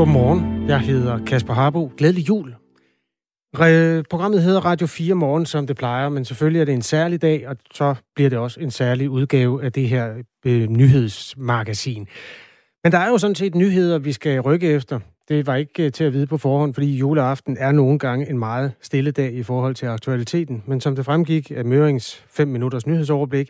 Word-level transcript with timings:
Godmorgen, 0.00 0.68
jeg 0.68 0.80
hedder 0.80 1.24
Kasper 1.24 1.54
Harbo. 1.54 1.92
Glædelig 1.96 2.28
jul. 2.28 2.54
Re- 3.56 4.02
programmet 4.10 4.42
hedder 4.42 4.60
Radio 4.60 4.86
4 4.86 5.14
Morgen, 5.14 5.46
som 5.46 5.66
det 5.66 5.76
plejer, 5.76 6.08
men 6.08 6.24
selvfølgelig 6.24 6.60
er 6.60 6.64
det 6.64 6.74
en 6.74 6.82
særlig 6.82 7.22
dag, 7.22 7.48
og 7.48 7.56
så 7.74 7.94
bliver 8.14 8.30
det 8.30 8.38
også 8.38 8.60
en 8.60 8.70
særlig 8.70 9.10
udgave 9.10 9.64
af 9.64 9.72
det 9.72 9.88
her 9.88 10.14
øh, 10.46 10.68
nyhedsmagasin. 10.68 12.08
Men 12.84 12.92
der 12.92 12.98
er 12.98 13.08
jo 13.08 13.18
sådan 13.18 13.34
set 13.34 13.54
nyheder, 13.54 13.98
vi 13.98 14.12
skal 14.12 14.40
rykke 14.40 14.68
efter. 14.68 15.00
Det 15.28 15.46
var 15.46 15.56
ikke 15.56 15.84
øh, 15.84 15.92
til 15.92 16.04
at 16.04 16.12
vide 16.12 16.26
på 16.26 16.38
forhånd, 16.38 16.74
fordi 16.74 16.96
juleaften 16.96 17.56
er 17.60 17.72
nogle 17.72 17.98
gange 17.98 18.30
en 18.30 18.38
meget 18.38 18.72
stille 18.82 19.10
dag 19.10 19.32
i 19.32 19.42
forhold 19.42 19.74
til 19.74 19.86
aktualiteten. 19.86 20.62
Men 20.66 20.80
som 20.80 20.96
det 20.96 21.04
fremgik 21.04 21.52
af 21.56 21.64
Mørings 21.64 22.24
5 22.28 22.48
minutters 22.48 22.86
nyhedsoverblik, 22.86 23.48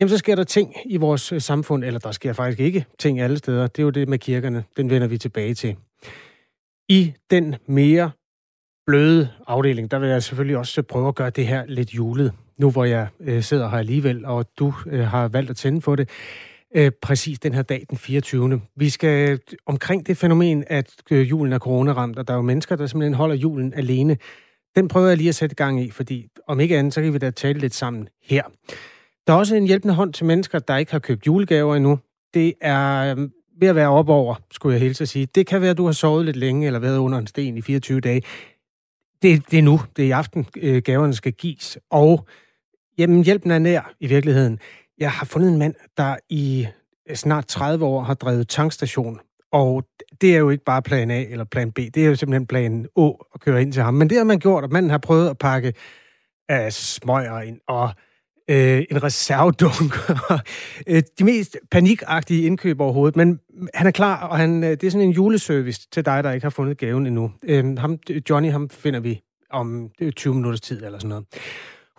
jamen 0.00 0.08
så 0.08 0.18
sker 0.18 0.34
der 0.34 0.44
ting 0.44 0.74
i 0.84 0.96
vores 0.96 1.32
øh, 1.32 1.40
samfund, 1.40 1.84
eller 1.84 2.00
der 2.00 2.12
sker 2.12 2.32
faktisk 2.32 2.60
ikke 2.60 2.84
ting 2.98 3.20
alle 3.20 3.38
steder. 3.38 3.66
Det 3.66 3.78
er 3.78 3.84
jo 3.84 3.90
det 3.90 4.08
med 4.08 4.18
kirkerne, 4.18 4.64
den 4.76 4.90
vender 4.90 5.08
vi 5.08 5.18
tilbage 5.18 5.54
til. 5.54 5.76
I 6.88 7.12
den 7.30 7.56
mere 7.66 8.10
bløde 8.86 9.28
afdeling, 9.46 9.90
der 9.90 9.98
vil 9.98 10.08
jeg 10.08 10.22
selvfølgelig 10.22 10.56
også 10.56 10.82
prøve 10.82 11.08
at 11.08 11.14
gøre 11.14 11.30
det 11.30 11.46
her 11.46 11.64
lidt 11.66 11.94
julet. 11.94 12.32
Nu 12.58 12.70
hvor 12.70 12.84
jeg 12.84 13.08
øh, 13.20 13.42
sidder 13.42 13.68
her 13.68 13.78
alligevel, 13.78 14.24
og 14.24 14.46
du 14.58 14.74
øh, 14.86 15.00
har 15.00 15.28
valgt 15.28 15.50
at 15.50 15.56
tænde 15.56 15.82
for 15.82 15.96
det 15.96 16.08
øh, 16.76 16.90
præcis 17.02 17.38
den 17.38 17.54
her 17.54 17.62
dag, 17.62 17.86
den 17.90 17.98
24. 17.98 18.60
Vi 18.76 18.90
skal 18.90 19.30
øh, 19.30 19.38
omkring 19.66 20.06
det 20.06 20.16
fænomen, 20.16 20.64
at 20.66 20.90
øh, 21.10 21.30
julen 21.30 21.52
er 21.52 21.58
coronaramt, 21.58 22.18
og 22.18 22.28
der 22.28 22.34
er 22.34 22.38
jo 22.38 22.42
mennesker, 22.42 22.76
der 22.76 22.86
simpelthen 22.86 23.14
holder 23.14 23.34
julen 23.34 23.74
alene. 23.74 24.16
Den 24.76 24.88
prøver 24.88 25.08
jeg 25.08 25.16
lige 25.16 25.28
at 25.28 25.34
sætte 25.34 25.56
gang 25.56 25.82
i, 25.82 25.90
fordi 25.90 26.28
om 26.48 26.60
ikke 26.60 26.78
andet, 26.78 26.94
så 26.94 27.02
kan 27.02 27.12
vi 27.12 27.18
da 27.18 27.30
tale 27.30 27.58
lidt 27.58 27.74
sammen 27.74 28.08
her. 28.22 28.42
Der 29.26 29.32
er 29.32 29.36
også 29.36 29.56
en 29.56 29.66
hjælpende 29.66 29.94
hånd 29.94 30.12
til 30.12 30.26
mennesker, 30.26 30.58
der 30.58 30.76
ikke 30.76 30.92
har 30.92 30.98
købt 30.98 31.26
julegaver 31.26 31.76
endnu. 31.76 31.98
Det 32.34 32.54
er 32.60 33.10
øhm, 33.10 33.32
ved 33.60 33.68
at 33.68 33.74
være 33.74 33.88
op 33.88 34.08
over, 34.08 34.34
skulle 34.50 34.72
jeg 34.72 34.80
helt 34.80 35.00
at 35.00 35.08
sige. 35.08 35.26
Det 35.26 35.46
kan 35.46 35.60
være, 35.60 35.70
at 35.70 35.76
du 35.76 35.84
har 35.84 35.92
sovet 35.92 36.24
lidt 36.24 36.36
længe, 36.36 36.66
eller 36.66 36.78
været 36.78 36.98
under 36.98 37.18
en 37.18 37.26
sten 37.26 37.56
i 37.56 37.62
24 37.62 38.00
dage. 38.00 38.22
Det, 39.22 39.50
det 39.50 39.58
er 39.58 39.62
nu. 39.62 39.80
Det 39.96 40.02
er 40.02 40.08
i 40.08 40.10
aften, 40.10 40.46
øh, 40.56 40.82
gaverne 40.82 41.14
skal 41.14 41.32
gives. 41.32 41.78
Og 41.90 42.26
jamen, 42.98 43.24
hjælpen 43.24 43.50
er 43.50 43.58
nær 43.58 43.94
i 44.00 44.06
virkeligheden. 44.06 44.58
Jeg 44.98 45.10
har 45.10 45.26
fundet 45.26 45.48
en 45.48 45.58
mand, 45.58 45.74
der 45.96 46.16
i 46.28 46.66
øh, 47.10 47.16
snart 47.16 47.46
30 47.46 47.84
år 47.84 48.02
har 48.02 48.14
drevet 48.14 48.48
tankstation. 48.48 49.20
Og 49.52 49.84
det 50.20 50.34
er 50.34 50.38
jo 50.38 50.50
ikke 50.50 50.64
bare 50.64 50.82
plan 50.82 51.10
A 51.10 51.22
eller 51.22 51.44
plan 51.44 51.72
B. 51.72 51.76
Det 51.76 51.96
er 51.96 52.06
jo 52.06 52.14
simpelthen 52.14 52.46
plan 52.46 52.86
A 52.98 53.08
at 53.34 53.40
køre 53.40 53.62
ind 53.62 53.72
til 53.72 53.82
ham. 53.82 53.94
Men 53.94 54.10
det 54.10 54.16
har 54.16 54.24
man 54.24 54.38
gjort, 54.38 54.64
og 54.64 54.72
manden 54.72 54.90
har 54.90 54.98
prøvet 54.98 55.28
at 55.28 55.38
pakke 55.38 55.72
af 56.48 56.72
smøger 56.72 57.40
ind 57.40 57.60
og 57.68 57.90
øh, 58.50 58.84
en 58.90 59.02
reservedunk. 59.02 59.94
Øh, 60.86 61.02
de 61.18 61.24
mest 61.24 61.56
panikagtige 61.70 62.42
indkøb 62.42 62.80
overhovedet. 62.80 63.16
Men 63.16 63.40
han 63.74 63.86
er 63.86 63.90
klar, 63.90 64.26
og 64.26 64.36
han, 64.36 64.64
øh, 64.64 64.70
det 64.70 64.84
er 64.84 64.90
sådan 64.90 65.08
en 65.08 65.12
juleservice 65.12 65.88
til 65.92 66.04
dig, 66.04 66.24
der 66.24 66.32
ikke 66.32 66.44
har 66.44 66.50
fundet 66.50 66.78
gaven 66.78 67.06
endnu. 67.06 67.32
Øh, 67.42 67.78
ham, 67.78 67.98
Johnny, 68.30 68.50
ham 68.50 68.70
finder 68.70 69.00
vi 69.00 69.20
om 69.50 69.90
20 70.16 70.34
minutters 70.34 70.60
tid 70.60 70.84
eller 70.84 70.98
sådan 70.98 71.08
noget. 71.08 71.24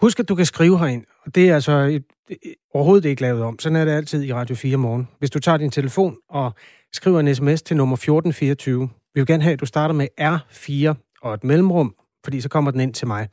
Husk, 0.02 0.20
at 0.20 0.30
du 0.30 0.36
kan 0.36 0.46
skrive 0.46 0.80
herind, 0.80 1.04
og 1.26 1.36
det 1.36 1.50
er 1.50 1.56
altså 1.56 1.72
et, 1.72 2.04
et, 2.30 2.40
overhovedet 2.74 3.10
ikke 3.10 3.22
lavet 3.22 3.44
om. 3.44 3.60
Sådan 3.60 3.76
er 3.76 3.86
det 3.86 3.92
altid 3.92 4.24
i 4.24 4.34
Radio 4.34 4.56
4 4.56 4.78
morgen. 4.78 5.08
Hvis 5.20 5.30
du 5.30 5.40
tager 5.40 5.58
din 5.58 5.72
telefon 5.72 6.16
og 6.30 6.54
skriver 6.94 7.20
en 7.20 7.36
sms 7.36 7.62
til 7.62 7.78
nummer 7.78 7.96
1424, 7.96 8.90
vi 9.14 9.22
vil 9.22 9.28
gerne 9.28 9.44
have, 9.44 9.54
at 9.54 9.60
du 9.60 9.66
starter 9.66 9.96
med 9.96 10.08
R4 10.22 10.94
og 11.22 11.34
et 11.34 11.44
mellemrum, 11.44 11.96
fordi 12.24 12.42
så 12.42 12.50
kommer 12.50 12.72
den 12.72 12.80
ind 12.80 12.94
til 12.94 13.08
mig. 13.08 13.28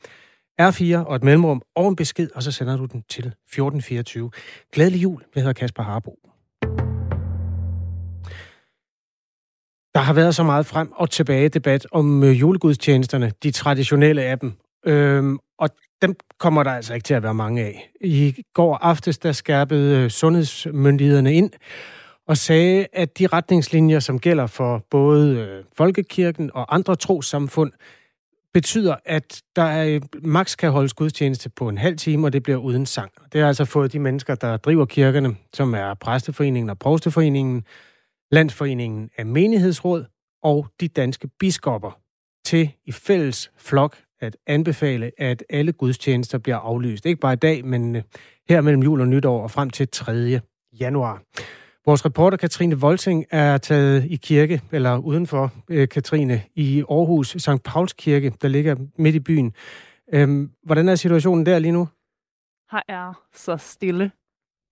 R4 0.61 0.97
og 0.97 1.15
et 1.15 1.23
mellemrum 1.23 1.61
og 1.75 1.87
en 1.87 1.95
besked, 1.95 2.29
og 2.35 2.43
så 2.43 2.51
sender 2.51 2.77
du 2.77 2.85
den 2.85 3.03
til 3.09 3.25
1424. 3.25 4.31
Glædelig 4.71 5.03
jul. 5.03 5.21
Jeg 5.35 5.41
hedder 5.41 5.53
Kasper 5.53 5.83
Harbo. 5.83 6.19
Der 9.93 9.99
har 9.99 10.13
været 10.13 10.35
så 10.35 10.43
meget 10.43 10.65
frem 10.65 10.91
og 10.91 11.09
tilbage 11.09 11.49
debat 11.49 11.87
om 11.91 12.23
øh, 12.23 12.39
julegudstjenesterne, 12.39 13.31
de 13.43 13.51
traditionelle 13.51 14.23
af 14.23 14.39
dem. 14.39 14.53
Øhm, 14.85 15.39
og 15.57 15.69
dem 16.01 16.15
kommer 16.39 16.63
der 16.63 16.71
altså 16.71 16.93
ikke 16.93 17.03
til 17.03 17.13
at 17.13 17.23
være 17.23 17.33
mange 17.33 17.63
af. 17.63 17.91
I 18.01 18.43
går 18.53 18.75
aftes, 18.75 19.17
der 19.17 19.31
skærpede 19.31 20.03
øh, 20.03 20.09
sundhedsmyndighederne 20.09 21.33
ind 21.33 21.51
og 22.27 22.37
sagde, 22.37 22.87
at 22.93 23.19
de 23.19 23.27
retningslinjer, 23.27 23.99
som 23.99 24.19
gælder 24.19 24.47
for 24.47 24.85
både 24.89 25.37
øh, 25.37 25.63
folkekirken 25.77 26.51
og 26.53 26.75
andre 26.75 26.95
trosamfund, 26.95 27.71
betyder, 28.55 28.95
at 29.05 29.41
der 29.55 29.61
er, 29.61 29.99
max 30.23 30.57
kan 30.57 30.71
holdes 30.71 30.93
gudstjeneste 30.93 31.49
på 31.49 31.69
en 31.69 31.77
halv 31.77 31.97
time, 31.97 32.27
og 32.27 32.33
det 32.33 32.43
bliver 32.43 32.57
uden 32.57 32.85
sang. 32.85 33.11
Det 33.33 33.41
har 33.41 33.47
altså 33.47 33.65
fået 33.65 33.93
de 33.93 33.99
mennesker, 33.99 34.35
der 34.35 34.57
driver 34.57 34.85
kirkerne, 34.85 35.35
som 35.53 35.73
er 35.73 35.93
Præsteforeningen 35.93 36.69
og 36.69 36.79
Provsteforeningen, 36.79 37.63
Landsforeningen 38.31 39.09
af 39.17 39.25
Menighedsråd 39.25 40.05
og 40.43 40.67
de 40.79 40.87
danske 40.87 41.27
biskopper 41.39 41.99
til 42.45 42.71
i 42.85 42.91
fælles 42.91 43.51
flok 43.57 43.97
at 44.19 44.37
anbefale, 44.47 45.11
at 45.17 45.43
alle 45.49 45.71
gudstjenester 45.71 46.37
bliver 46.37 46.57
aflyst. 46.57 47.05
Ikke 47.05 47.19
bare 47.19 47.33
i 47.33 47.35
dag, 47.35 47.65
men 47.65 47.95
øh, 47.95 48.01
her 48.49 48.61
mellem 48.61 48.83
jul 48.83 49.01
og 49.01 49.07
nytår 49.07 49.43
og 49.43 49.51
frem 49.51 49.69
til 49.69 49.87
3. 49.87 50.41
januar. 50.79 51.21
Vores 51.85 52.05
reporter 52.05 52.37
Katrine 52.37 52.75
Volting 52.75 53.25
er 53.31 53.57
taget 53.57 54.05
i 54.05 54.15
kirke, 54.15 54.61
eller 54.71 54.97
udenfor 54.97 55.51
øh, 55.69 55.87
Katrine, 55.87 56.41
i 56.55 56.83
Aarhus 56.89 57.35
St. 57.37 57.63
Pauls 57.63 57.93
Kirke, 57.93 58.33
der 58.41 58.47
ligger 58.47 58.75
midt 58.97 59.15
i 59.15 59.19
byen. 59.19 59.53
Øhm, 60.13 60.51
hvordan 60.63 60.89
er 60.89 60.95
situationen 60.95 61.45
der 61.45 61.59
lige 61.59 61.71
nu? 61.71 61.87
Her 62.71 62.81
er 62.87 63.13
så 63.33 63.57
stille. 63.57 64.11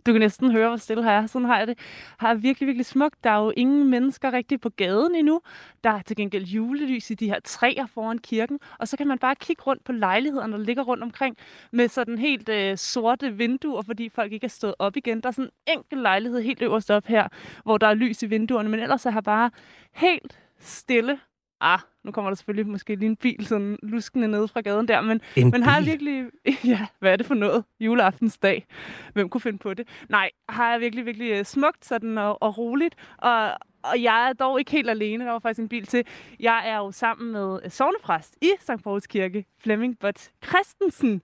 Du 0.05 0.11
kan 0.11 0.19
næsten 0.19 0.51
høre, 0.51 0.67
hvor 0.67 0.77
stille 0.77 1.03
her 1.03 1.11
er. 1.11 1.25
Sådan 1.25 1.45
har 1.45 1.57
jeg 1.57 1.67
det. 1.67 1.79
Har 2.17 2.33
virkelig, 2.33 2.67
virkelig 2.67 2.85
smukt. 2.85 3.23
Der 3.23 3.29
er 3.29 3.43
jo 3.43 3.53
ingen 3.57 3.89
mennesker 3.89 4.33
rigtig 4.33 4.61
på 4.61 4.69
gaden 4.69 5.15
endnu. 5.15 5.41
Der 5.83 5.89
er 5.89 6.01
til 6.01 6.15
gengæld 6.15 6.45
julelys 6.45 7.11
i 7.11 7.13
de 7.13 7.27
her 7.27 7.39
træer 7.43 7.85
foran 7.85 8.17
kirken. 8.17 8.59
Og 8.79 8.87
så 8.87 8.97
kan 8.97 9.07
man 9.07 9.19
bare 9.19 9.35
kigge 9.35 9.63
rundt 9.63 9.83
på 9.83 9.91
lejlighederne, 9.91 10.53
der 10.53 10.59
ligger 10.59 10.83
rundt 10.83 11.03
omkring 11.03 11.37
med 11.71 11.87
sådan 11.87 12.17
helt 12.17 12.49
øh, 12.49 12.77
sorte 12.77 13.33
vinduer, 13.33 13.81
fordi 13.81 14.09
folk 14.09 14.33
ikke 14.33 14.45
er 14.45 14.49
stået 14.49 14.75
op 14.79 14.97
igen. 14.97 15.21
Der 15.21 15.27
er 15.27 15.31
sådan 15.31 15.49
en 15.67 15.77
enkelt 15.77 16.01
lejlighed 16.01 16.41
helt 16.41 16.61
øverst 16.61 16.91
op 16.91 17.05
her, 17.05 17.27
hvor 17.63 17.77
der 17.77 17.87
er 17.87 17.93
lys 17.93 18.23
i 18.23 18.25
vinduerne. 18.25 18.69
Men 18.69 18.79
ellers 18.79 19.05
er 19.05 19.11
her 19.11 19.21
bare 19.21 19.51
helt 19.91 20.39
stille 20.59 21.19
ah, 21.61 21.79
nu 22.03 22.11
kommer 22.11 22.31
der 22.31 22.35
selvfølgelig 22.35 22.71
måske 22.71 22.95
lige 22.95 23.09
en 23.09 23.15
bil 23.15 23.45
sådan 23.47 23.77
luskende 23.83 24.27
ned 24.27 24.47
fra 24.47 24.61
gaden 24.61 24.87
der, 24.87 25.01
men, 25.01 25.21
En 25.35 25.51
men 25.51 25.63
har 25.63 25.77
jeg 25.77 25.85
virkelig, 25.85 26.25
ja, 26.73 26.87
hvad 26.99 27.11
er 27.11 27.15
det 27.15 27.25
for 27.25 27.35
noget? 27.35 27.63
Juleaftensdag. 27.79 28.65
Hvem 29.13 29.29
kunne 29.29 29.41
finde 29.41 29.57
på 29.57 29.73
det? 29.73 29.87
Nej, 30.09 30.29
har 30.49 30.71
jeg 30.71 30.81
virkelig, 30.81 31.05
virkelig 31.05 31.31
øh, 31.31 31.45
smukt 31.45 31.85
sådan 31.85 32.17
og, 32.17 32.41
og 32.41 32.57
roligt, 32.57 32.95
og, 33.17 33.51
og 33.83 34.01
jeg 34.01 34.29
er 34.29 34.33
dog 34.33 34.59
ikke 34.59 34.71
helt 34.71 34.89
alene, 34.89 35.25
der 35.25 35.31
var 35.31 35.39
faktisk 35.39 35.61
en 35.61 35.69
bil 35.69 35.85
til. 35.85 36.05
Jeg 36.39 36.63
er 36.65 36.77
jo 36.77 36.91
sammen 36.91 37.31
med 37.31 37.59
øh, 37.65 37.71
sovnepræst 37.71 38.37
i 38.41 38.51
St. 38.59 38.83
Pauls 38.83 39.07
Kirke, 39.07 39.45
Flemming 39.59 39.99
Bot 39.99 40.29
Christensen. 40.45 41.21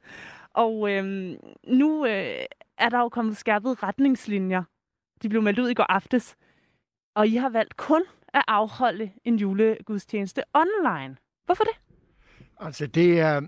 Og 0.53 0.91
øhm, 0.91 1.35
nu 1.67 2.05
øh, 2.05 2.45
er 2.77 2.89
der 2.89 2.99
jo 2.99 3.09
kommet 3.09 3.37
skærpede 3.37 3.73
retningslinjer. 3.83 4.63
De 5.21 5.29
blev 5.29 5.41
meldt 5.41 5.59
ud 5.59 5.69
i 5.69 5.73
går 5.73 5.85
aftes. 5.89 6.35
Og 7.15 7.27
I 7.27 7.35
har 7.35 7.49
valgt 7.49 7.77
kun 7.77 8.03
at 8.33 8.43
afholde 8.47 9.11
en 9.23 9.35
julegudstjeneste 9.35 10.43
online. 10.53 11.15
Hvorfor 11.45 11.63
det? 11.63 11.73
Altså, 12.59 12.87
det 12.87 13.19
er, 13.19 13.41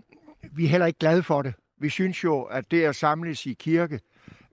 vi 0.51 0.65
er 0.65 0.69
heller 0.69 0.87
ikke 0.87 0.99
glade 0.99 1.23
for 1.23 1.41
det. 1.41 1.53
Vi 1.77 1.89
synes 1.89 2.23
jo, 2.23 2.41
at 2.41 2.71
det 2.71 2.83
at 2.83 2.95
samles 2.95 3.45
i 3.45 3.53
kirke, 3.53 3.99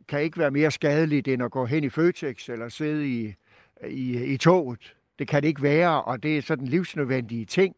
kan 0.08 0.22
ikke 0.22 0.38
være 0.38 0.50
mere 0.50 0.70
skadeligt, 0.70 1.28
end 1.28 1.42
at 1.42 1.50
gå 1.50 1.66
hen 1.66 1.84
i 1.84 1.88
Føtex 1.88 2.48
eller 2.48 2.68
sidde 2.68 3.08
i, 3.08 3.34
i, 3.88 4.24
i 4.24 4.36
toget. 4.36 4.94
Det 5.18 5.28
kan 5.28 5.42
det 5.42 5.48
ikke 5.48 5.62
være, 5.62 6.02
og 6.02 6.22
det 6.22 6.38
er 6.38 6.42
sådan 6.42 6.66
livsnødvendige 6.66 7.44
ting. 7.44 7.76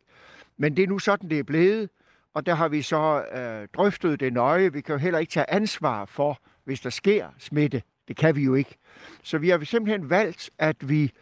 Men 0.56 0.76
det 0.76 0.82
er 0.82 0.86
nu 0.86 0.98
sådan, 0.98 1.30
det 1.30 1.38
er 1.38 1.42
blevet, 1.42 1.90
og 2.34 2.46
der 2.46 2.54
har 2.54 2.68
vi 2.68 2.82
så 2.82 3.24
øh, 3.24 3.68
drøftet 3.74 4.20
det 4.20 4.32
nøje. 4.32 4.72
Vi 4.72 4.80
kan 4.80 4.92
jo 4.92 4.98
heller 4.98 5.18
ikke 5.18 5.30
tage 5.30 5.50
ansvar 5.50 6.04
for, 6.04 6.38
hvis 6.64 6.80
der 6.80 6.90
sker 6.90 7.28
smitte. 7.38 7.82
Det 8.08 8.16
kan 8.16 8.36
vi 8.36 8.44
jo 8.44 8.54
ikke. 8.54 8.76
Så 9.22 9.38
vi 9.38 9.48
har 9.48 9.64
simpelthen 9.64 10.10
valgt, 10.10 10.50
at 10.58 10.88
vi, 10.88 11.12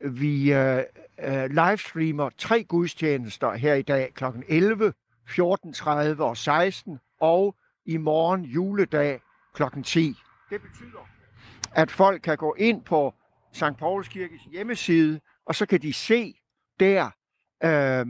vi 0.00 0.52
øh, 0.52 0.82
øh, 1.20 1.50
livestreamer 1.50 2.30
tre 2.38 2.64
gudstjenester 2.64 3.52
her 3.52 3.74
i 3.74 3.82
dag 3.82 4.14
kl. 4.14 4.24
11, 4.48 4.92
14.30 5.28 6.22
og 6.22 6.36
16, 6.36 6.98
og 7.20 7.56
i 7.86 7.96
morgen 7.96 8.44
juledag 8.44 9.20
kl. 9.54 9.62
10. 9.84 10.14
Det 10.50 10.62
betyder, 10.62 11.08
at 11.72 11.90
folk 11.90 12.22
kan 12.22 12.36
gå 12.36 12.54
ind 12.58 12.84
på 12.84 13.14
St. 13.52 13.78
Pauls 13.78 14.08
Kirkes 14.08 14.40
hjemmeside, 14.52 15.20
og 15.46 15.54
så 15.54 15.66
kan 15.66 15.82
de 15.82 15.92
se 15.92 16.34
der 16.80 17.10
øh, 17.64 18.06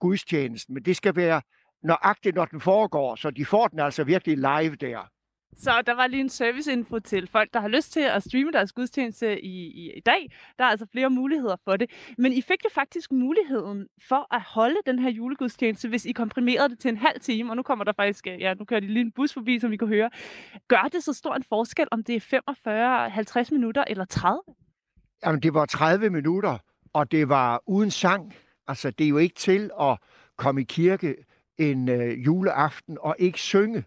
gudstjenesten. 0.00 0.74
Men 0.74 0.82
det 0.82 0.96
skal 0.96 1.16
være 1.16 1.42
nøjagtigt, 1.82 2.36
når 2.36 2.44
den 2.44 2.60
foregår, 2.60 3.14
så 3.14 3.30
de 3.30 3.44
får 3.44 3.68
den 3.68 3.80
altså 3.80 4.04
virkelig 4.04 4.36
live 4.36 4.76
der. 4.76 5.08
Så 5.56 5.82
der 5.86 5.94
var 5.94 6.06
lige 6.06 6.20
en 6.20 6.28
serviceinfo 6.28 6.98
til 6.98 7.26
folk, 7.26 7.54
der 7.54 7.60
har 7.60 7.68
lyst 7.68 7.92
til 7.92 8.00
at 8.00 8.22
streame 8.22 8.52
deres 8.52 8.72
gudstjeneste 8.72 9.40
i, 9.40 9.66
i, 9.66 9.92
i 9.96 10.00
dag. 10.00 10.32
Der 10.58 10.64
er 10.64 10.68
altså 10.68 10.86
flere 10.92 11.10
muligheder 11.10 11.56
for 11.64 11.76
det. 11.76 11.90
Men 12.18 12.32
I 12.32 12.42
fik 12.42 12.64
jo 12.64 12.70
faktisk 12.74 13.12
muligheden 13.12 13.86
for 14.08 14.34
at 14.34 14.42
holde 14.42 14.76
den 14.86 14.98
her 14.98 15.10
julegudstjeneste, 15.10 15.88
hvis 15.88 16.04
I 16.06 16.12
komprimerede 16.12 16.68
det 16.68 16.78
til 16.78 16.88
en 16.88 16.96
halv 16.96 17.20
time. 17.20 17.52
Og 17.52 17.56
nu 17.56 17.62
kommer 17.62 17.84
der 17.84 17.92
faktisk, 17.96 18.26
øh, 18.26 18.40
ja, 18.40 18.54
nu 18.54 18.64
kører 18.64 18.80
de 18.80 18.86
lige 18.86 19.00
en 19.00 19.12
bus 19.12 19.32
forbi, 19.32 19.58
som 19.58 19.72
I 19.72 19.76
kan 19.76 19.88
høre. 19.88 20.10
Gør 20.68 20.88
det 20.92 21.04
så 21.04 21.12
stor 21.12 21.34
en 21.34 21.44
forskel, 21.48 21.88
om 21.90 22.04
det 22.04 22.16
er 22.16 22.20
45, 22.20 23.10
50 23.10 23.50
minutter 23.50 23.84
eller 23.86 24.04
30? 24.04 24.40
Jamen, 25.26 25.42
det 25.42 25.54
var 25.54 25.66
30 25.66 26.10
minutter, 26.10 26.58
og 26.92 27.10
det 27.10 27.28
var 27.28 27.62
uden 27.66 27.90
sang. 27.90 28.34
Altså, 28.68 28.90
det 28.90 29.04
er 29.04 29.08
jo 29.08 29.18
ikke 29.18 29.34
til 29.34 29.70
at 29.80 29.98
komme 30.36 30.60
i 30.60 30.64
kirke 30.64 31.14
en 31.58 31.88
øh, 31.88 32.24
juleaften 32.24 32.98
og 33.00 33.16
ikke 33.18 33.38
synge. 33.38 33.84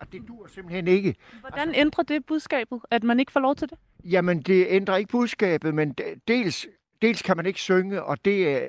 Og 0.00 0.12
det 0.12 0.22
dur 0.28 0.46
simpelthen 0.46 0.88
ikke. 0.88 1.14
Hvordan 1.40 1.74
ændrer 1.74 2.04
det 2.04 2.26
budskabet, 2.26 2.80
at 2.90 3.02
man 3.02 3.20
ikke 3.20 3.32
får 3.32 3.40
lov 3.40 3.54
til 3.54 3.70
det? 3.70 3.78
Jamen, 4.04 4.42
det 4.42 4.66
ændrer 4.68 4.96
ikke 4.96 5.10
budskabet, 5.10 5.74
men 5.74 5.94
dels, 6.28 6.66
dels 7.02 7.22
kan 7.22 7.36
man 7.36 7.46
ikke 7.46 7.60
synge, 7.60 8.02
og 8.02 8.24
det, 8.24 8.46
øh, 8.56 8.68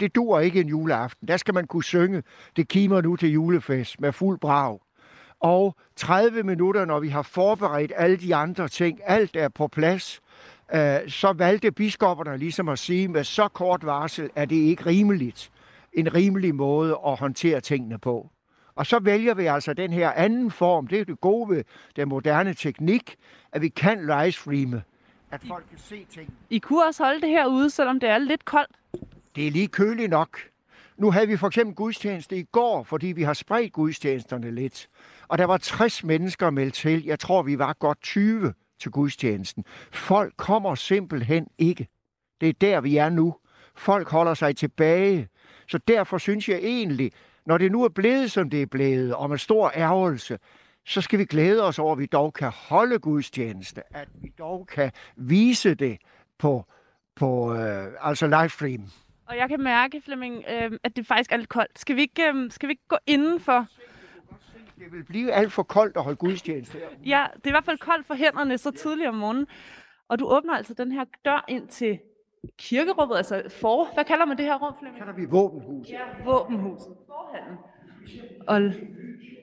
det 0.00 0.14
dur 0.14 0.40
ikke 0.40 0.60
en 0.60 0.68
juleaften. 0.68 1.28
Der 1.28 1.36
skal 1.36 1.54
man 1.54 1.66
kunne 1.66 1.84
synge. 1.84 2.22
Det 2.56 2.68
kimer 2.68 3.00
nu 3.00 3.16
til 3.16 3.32
julefest 3.32 4.00
med 4.00 4.12
fuld 4.12 4.38
brag. 4.38 4.78
Og 5.40 5.76
30 5.96 6.42
minutter, 6.42 6.84
når 6.84 7.00
vi 7.00 7.08
har 7.08 7.22
forberedt 7.22 7.92
alle 7.96 8.16
de 8.16 8.34
andre 8.34 8.68
ting, 8.68 9.00
alt 9.04 9.36
er 9.36 9.48
på 9.48 9.68
plads, 9.68 10.20
øh, 10.74 11.08
så 11.08 11.32
valgte 11.32 11.72
biskopperne 11.72 12.38
ligesom 12.38 12.68
at 12.68 12.78
sige, 12.78 13.08
med 13.08 13.24
så 13.24 13.48
kort 13.48 13.84
varsel 13.86 14.30
er 14.36 14.44
det 14.44 14.56
ikke 14.56 14.86
rimeligt. 14.86 15.50
En 15.92 16.14
rimelig 16.14 16.54
måde 16.54 16.98
at 17.06 17.18
håndtere 17.18 17.60
tingene 17.60 17.98
på. 17.98 18.30
Og 18.74 18.86
så 18.86 18.98
vælger 18.98 19.34
vi 19.34 19.46
altså 19.46 19.72
den 19.72 19.92
her 19.92 20.12
anden 20.12 20.50
form. 20.50 20.86
Det 20.86 21.00
er 21.00 21.04
det 21.04 21.20
gode 21.20 21.56
ved 21.56 21.64
den 21.96 22.08
moderne 22.08 22.54
teknik, 22.54 23.16
at 23.52 23.62
vi 23.62 23.68
kan 23.68 24.06
livestreame, 24.06 24.82
at 25.30 25.40
folk 25.48 25.64
kan 25.70 25.78
se 25.78 26.06
ting. 26.10 26.34
I 26.50 26.58
kunne 26.58 26.86
også 26.86 27.04
holde 27.04 27.20
det 27.20 27.28
her 27.28 27.46
ude, 27.46 27.70
selvom 27.70 28.00
det 28.00 28.08
er 28.08 28.18
lidt 28.18 28.44
koldt. 28.44 28.76
Det 29.36 29.46
er 29.46 29.50
lige 29.50 29.68
køligt 29.68 30.10
nok. 30.10 30.38
Nu 30.96 31.10
havde 31.10 31.28
vi 31.28 31.36
for 31.36 31.46
eksempel 31.46 31.74
gudstjeneste 31.74 32.38
i 32.38 32.42
går, 32.42 32.82
fordi 32.82 33.06
vi 33.06 33.22
har 33.22 33.34
spredt 33.34 33.72
gudstjenesterne 33.72 34.50
lidt. 34.50 34.88
Og 35.28 35.38
der 35.38 35.44
var 35.44 35.56
60 35.56 36.04
mennesker 36.04 36.50
meldt 36.50 36.74
til. 36.74 37.04
Jeg 37.04 37.18
tror, 37.18 37.42
vi 37.42 37.58
var 37.58 37.72
godt 37.72 38.02
20 38.02 38.54
til 38.80 38.90
gudstjenesten. 38.90 39.64
Folk 39.92 40.34
kommer 40.36 40.74
simpelthen 40.74 41.46
ikke. 41.58 41.88
Det 42.40 42.48
er 42.48 42.52
der, 42.52 42.80
vi 42.80 42.96
er 42.96 43.10
nu. 43.10 43.36
Folk 43.76 44.08
holder 44.08 44.34
sig 44.34 44.56
tilbage. 44.56 45.28
Så 45.68 45.78
derfor 45.78 46.18
synes 46.18 46.48
jeg 46.48 46.58
egentlig, 46.58 47.12
når 47.46 47.58
det 47.58 47.72
nu 47.72 47.84
er 47.84 47.88
blevet, 47.88 48.30
som 48.30 48.50
det 48.50 48.62
er 48.62 48.66
blevet, 48.66 49.14
og 49.14 49.30
med 49.30 49.38
stor 49.38 49.72
ærgelse, 49.74 50.38
så 50.86 51.00
skal 51.00 51.18
vi 51.18 51.24
glæde 51.24 51.64
os 51.64 51.78
over, 51.78 51.92
at 51.92 51.98
vi 51.98 52.06
dog 52.06 52.32
kan 52.32 52.50
holde 52.68 52.98
gudstjeneste, 52.98 53.82
at 53.96 54.08
vi 54.14 54.32
dog 54.38 54.66
kan 54.66 54.90
vise 55.16 55.74
det 55.74 55.98
på, 56.38 56.64
på 57.16 57.54
øh, 57.54 57.86
altså 58.00 58.26
livestream. 58.26 58.84
Og 59.26 59.36
jeg 59.36 59.48
kan 59.48 59.62
mærke, 59.62 60.00
Flemming, 60.04 60.44
øh, 60.48 60.78
at 60.84 60.96
det 60.96 61.06
faktisk 61.06 61.32
er 61.32 61.36
lidt 61.36 61.48
koldt. 61.48 61.78
Skal 61.78 61.96
vi 61.96 62.00
ikke, 62.00 62.22
øh, 62.34 62.50
skal 62.50 62.68
vi 62.68 62.72
ikke 62.72 62.88
gå 62.88 62.96
indenfor? 63.06 63.66
Det 64.78 64.92
vil 64.92 65.04
blive 65.04 65.32
alt 65.32 65.52
for 65.52 65.62
koldt 65.62 65.96
at 65.96 66.02
holde 66.02 66.16
gudstjeneste. 66.16 66.78
Ja, 67.06 67.26
det 67.34 67.46
er 67.46 67.50
i 67.50 67.52
hvert 67.52 67.64
fald 67.64 67.78
koldt 67.78 68.06
for 68.06 68.14
hænderne 68.14 68.58
så 68.58 68.70
tidligt 68.70 69.08
om 69.08 69.14
morgenen. 69.14 69.46
Og 70.08 70.18
du 70.18 70.26
åbner 70.26 70.54
altså 70.54 70.74
den 70.74 70.92
her 70.92 71.04
dør 71.24 71.44
ind 71.48 71.68
til 71.68 71.98
kirkerummet, 72.58 73.16
altså 73.16 73.42
for... 73.60 73.94
Hvad 73.94 74.04
kalder 74.04 74.24
man 74.24 74.36
det 74.36 74.44
her 74.44 74.58
rum, 74.58 74.74
Flemming? 74.78 74.98
kalder 74.98 75.14
vi 75.14 75.24
våbenhuset. 75.24 75.92
Ja, 75.92 76.04
våbenhuset. 76.24 76.96
Forhallen. 77.06 77.58
Og 78.48 78.60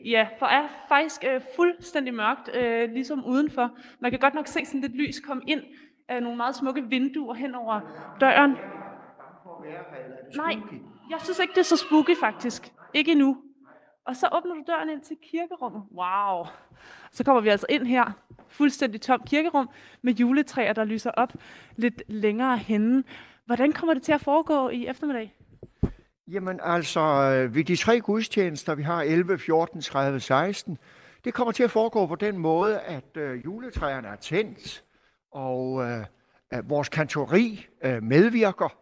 ja, 0.06 0.28
for 0.40 0.46
er 0.46 0.68
faktisk 0.90 1.24
øh, 1.34 1.42
fuldstændig 1.56 2.14
mørkt, 2.14 2.56
øh, 2.56 2.92
ligesom 2.92 3.26
udenfor. 3.26 3.72
Man 4.00 4.12
kan 4.12 4.20
godt 4.20 4.34
nok 4.34 4.48
se 4.48 4.66
sådan 4.66 4.82
lidt 4.82 4.96
lys 4.96 5.20
komme 5.20 5.44
ind 5.48 5.62
af 6.08 6.24
nogle 6.24 6.38
meget 6.38 6.56
smukke 6.56 6.84
vinduer 6.84 7.34
hen 7.34 7.56
over 7.56 7.80
døren. 8.22 8.52
Nej, 10.36 10.56
jeg 11.10 11.20
synes 11.24 11.40
ikke, 11.40 11.52
det 11.52 11.60
er 11.60 11.64
så 11.64 11.78
spooky 11.78 12.18
faktisk. 12.20 12.74
Ikke 12.94 13.12
endnu. 13.12 13.38
Og 14.06 14.16
så 14.16 14.30
åbner 14.32 14.54
du 14.54 14.64
døren 14.68 14.90
ind 14.90 15.02
til 15.02 15.18
kirkerummet. 15.32 15.84
Wow. 15.92 16.46
Så 17.12 17.24
kommer 17.24 17.42
vi 17.42 17.50
altså 17.50 17.66
ind 17.70 17.88
her, 17.88 18.12
fuldstændig 18.50 19.02
tom 19.02 19.22
kirkerum, 19.26 19.70
med 20.02 20.14
juletræer, 20.14 20.74
der 20.74 20.84
lyser 20.84 21.12
op 21.12 21.34
lidt 21.76 22.04
længere 22.08 22.58
henne. 22.58 23.04
Hvordan 23.46 23.72
kommer 23.72 23.94
det 23.94 24.04
til 24.04 24.12
at 24.12 24.22
foregå 24.22 24.70
i 24.70 24.88
eftermiddag? 24.88 25.36
Jamen 26.28 26.60
altså, 26.64 27.00
øh, 27.00 27.56
ved 27.56 27.64
de 27.64 27.76
tre 27.76 28.00
gudstjenester, 28.02 28.76
vi 28.76 28.84
har 28.84 29.02
11, 29.02 29.38
14, 29.38 29.82
30, 29.82 30.20
16, 30.20 30.78
det 31.26 31.34
kommer 31.34 31.52
til 31.52 31.64
at 31.64 31.72
foregå 31.72 32.06
på 32.08 32.16
den 32.16 32.38
måde, 32.38 32.80
at 32.80 33.18
øh, 33.18 33.46
juletræerne 33.46 34.08
er 34.08 34.16
tændt, 34.16 34.84
og 35.32 35.84
øh, 35.84 36.06
at 36.52 36.70
vores 36.70 36.90
kantori 36.90 37.66
øh, 37.84 38.04
medvirker, 38.04 38.76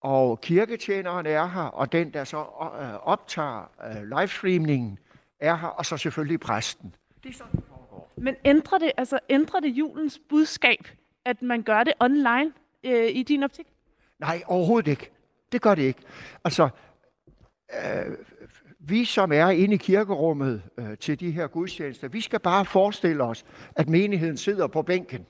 og 0.00 0.40
kirketjeneren 0.40 1.26
er 1.26 1.46
her, 1.46 1.62
og 1.62 1.92
den, 1.92 2.12
der 2.12 2.24
så 2.24 2.38
øh, 2.80 2.94
optager 2.94 3.70
øh, 3.84 4.18
livestreamingen, 4.18 4.98
er 5.40 5.56
her, 5.56 5.68
og 5.68 5.86
så 5.86 5.96
selvfølgelig 5.96 6.40
præsten. 6.40 6.94
Det 7.22 7.28
er 7.28 7.34
sådan. 7.34 7.71
Men 8.22 8.36
ændrer 8.44 8.78
det, 8.78 8.92
altså, 8.96 9.18
ændrer 9.30 9.60
det 9.60 9.68
julens 9.68 10.20
budskab, 10.28 10.88
at 11.24 11.42
man 11.42 11.62
gør 11.62 11.84
det 11.84 11.92
online 12.00 12.52
øh, 12.84 13.08
i 13.10 13.22
din 13.22 13.42
optik? 13.42 13.66
Nej, 14.18 14.42
overhovedet 14.46 14.90
ikke. 14.90 15.10
Det 15.52 15.62
gør 15.62 15.74
det 15.74 15.82
ikke. 15.82 16.00
Altså, 16.44 16.68
øh, 17.74 18.16
vi 18.78 19.04
som 19.04 19.32
er 19.32 19.48
inde 19.48 19.74
i 19.74 19.76
kirkerummet 19.76 20.62
øh, 20.78 20.98
til 20.98 21.20
de 21.20 21.30
her 21.30 21.46
gudstjenester, 21.46 22.08
vi 22.08 22.20
skal 22.20 22.40
bare 22.40 22.64
forestille 22.64 23.24
os, 23.24 23.44
at 23.76 23.88
menigheden 23.88 24.36
sidder 24.36 24.66
på 24.66 24.82
bænken. 24.82 25.26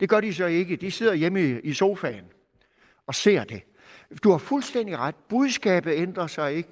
Det 0.00 0.08
gør 0.08 0.20
de 0.20 0.34
så 0.34 0.46
ikke. 0.46 0.76
De 0.76 0.90
sidder 0.90 1.14
hjemme 1.14 1.42
i, 1.42 1.60
i 1.60 1.72
sofaen 1.72 2.24
og 3.06 3.14
ser 3.14 3.44
det. 3.44 3.62
Du 4.24 4.30
har 4.30 4.38
fuldstændig 4.38 4.98
ret. 4.98 5.14
Budskabet 5.28 5.92
ændrer 5.92 6.26
sig 6.26 6.54
ikke. 6.54 6.68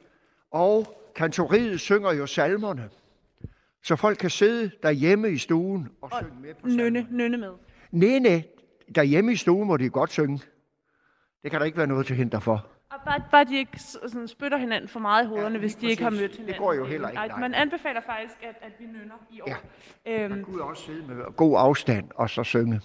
Og 0.50 1.00
kantoriet 1.16 1.80
synger 1.80 2.12
jo 2.12 2.26
salmerne. 2.26 2.90
Så 3.84 3.96
folk 3.96 4.18
kan 4.18 4.30
sidde 4.30 4.70
derhjemme 4.82 5.30
i 5.30 5.38
stuen 5.38 5.88
og, 6.02 6.12
og 6.12 6.18
synge 6.22 6.40
med 6.40 6.54
på 6.54 6.66
Nynne, 6.68 7.06
nynne 7.10 7.36
med. 7.36 7.50
Nej, 7.90 8.18
nej. 8.18 8.42
Derhjemme 8.94 9.32
i 9.32 9.36
stuen 9.36 9.66
må 9.68 9.76
de 9.76 9.90
godt 9.90 10.10
synge. 10.10 10.40
Det 11.42 11.50
kan 11.50 11.60
der 11.60 11.66
ikke 11.66 11.78
være 11.78 11.86
noget 11.86 12.06
til 12.06 12.16
hinder 12.16 12.40
for. 12.40 12.66
Og 12.90 13.00
bare, 13.04 13.22
bare 13.30 13.44
de 13.44 13.56
ikke 13.58 13.78
sådan 13.80 14.28
spytter 14.28 14.58
hinanden 14.58 14.88
for 14.88 15.00
meget 15.00 15.24
i 15.24 15.26
hovederne, 15.28 15.48
Ja, 15.48 15.54
ja, 15.54 15.58
hvis 15.60 15.74
de 15.74 15.86
ikke 15.90 16.02
har 16.02 16.10
præcis. 16.10 16.20
mødt 16.22 16.30
Det 16.30 16.38
hinanden. 16.38 16.62
går 16.62 16.72
jo 16.72 16.84
heller 16.84 17.08
ikke, 17.08 17.28
Nej, 17.28 17.40
man 17.40 17.54
anbefaler 17.54 18.00
faktisk, 18.06 18.34
at, 18.42 18.54
at 18.62 18.72
vi 18.78 18.86
nynner 18.86 19.14
i 19.30 19.40
år. 19.40 19.48
Ja. 20.06 20.24
Øhm, 20.24 20.44
Gud 20.44 20.60
også 20.60 20.82
sidde 20.82 21.06
med 21.06 21.16
god 21.36 21.54
afstand 21.58 22.10
og 22.14 22.30
så 22.30 22.44
synge. 22.44 22.80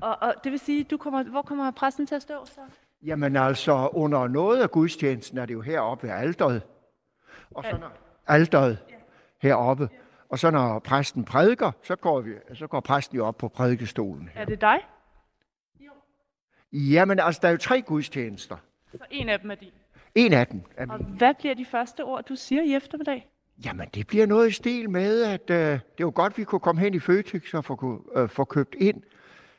og, 0.00 0.16
og 0.22 0.34
det 0.44 0.52
vil 0.52 0.58
sige, 0.60 0.84
du 0.84 0.96
kommer, 0.96 1.22
hvor 1.22 1.42
kommer 1.42 1.70
præsten 1.70 2.06
til 2.06 2.14
at 2.14 2.22
stå 2.22 2.34
så? 2.46 2.60
Jamen 3.02 3.36
altså, 3.36 3.88
under 3.92 4.28
noget 4.28 4.62
af 4.62 4.70
gudstjenesten 4.70 5.38
er 5.38 5.46
det 5.46 5.54
jo 5.54 5.60
heroppe 5.60 6.06
ved 6.06 6.14
alderet. 6.14 6.62
Og 7.50 7.64
så 7.64 7.76
når 7.80 7.92
alderet 8.26 8.78
heroppe. 9.42 9.88
Og 10.28 10.38
så 10.38 10.50
når 10.50 10.78
præsten 10.78 11.24
prædiker, 11.24 11.70
så 11.82 11.96
går, 11.96 12.20
vi, 12.20 12.30
så 12.54 12.66
går 12.66 12.80
præsten 12.80 13.16
jo 13.16 13.26
op 13.26 13.36
på 13.38 13.48
prædikestolen. 13.48 14.30
Er 14.34 14.44
det 14.44 14.60
dig? 14.60 14.78
Jamen 16.72 17.20
altså, 17.20 17.38
der 17.42 17.48
er 17.48 17.52
jo 17.52 17.58
tre 17.58 17.82
gudstjenester. 17.82 18.56
Så 18.92 18.98
en 19.10 19.28
af 19.28 19.40
dem 19.40 19.50
er 19.50 19.54
din. 19.54 19.70
En 20.14 20.32
af 20.32 20.46
dem 20.46 20.60
er 20.76 20.86
Og 20.90 20.98
min. 20.98 21.16
hvad 21.18 21.34
bliver 21.38 21.54
de 21.54 21.64
første 21.64 22.04
ord, 22.04 22.24
du 22.24 22.34
siger 22.34 22.62
i 22.62 22.74
eftermiddag? 22.74 23.28
Jamen, 23.64 23.88
det 23.94 24.06
bliver 24.06 24.26
noget 24.26 24.48
i 24.48 24.52
stil 24.52 24.90
med, 24.90 25.22
at 25.22 25.50
øh, 25.50 25.56
det 25.56 25.72
er 25.74 25.78
jo 26.00 26.12
godt, 26.14 26.38
vi 26.38 26.44
kunne 26.44 26.60
komme 26.60 26.80
hen 26.80 26.94
i 26.94 26.98
Føtex 26.98 27.54
og 27.54 27.64
få, 27.64 28.02
øh, 28.16 28.28
få 28.28 28.44
købt 28.44 28.74
ind. 28.78 29.02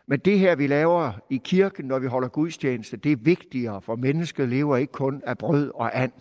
Men 0.07 0.19
det 0.19 0.39
her, 0.39 0.55
vi 0.55 0.67
laver 0.67 1.11
i 1.29 1.41
kirken, 1.43 1.85
når 1.85 1.99
vi 1.99 2.07
holder 2.07 2.27
gudstjeneste, 2.27 2.97
det 2.97 3.11
er 3.11 3.15
vigtigere, 3.15 3.81
for 3.81 3.95
mennesket 3.95 4.49
lever 4.49 4.77
ikke 4.77 4.93
kun 4.93 5.21
af 5.25 5.37
brød 5.37 5.71
og 5.75 5.97
and, 5.97 6.11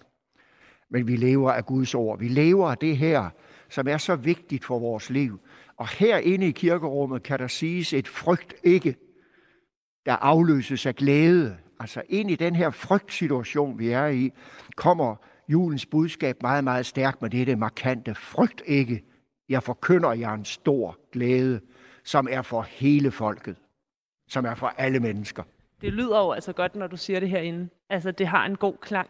men 0.91 1.07
vi 1.07 1.17
lever 1.17 1.53
af 1.53 1.67
Guds 1.67 1.95
ord. 1.95 2.19
Vi 2.19 2.29
lever 2.29 2.71
af 2.71 2.79
det 2.79 2.97
her, 2.97 3.31
som 3.69 3.89
er 3.89 3.99
så 3.99 4.17
vigtigt 4.17 4.65
for 4.65 4.79
vores 4.79 5.11
liv. 5.11 5.41
Og 5.77 5.89
herinde 5.89 6.47
i 6.47 6.51
kirkerummet 6.51 7.23
kan 7.23 7.39
der 7.39 7.49
siges 7.49 7.93
et 7.93 8.09
frygt 8.09 8.55
ikke, 8.65 8.97
der 10.07 10.13
afløses 10.13 10.87
af 10.87 10.97
glæde. 10.97 11.57
Altså 11.81 12.03
ind 12.09 12.31
i 12.31 12.37
den 12.37 12.57
her 12.57 12.71
frygtsituation, 12.71 13.79
vi 13.79 13.89
er 13.89 14.07
i, 14.07 14.31
kommer 14.77 15.17
julens 15.49 15.87
budskab 15.87 16.43
meget, 16.43 16.65
meget 16.65 16.87
stærkt 16.87 17.23
med 17.23 17.31
det, 17.31 17.47
det 17.47 17.59
markante. 17.59 18.15
Frygt 18.15 18.63
ikke. 18.67 19.05
Jeg 19.49 19.63
forkynder 19.63 20.13
jer 20.13 20.33
en 20.33 20.45
stor 20.45 20.99
glæde, 21.13 21.61
som 22.05 22.29
er 22.31 22.43
for 22.43 22.63
hele 22.63 23.11
folket. 23.11 23.57
Som 24.29 24.45
er 24.45 24.55
for 24.55 24.67
alle 24.67 25.01
mennesker. 25.01 25.43
Det 25.81 25.93
lyder 25.93 26.19
jo 26.19 26.33
altså 26.33 26.53
godt, 26.53 26.77
når 26.77 26.87
du 26.87 26.97
siger 26.97 27.21
det 27.21 27.29
herinde. 27.29 27.69
Altså, 27.91 28.11
det 28.11 28.27
har 28.27 28.47
en 28.47 28.57
god 28.57 28.75
klang. 28.81 29.09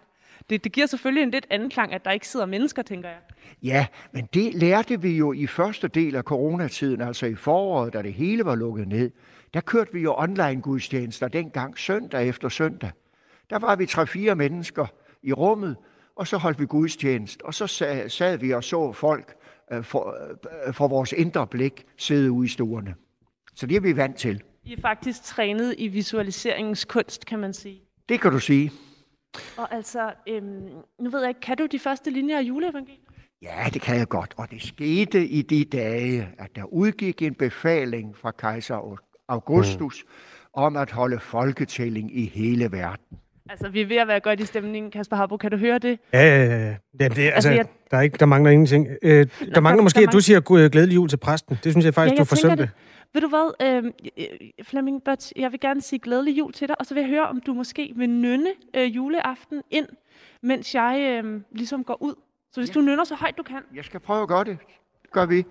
Det, 0.50 0.64
det 0.64 0.72
giver 0.72 0.86
selvfølgelig 0.86 1.22
en 1.22 1.30
lidt 1.30 1.46
anden 1.50 1.70
klang, 1.70 1.92
at 1.92 2.04
der 2.04 2.10
ikke 2.10 2.28
sidder 2.28 2.46
mennesker, 2.46 2.82
tænker 2.82 3.08
jeg. 3.08 3.18
Ja, 3.62 3.86
men 4.12 4.28
det 4.34 4.54
lærte 4.54 5.00
vi 5.02 5.16
jo 5.16 5.32
i 5.32 5.46
første 5.46 5.88
del 5.88 6.16
af 6.16 6.22
coronatiden, 6.22 7.00
altså 7.00 7.26
i 7.26 7.34
foråret, 7.34 7.92
da 7.92 8.02
det 8.02 8.12
hele 8.14 8.44
var 8.44 8.54
lukket 8.54 8.88
ned. 8.88 9.10
Der 9.54 9.60
kørte 9.60 9.92
vi 9.92 10.00
jo 10.00 10.14
online 10.16 10.60
gudstjenester 10.60 11.28
dengang, 11.28 11.78
søndag 11.78 12.28
efter 12.28 12.48
søndag. 12.48 12.90
Der 13.50 13.58
var 13.58 13.76
vi 13.76 13.86
tre-fire 13.86 14.34
mennesker 14.34 14.86
i 15.22 15.32
rummet, 15.32 15.76
og 16.16 16.26
så 16.26 16.36
holdt 16.36 16.60
vi 16.60 16.66
gudstjenest, 16.66 17.42
og 17.42 17.54
så 17.54 17.64
sa- 17.64 18.08
sad 18.08 18.38
vi 18.38 18.52
og 18.52 18.64
så 18.64 18.92
folk 18.92 19.34
øh, 19.72 19.84
for, 19.84 20.16
øh, 20.68 20.74
for 20.74 20.88
vores 20.88 21.12
indre 21.12 21.46
blik 21.46 21.84
sidde 21.96 22.30
ude 22.32 22.46
i 22.46 22.48
stuerne. 22.48 22.94
Så 23.54 23.66
det 23.66 23.76
er 23.76 23.80
vi 23.80 23.96
vant 23.96 24.16
til. 24.16 24.42
I 24.64 24.72
er 24.72 24.80
faktisk 24.80 25.22
trænet 25.22 25.74
i 25.78 25.88
visualiseringens 25.88 26.84
kunst, 26.84 27.26
kan 27.26 27.38
man 27.38 27.52
sige. 27.54 27.80
Det 28.08 28.20
kan 28.20 28.30
du 28.30 28.38
sige. 28.38 28.72
Og 29.56 29.74
altså, 29.74 30.12
øhm, 30.28 30.68
nu 31.00 31.10
ved 31.10 31.20
jeg 31.20 31.28
ikke, 31.28 31.40
kan 31.40 31.56
du 31.56 31.66
de 31.66 31.78
første 31.78 32.10
linjer 32.10 32.38
af 32.38 32.42
juleevangeliet? 32.42 33.00
Ja, 33.42 33.68
det 33.72 33.82
kan 33.82 33.96
jeg 33.96 34.08
godt. 34.08 34.34
Og 34.36 34.50
det 34.50 34.62
skete 34.62 35.26
i 35.26 35.42
de 35.42 35.64
dage, 35.64 36.28
at 36.38 36.56
der 36.56 36.64
udgik 36.64 37.22
en 37.22 37.34
befaling 37.34 38.16
fra 38.16 38.30
kejser 38.30 38.98
Augustus 39.28 40.04
om 40.54 40.76
at 40.76 40.90
holde 40.90 41.20
folketælling 41.20 42.18
i 42.18 42.32
hele 42.34 42.72
verden. 42.72 43.18
Altså, 43.50 43.68
vi 43.68 43.80
er 43.80 43.86
ved 43.86 43.96
at 43.96 44.08
være 44.08 44.20
godt 44.20 44.40
i 44.40 44.44
stemningen, 44.44 44.90
Kasper 44.90 45.16
Harbo. 45.16 45.36
Kan 45.36 45.50
du 45.50 45.56
høre 45.56 45.78
det? 45.78 45.98
Ja, 46.12 46.20
ja, 46.20 46.44
ja. 46.44 46.66
ja 46.66 46.74
det, 46.98 47.02
altså, 47.02 47.20
altså 47.20 47.50
jeg... 47.50 47.64
der, 47.90 47.96
er 47.96 48.00
ikke, 48.00 48.16
der 48.18 48.26
mangler 48.26 48.50
ingenting. 48.50 48.88
Øh, 49.02 49.26
Nå, 49.40 49.46
der 49.54 49.60
mangler 49.60 49.82
måske, 49.82 49.96
der, 49.96 50.02
der 50.02 50.08
at 50.08 50.12
du 50.12 50.20
siger 50.20 50.68
glædelig 50.68 50.94
jul 50.94 51.08
til 51.08 51.16
præsten. 51.16 51.58
Det 51.64 51.72
synes 51.72 51.84
jeg 51.84 51.94
faktisk, 51.94 52.12
ja, 52.12 52.18
jeg 52.18 52.24
du 52.24 52.28
forsømte. 52.28 52.62
Det. 52.62 52.70
Ved 53.12 53.20
du 53.20 53.28
hvad, 53.28 53.52
øh, 53.62 53.92
Flemming 54.62 55.02
Bøtz, 55.02 55.32
jeg 55.36 55.52
vil 55.52 55.60
gerne 55.60 55.80
sige 55.80 55.98
glædelig 55.98 56.38
jul 56.38 56.52
til 56.52 56.68
dig, 56.68 56.80
og 56.80 56.86
så 56.86 56.94
vil 56.94 57.00
jeg 57.00 57.10
høre, 57.10 57.28
om 57.28 57.40
du 57.40 57.54
måske 57.54 57.92
vil 57.96 58.10
nynne 58.10 58.50
øh, 58.74 58.96
juleaften 58.96 59.62
ind, 59.70 59.88
mens 60.42 60.74
jeg 60.74 61.22
øh, 61.24 61.40
ligesom 61.50 61.84
går 61.84 62.02
ud. 62.02 62.14
Så 62.52 62.60
hvis 62.60 62.68
ja. 62.68 62.74
du 62.74 62.80
nynner 62.80 63.04
så 63.04 63.14
højt 63.14 63.38
du 63.38 63.42
kan. 63.42 63.62
Jeg 63.74 63.84
skal 63.84 64.00
prøve 64.00 64.22
at 64.22 64.28
gøre 64.28 64.44
det. 64.44 64.58
Det 65.02 65.10
gør 65.10 65.26
vi. 65.26 65.44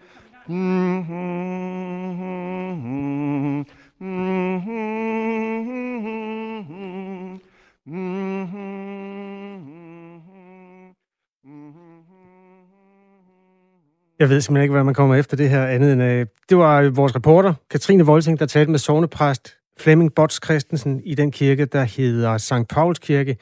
Jeg 14.19 14.29
ved 14.29 14.41
simpelthen 14.41 14.63
ikke, 14.63 14.72
hvad 14.72 14.84
man 14.84 14.93
kommer 14.93 15.15
efter 15.15 15.38
det 15.38 15.50
her 15.50 15.65
andet 15.65 15.93
end... 15.93 16.03
Øh, 16.03 16.25
det 16.50 16.57
var 16.57 16.89
vores 16.89 17.15
reporter, 17.15 17.53
Katrine 17.69 18.05
Volting, 18.05 18.39
der 18.39 18.45
talte 18.45 18.72
med 18.72 18.79
sovnepræst 18.79 19.57
Flemming 19.79 20.13
Bots 20.15 20.39
Christensen 20.45 21.01
i 21.03 21.15
den 21.15 21.31
kirke, 21.31 21.65
der 21.65 21.84
hedder 21.84 22.38
St. 22.38 22.67
Pauls 22.69 23.00
Kirke, 23.00 23.38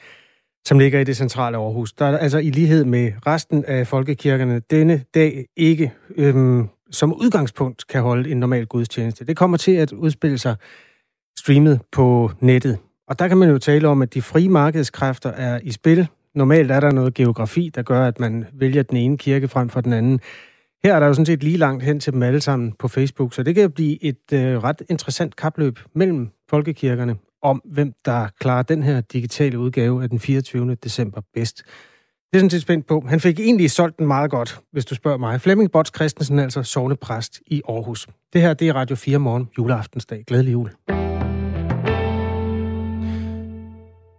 som 0.66 0.78
ligger 0.78 1.00
i 1.00 1.04
det 1.04 1.16
centrale 1.16 1.56
Aarhus. 1.56 1.92
Der 1.92 2.04
er 2.04 2.18
altså 2.18 2.38
i 2.38 2.50
lighed 2.50 2.84
med 2.84 3.12
resten 3.26 3.64
af 3.64 3.86
folkekirkerne 3.86 4.60
denne 4.70 5.04
dag 5.14 5.46
ikke 5.56 5.92
øhm, 6.16 6.68
som 6.90 7.14
udgangspunkt 7.14 7.86
kan 7.86 8.02
holde 8.02 8.30
en 8.30 8.36
normal 8.36 8.66
gudstjeneste. 8.66 9.24
Det 9.24 9.36
kommer 9.36 9.56
til 9.56 9.72
at 9.72 9.92
udspille 9.92 10.38
sig 10.38 10.56
streamet 11.38 11.80
på 11.92 12.30
nettet. 12.40 12.78
Og 13.08 13.18
der 13.18 13.28
kan 13.28 13.36
man 13.36 13.48
jo 13.48 13.58
tale 13.58 13.88
om, 13.88 14.02
at 14.02 14.14
de 14.14 14.22
frie 14.22 14.48
markedskræfter 14.48 15.30
er 15.30 15.60
i 15.62 15.72
spil. 15.72 16.08
Normalt 16.34 16.70
er 16.70 16.80
der 16.80 16.90
noget 16.90 17.14
geografi, 17.14 17.70
der 17.74 17.82
gør, 17.82 18.06
at 18.06 18.20
man 18.20 18.44
vælger 18.52 18.82
den 18.82 18.96
ene 18.96 19.18
kirke 19.18 19.48
frem 19.48 19.68
for 19.68 19.80
den 19.80 19.92
anden. 19.92 20.20
Her 20.84 20.94
er 20.94 21.00
der 21.00 21.06
jo 21.06 21.14
sådan 21.14 21.26
set 21.26 21.42
lige 21.42 21.56
langt 21.56 21.82
hen 21.82 22.00
til 22.00 22.12
dem 22.12 22.22
alle 22.22 22.40
sammen 22.40 22.72
på 22.78 22.88
Facebook, 22.88 23.34
så 23.34 23.42
det 23.42 23.54
kan 23.54 23.70
blive 23.70 24.04
et 24.04 24.32
øh, 24.32 24.62
ret 24.62 24.82
interessant 24.90 25.36
kapløb 25.36 25.78
mellem 25.94 26.28
folkekirkerne 26.50 27.16
om, 27.42 27.62
hvem 27.64 27.92
der 28.04 28.28
klarer 28.40 28.62
den 28.62 28.82
her 28.82 29.00
digitale 29.00 29.58
udgave 29.58 30.02
af 30.02 30.08
den 30.08 30.20
24. 30.20 30.74
december 30.74 31.20
bedst. 31.34 31.62
Det 32.32 32.38
er 32.38 32.38
sådan 32.38 32.50
set 32.50 32.62
spændt 32.62 32.86
på. 32.86 33.04
Han 33.08 33.20
fik 33.20 33.40
egentlig 33.40 33.70
solgt 33.70 33.98
den 33.98 34.06
meget 34.06 34.30
godt, 34.30 34.60
hvis 34.72 34.84
du 34.84 34.94
spørger 34.94 35.18
mig. 35.18 35.40
Flemming 35.40 35.70
Bots 35.70 35.92
Christensen, 35.94 36.38
altså 36.38 36.62
sovnepræst 36.62 37.40
i 37.46 37.62
Aarhus. 37.68 38.06
Det 38.32 38.40
her, 38.40 38.54
det 38.54 38.68
er 38.68 38.72
Radio 38.72 38.96
4 38.96 39.18
morgen, 39.18 39.48
juleaftensdag. 39.58 40.24
Glædelig 40.26 40.52
jul. 40.52 40.70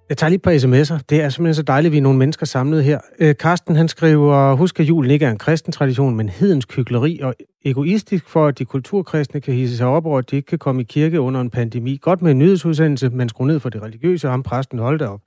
Jeg 0.09 0.17
tager 0.17 0.29
lige 0.29 0.35
et 0.35 0.41
par 0.41 0.51
sms'er. 0.51 0.99
Det 1.09 1.21
er 1.21 1.29
simpelthen 1.29 1.53
så 1.53 1.61
dejligt, 1.61 1.89
at 1.89 1.91
vi 1.91 1.97
er 1.97 2.01
nogle 2.01 2.19
mennesker 2.19 2.45
samlet 2.45 2.83
her. 2.83 2.99
Øh, 3.19 3.35
Karsten, 3.37 3.75
han 3.75 3.87
skriver, 3.87 4.53
husk 4.53 4.79
at 4.79 4.85
julen 4.85 5.11
ikke 5.11 5.25
er 5.25 5.31
en 5.31 5.37
kristen 5.37 5.71
tradition, 5.71 6.15
men 6.15 6.29
hedens 6.29 6.65
kykleri 6.65 7.19
og 7.23 7.35
egoistisk 7.65 8.29
for, 8.29 8.47
at 8.47 8.59
de 8.59 8.65
kulturkristne 8.65 9.41
kan 9.41 9.53
hisse 9.53 9.77
sig 9.77 9.87
op 9.87 10.05
over, 10.05 10.19
at 10.19 10.31
de 10.31 10.35
ikke 10.35 10.45
kan 10.45 10.59
komme 10.59 10.81
i 10.81 10.85
kirke 10.85 11.21
under 11.21 11.41
en 11.41 11.49
pandemi. 11.49 11.97
Godt 11.97 12.21
med 12.21 12.31
en 12.31 12.39
nyhedsudsendelse, 12.39 13.09
men 13.09 13.29
skru 13.29 13.45
ned 13.45 13.59
for 13.59 13.69
det 13.69 13.81
religiøse, 13.81 14.27
og 14.27 14.33
ham 14.33 14.43
præsten 14.43 14.79
holdt 14.79 15.01
op. 15.01 15.21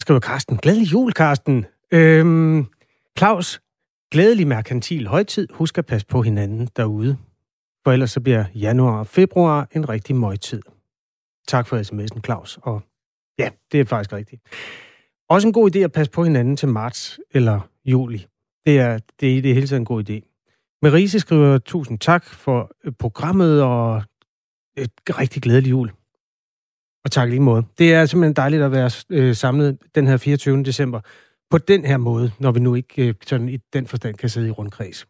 Skriver 0.00 0.20
Karsten. 0.20 0.56
Glædelig 0.56 0.92
jul, 0.92 1.12
Karsten. 1.12 1.66
Øhm, 1.92 2.66
Claus, 3.18 3.60
glædelig 4.10 4.46
merkantil 4.46 5.06
højtid. 5.06 5.48
Husk 5.52 5.78
at 5.78 5.86
passe 5.86 6.06
på 6.06 6.22
hinanden 6.22 6.68
derude. 6.76 7.16
For 7.84 7.92
ellers 7.92 8.10
så 8.10 8.20
bliver 8.20 8.44
januar 8.54 8.98
og 8.98 9.06
februar 9.06 9.68
en 9.72 9.88
rigtig 9.88 10.16
møgtid. 10.16 10.62
Tak 11.48 11.66
for 11.66 11.78
sms'en, 11.78 12.20
Claus. 12.24 12.58
Og 12.62 12.82
ja, 13.38 13.50
det 13.72 13.80
er 13.80 13.84
faktisk 13.84 14.12
rigtigt. 14.12 14.42
Også 15.28 15.48
en 15.48 15.52
god 15.52 15.76
idé 15.76 15.78
at 15.78 15.92
passe 15.92 16.12
på 16.12 16.24
hinanden 16.24 16.56
til 16.56 16.68
marts 16.68 17.20
eller 17.30 17.60
juli. 17.84 18.26
Det 18.66 18.78
er, 18.78 18.98
det 19.20 19.38
er 19.38 19.42
det 19.42 19.54
hele 19.54 19.66
tiden 19.66 19.82
en 19.82 19.86
god 19.86 20.10
idé. 20.10 20.28
Marise 20.82 21.20
skriver, 21.20 21.58
tusind 21.58 21.98
tak 21.98 22.24
for 22.24 22.70
øh, 22.84 22.92
programmet, 22.98 23.62
og 23.62 24.02
et 24.76 24.90
rigtig 25.10 25.42
glædelig 25.42 25.70
jul. 25.70 25.90
Og 27.04 27.10
tak 27.10 27.28
lige 27.28 27.40
måde. 27.40 27.64
Det 27.78 27.94
er 27.94 28.06
simpelthen 28.06 28.36
dejligt 28.36 28.62
at 28.62 28.72
være 28.72 28.90
øh, 29.10 29.34
samlet 29.34 29.78
den 29.94 30.06
her 30.06 30.16
24. 30.16 30.62
december 30.62 31.00
på 31.50 31.58
den 31.58 31.84
her 31.84 31.96
måde, 31.96 32.32
når 32.38 32.52
vi 32.52 32.60
nu 32.60 32.74
ikke 32.74 33.08
øh, 33.08 33.14
sådan 33.26 33.48
i 33.48 33.56
den 33.56 33.86
forstand 33.86 34.14
kan 34.14 34.28
sidde 34.28 34.48
i 34.48 34.50
rundkreds. 34.50 35.06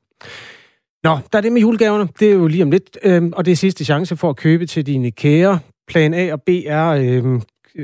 Nå, 1.05 1.19
der 1.33 1.39
er 1.39 1.43
det 1.43 1.53
med 1.53 1.61
julegaverne. 1.61 2.09
Det 2.21 2.29
er 2.29 2.33
jo 2.33 2.47
lige 2.47 2.63
om 2.63 2.71
lidt, 2.71 2.99
øh, 3.03 3.23
og 3.33 3.45
det 3.45 3.53
er 3.53 3.57
sidste 3.57 3.85
chance 3.85 4.17
for 4.17 4.31
at 4.31 4.37
købe 4.37 4.67
til 4.67 4.87
dine 4.87 5.11
kære 5.11 5.61
plan 5.93 6.15
A 6.15 6.33
og 6.33 6.43
B 6.43 6.49
er 6.67 6.89
øh, 6.89 7.41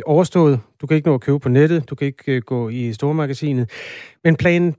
overstået. 0.07 0.61
Du 0.81 0.87
kan 0.87 0.97
ikke 0.97 1.09
nå 1.09 1.15
at 1.15 1.21
købe 1.21 1.39
på 1.39 1.49
nettet, 1.49 1.91
du 1.91 1.95
kan 1.95 2.07
ikke 2.07 2.33
øh, 2.33 2.43
gå 2.43 2.69
i 2.69 2.93
stormagasinet. 2.93 3.71
Men 4.25 4.37
plan 4.37 4.75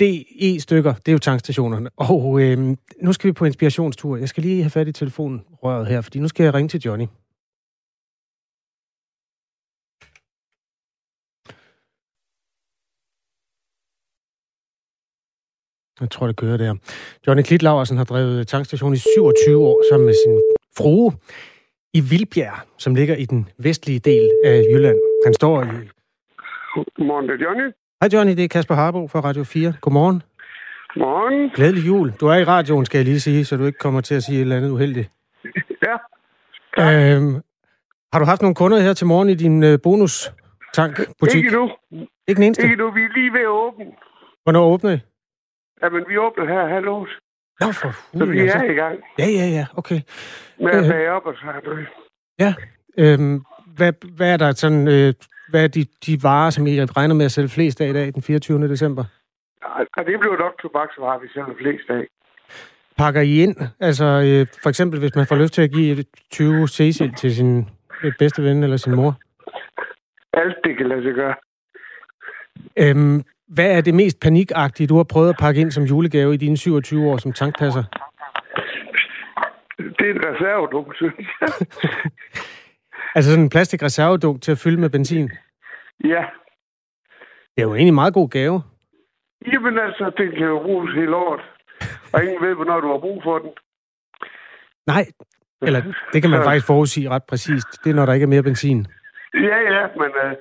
D, 0.00 0.02
E-stykker, 0.40 0.94
det 0.94 1.08
er 1.08 1.12
jo 1.12 1.18
tankstationerne. 1.18 1.90
Og 1.96 2.40
øh, 2.40 2.76
nu 3.02 3.12
skal 3.12 3.28
vi 3.28 3.32
på 3.32 3.44
inspirationstur. 3.44 4.16
Jeg 4.16 4.28
skal 4.28 4.42
lige 4.42 4.62
have 4.62 4.70
fat 4.70 4.88
i 4.88 4.92
telefonrøret 4.92 5.86
her, 5.86 6.00
fordi 6.00 6.18
nu 6.18 6.28
skal 6.28 6.44
jeg 6.44 6.54
ringe 6.54 6.68
til 6.68 6.80
Johnny. 6.80 7.06
Jeg 16.00 16.10
tror, 16.10 16.26
det 16.26 16.36
kører 16.36 16.56
der. 16.56 16.74
Johnny 17.26 17.42
Klitlaversen 17.42 17.96
har 17.96 18.04
drevet 18.04 18.48
tankstation 18.48 18.94
i 18.94 18.96
27 18.96 19.66
år 19.66 19.82
sammen 19.90 20.06
med 20.06 20.14
sin 20.14 20.40
frue 20.76 21.12
i 21.94 22.00
Vildbjerg, 22.10 22.58
som 22.78 22.94
ligger 22.94 23.16
i 23.16 23.24
den 23.24 23.48
vestlige 23.58 23.98
del 23.98 24.30
af 24.44 24.62
Jylland. 24.72 24.98
Han 25.26 25.34
står 25.34 25.62
i... 25.62 25.66
Godmorgen, 26.96 27.28
det 27.28 27.34
er 27.40 27.44
Johnny. 27.44 27.72
Hej 28.00 28.08
Johnny, 28.12 28.36
det 28.36 28.44
er 28.44 28.48
Kasper 28.48 28.74
Harbo 28.74 29.08
fra 29.08 29.20
Radio 29.20 29.44
4. 29.44 29.74
Godmorgen. 29.80 30.22
Godmorgen. 30.88 31.50
Glædelig 31.54 31.86
jul. 31.86 32.12
Du 32.20 32.26
er 32.26 32.34
i 32.34 32.44
radioen, 32.44 32.84
skal 32.84 32.98
jeg 32.98 33.04
lige 33.04 33.20
sige, 33.20 33.44
så 33.44 33.56
du 33.56 33.64
ikke 33.64 33.78
kommer 33.78 34.00
til 34.00 34.14
at 34.14 34.22
sige 34.22 34.36
et 34.36 34.40
eller 34.40 34.56
andet 34.56 34.70
uheldigt. 34.70 35.10
Ja. 35.86 35.96
Øhm, 37.16 37.34
har 38.12 38.18
du 38.18 38.24
haft 38.24 38.42
nogle 38.42 38.54
kunder 38.54 38.78
her 38.78 38.92
til 38.92 39.06
morgen 39.06 39.28
i 39.28 39.34
din 39.34 39.62
øh, 39.62 39.78
bonus 39.82 40.32
butik? 41.20 41.44
Ikke 41.44 41.56
nu. 41.56 41.70
Ikke 42.28 42.38
den 42.38 42.42
eneste? 42.42 42.62
Ikke 42.62 42.76
nu. 42.76 42.90
Vi 42.90 43.00
er 43.00 43.12
lige 43.14 43.32
ved 43.32 43.40
at 43.40 43.46
åbne. 43.46 43.86
Hvornår 44.42 44.64
åbner 44.72 44.90
I? 44.90 44.98
Jamen, 45.82 46.04
vi 46.08 46.18
åbner 46.18 46.44
her 46.46 46.68
halv 46.68 46.88
otte. 46.88 47.12
Nå, 47.60 47.72
for 47.72 48.18
Så 48.18 48.24
vi 48.24 48.38
er 48.38 48.42
altså. 48.42 48.64
i 48.64 48.74
gang. 48.74 48.98
Ja, 49.18 49.26
ja, 49.26 49.46
ja, 49.58 49.66
okay. 49.76 50.00
Med 50.60 50.70
at 50.70 50.90
bage 50.90 51.10
op 51.10 51.26
og 51.26 51.34
så 51.34 51.46
du. 51.64 51.76
Ja, 52.38 52.54
øhm, 52.98 53.42
hvad, 53.76 53.92
hvad 54.16 54.32
er 54.32 54.36
der 54.36 54.52
sådan, 54.52 54.88
øh, 54.88 55.14
hvad 55.50 55.64
er 55.64 55.68
de, 55.68 55.86
de 56.06 56.18
varer, 56.22 56.50
som 56.50 56.66
I 56.66 56.84
regner 56.84 57.14
med 57.14 57.24
at 57.24 57.32
sælge 57.32 57.48
flest 57.48 57.80
af 57.80 57.88
i 57.88 57.92
dag, 57.92 58.14
den 58.14 58.22
24. 58.22 58.68
december? 58.68 59.04
Ja, 59.96 60.02
det 60.02 60.20
bliver 60.20 60.38
nok 60.38 60.62
tobaksvarer, 60.62 61.18
vi 61.20 61.28
sælger 61.28 61.54
flest 61.58 61.90
af. 61.90 62.06
Pakker 62.98 63.20
I 63.20 63.42
ind? 63.42 63.56
Altså, 63.80 64.04
øh, 64.04 64.46
for 64.62 64.68
eksempel, 64.68 65.00
hvis 65.00 65.14
man 65.16 65.26
får 65.26 65.36
lyst 65.36 65.54
til 65.54 65.62
at 65.62 65.70
give 65.70 66.04
20 66.30 66.68
Cecil 66.68 67.14
til 67.14 67.36
sin 67.36 67.68
øh, 68.04 68.12
bedste 68.18 68.42
ven 68.42 68.62
eller 68.62 68.76
sin 68.76 68.94
mor? 68.94 69.14
Alt 70.32 70.56
det 70.64 70.76
kan 70.76 70.88
lade 70.88 71.02
sig 71.02 71.14
gøre. 71.14 71.34
Øhm, 72.76 73.24
hvad 73.54 73.76
er 73.76 73.80
det 73.80 73.94
mest 73.94 74.20
panikagtige, 74.20 74.86
du 74.86 74.96
har 74.96 75.04
prøvet 75.04 75.28
at 75.28 75.36
pakke 75.40 75.60
ind 75.60 75.70
som 75.70 75.84
julegave 75.84 76.34
i 76.34 76.36
dine 76.36 76.56
27 76.56 77.10
år 77.10 77.16
som 77.16 77.32
tankpasser? 77.32 77.84
Det 79.78 80.06
er 80.10 80.14
en 80.14 80.24
reservedunk, 80.24 80.96
synes 80.96 81.14
jeg. 81.40 81.48
altså 83.14 83.30
sådan 83.30 83.44
en 83.44 83.50
plastikreservedunk 83.50 84.42
til 84.42 84.52
at 84.52 84.58
fylde 84.58 84.80
med 84.80 84.90
benzin? 84.90 85.30
Ja. 86.04 86.24
Det 87.54 87.62
er 87.62 87.62
jo 87.62 87.74
egentlig 87.74 87.88
en 87.88 87.94
meget 87.94 88.14
god 88.14 88.28
gave. 88.28 88.62
Jamen 89.52 89.78
altså, 89.78 90.12
den 90.16 90.30
kan 90.30 90.46
jo 90.46 90.58
bruges 90.62 90.94
hele 90.94 91.16
året. 91.16 91.40
Og 92.12 92.24
ingen 92.24 92.42
ved, 92.46 92.54
hvornår 92.54 92.80
du 92.80 92.88
har 92.92 92.98
brug 92.98 93.22
for 93.22 93.38
den. 93.38 93.50
Nej, 94.86 95.04
eller 95.62 95.82
det 96.12 96.22
kan 96.22 96.30
man 96.30 96.42
faktisk 96.48 96.66
forudsige 96.66 97.10
ret 97.10 97.24
præcist. 97.28 97.84
Det 97.84 97.90
er, 97.90 97.94
når 97.94 98.06
der 98.06 98.12
ikke 98.12 98.24
er 98.24 98.34
mere 98.34 98.42
benzin. 98.42 98.86
Ja, 99.34 99.58
ja, 99.74 99.86
men 100.00 100.10
uh, 100.24 100.32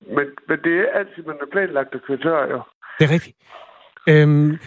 men, 0.00 0.26
men 0.48 0.58
det 0.64 0.74
er 0.78 0.98
altid, 0.98 1.22
man 1.26 1.36
er 1.40 1.46
planlagt 1.52 1.94
køre 2.06 2.50
jo. 2.50 2.60
Det 2.98 3.04
er 3.04 3.12
rigtigt. 3.12 3.36
Øhm, 4.08 4.58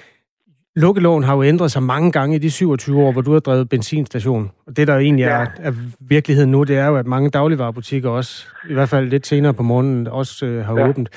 lukkeloven 0.76 1.24
har 1.24 1.36
jo 1.36 1.44
ændret 1.44 1.72
sig 1.72 1.84
mange 1.84 2.12
gange 2.12 2.36
i 2.36 2.40
de 2.40 2.52
27 2.52 3.02
år, 3.02 3.12
hvor 3.12 3.22
du 3.22 3.32
har 3.34 3.40
drevet 3.40 3.70
benzinstation. 3.70 4.52
Og 4.68 4.78
det, 4.78 4.88
der 4.88 4.98
egentlig 4.98 5.24
ja. 5.24 5.30
er, 5.30 5.46
er 5.60 5.72
virkeligheden 6.10 6.52
nu, 6.52 6.64
det 6.64 6.78
er 6.78 6.88
jo, 6.88 6.96
at 6.96 7.08
mange 7.08 7.30
dagligvarerbutikker 7.30 8.10
også, 8.10 8.48
i 8.70 8.74
hvert 8.74 8.90
fald 8.90 9.10
lidt 9.10 9.28
senere 9.28 9.54
på 9.54 9.64
morgenen, 9.64 10.08
også 10.08 10.46
øh, 10.46 10.66
har 10.66 10.80
ja. 10.80 10.90
åbent. 10.90 11.10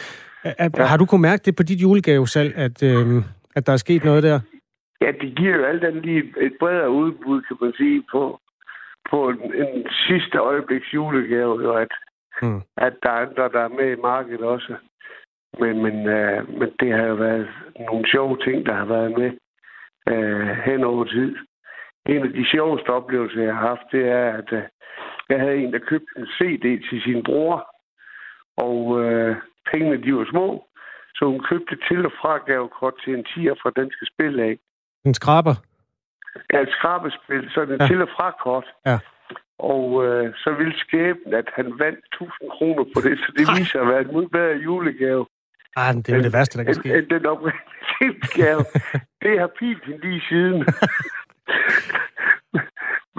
Er, 0.45 0.69
ja. 0.77 0.85
Har 0.85 0.97
du 0.97 1.07
kunnet 1.07 1.21
mærke 1.21 1.43
det 1.45 1.57
på 1.57 1.63
dit 1.63 1.83
julegavesalg, 1.83 2.57
at, 2.57 2.83
øh, 2.83 3.23
at 3.57 3.67
der 3.67 3.73
er 3.73 3.77
sket 3.77 4.05
noget 4.05 4.23
der? 4.23 4.41
Ja, 5.01 5.11
det 5.21 5.37
giver 5.37 5.57
jo 5.57 5.65
alt 5.65 5.85
andet 5.85 6.05
lige 6.05 6.23
et 6.41 6.53
bredere 6.61 6.91
udbud, 6.91 7.43
kan 7.43 7.57
man 7.61 7.73
sige, 7.77 8.03
på, 8.13 8.41
på 9.11 9.29
en, 9.29 9.39
en 9.55 9.87
sidste 10.07 10.39
øjebliks 10.39 10.95
julegave, 10.95 11.63
jo, 11.63 11.73
at, 11.73 11.93
mm. 12.43 12.63
at 12.77 12.95
der 13.03 13.11
er 13.11 13.27
andre, 13.27 13.49
der 13.49 13.61
er 13.65 13.69
med 13.69 13.93
i 13.97 14.01
markedet 14.01 14.41
også. 14.41 14.75
Men, 15.61 15.83
men, 15.83 16.07
øh, 16.07 16.59
men 16.59 16.71
det 16.81 16.93
har 16.93 17.07
jo 17.07 17.15
været 17.15 17.49
nogle 17.89 18.11
sjove 18.11 18.37
ting, 18.45 18.67
der 18.67 18.75
har 18.75 18.85
været 18.85 19.11
med 19.19 19.31
øh, 20.09 20.49
hen 20.49 20.85
over 20.85 21.05
tid. 21.05 21.37
en 22.07 22.23
af 22.23 22.33
de 22.33 22.47
sjoveste 22.53 22.89
oplevelser, 22.89 23.43
jeg 23.43 23.55
har 23.55 23.67
haft, 23.69 23.87
det 23.93 24.09
er, 24.09 24.33
at 24.41 24.53
uh, 24.53 24.63
jeg 25.29 25.41
havde 25.41 25.57
en, 25.57 25.73
der 25.73 25.79
købte 25.79 26.13
en 26.17 26.27
CD 26.27 26.89
til 26.89 27.03
sin 27.03 27.23
bror, 27.25 27.75
og 28.57 28.87
uh, 28.87 29.37
pengene 29.73 30.03
de 30.05 30.15
var 30.15 30.27
små, 30.31 30.67
så 31.15 31.25
hun 31.25 31.45
købte 31.51 31.77
til- 31.89 32.07
og 32.07 32.13
fra 32.21 32.39
gavekort 32.39 32.95
til 33.05 33.15
en 33.15 33.25
tiger 33.25 33.55
fra 33.63 33.71
Danske 33.71 34.07
Spil 34.07 34.41
af. 34.41 34.59
En 35.05 35.15
skraber? 35.15 35.55
Ja, 36.53 36.61
et 36.61 36.75
skrabespil, 36.79 37.51
så 37.51 37.61
en 37.63 37.81
ja. 37.81 37.87
til- 37.87 38.03
og 38.03 38.09
fra 38.17 38.31
kort. 38.43 38.67
Ja. 38.87 38.99
Og 39.71 39.85
øh, 40.07 40.35
så 40.43 40.51
ville 40.59 40.77
skæben, 40.85 41.35
at 41.41 41.49
han 41.57 41.67
vandt 41.79 42.05
1000 42.15 42.51
kroner 42.57 42.85
på 42.95 42.99
det, 43.07 43.15
så 43.19 43.29
det 43.37 43.47
Nej. 43.47 43.59
viser 43.59 43.81
at 43.81 43.89
være 43.89 44.01
en 44.01 44.31
bedre 44.37 44.57
julegave. 44.69 45.27
Ah, 45.77 45.95
det 45.95 46.09
er 46.09 46.17
jo 46.17 46.23
det 46.23 46.33
værste, 46.33 46.59
der 46.59 46.65
kan 46.65 46.75
ske. 46.75 46.89
End 46.99 47.07
den 47.07 47.27
oprindelige 47.27 48.29
gave. 48.41 48.65
det 49.23 49.33
har 49.41 49.51
pint 49.59 49.85
hende 49.87 50.01
lige 50.09 50.23
siden. 50.29 50.59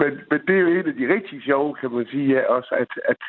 men, 0.00 0.10
men 0.30 0.38
det 0.46 0.54
er 0.56 0.62
jo 0.66 0.68
en 0.78 0.86
af 0.90 0.94
de 1.00 1.14
rigtig 1.16 1.42
sjove, 1.42 1.74
kan 1.80 1.90
man 1.90 2.06
sige, 2.10 2.26
ja, 2.34 2.40
også, 2.56 2.72
at, 2.82 2.92
at, 3.12 3.22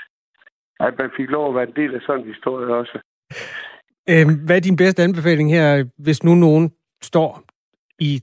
at 0.88 0.94
man 1.00 1.10
fik 1.18 1.30
lov 1.30 1.50
at 1.50 1.56
være 1.56 1.68
en 1.68 1.76
del 1.76 1.96
af 1.96 2.02
sådan 2.02 2.22
en 2.22 2.34
historie 2.34 2.76
også. 2.76 3.00
Øhm, 4.10 4.36
hvad 4.46 4.56
er 4.56 4.60
din 4.60 4.78
bedste 4.78 5.04
anbefaling 5.04 5.52
her, 5.52 5.86
hvis 5.98 6.24
nu 6.24 6.36
nogen 6.36 6.72
står 7.02 7.44
i 8.00 8.22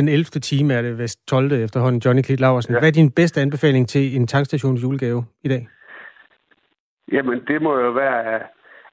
den 0.00 0.08
11. 0.08 0.24
time, 0.24 0.74
er 0.74 0.82
det 0.82 0.98
vist 0.98 1.28
12. 1.28 1.52
efterhånden, 1.52 2.02
Johnny 2.04 2.22
Klit 2.22 2.40
Laversen. 2.40 2.74
Ja. 2.74 2.78
Hvad 2.80 2.88
er 2.88 2.92
din 2.92 3.10
bedste 3.10 3.40
anbefaling 3.40 3.88
til 3.88 4.16
en 4.16 4.26
tankstations 4.26 4.82
julegave 4.82 5.24
i 5.44 5.48
dag? 5.48 5.68
Jamen, 7.12 7.40
det 7.48 7.62
må 7.62 7.78
jo 7.78 7.90
være... 7.90 8.40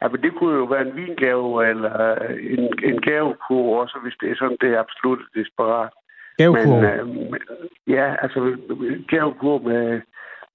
Altså, 0.02 0.18
det 0.24 0.32
kunne 0.38 0.56
jo 0.56 0.64
være 0.64 0.88
en 0.88 0.96
vingave 0.96 1.70
eller 1.70 2.16
en, 2.56 2.64
en 2.90 3.02
gavekur 3.02 3.82
også, 3.82 3.98
hvis 4.04 4.14
det 4.22 4.32
er 4.32 4.36
sådan, 4.36 4.58
det 4.62 4.70
er 4.74 4.80
absolut 4.80 5.20
desperat. 5.36 5.90
Gavekurv? 6.38 6.82
Men, 6.82 7.24
øh, 7.24 7.38
ja, 7.88 8.16
altså 8.22 8.58
gavekur 9.08 9.60
med, 9.60 10.02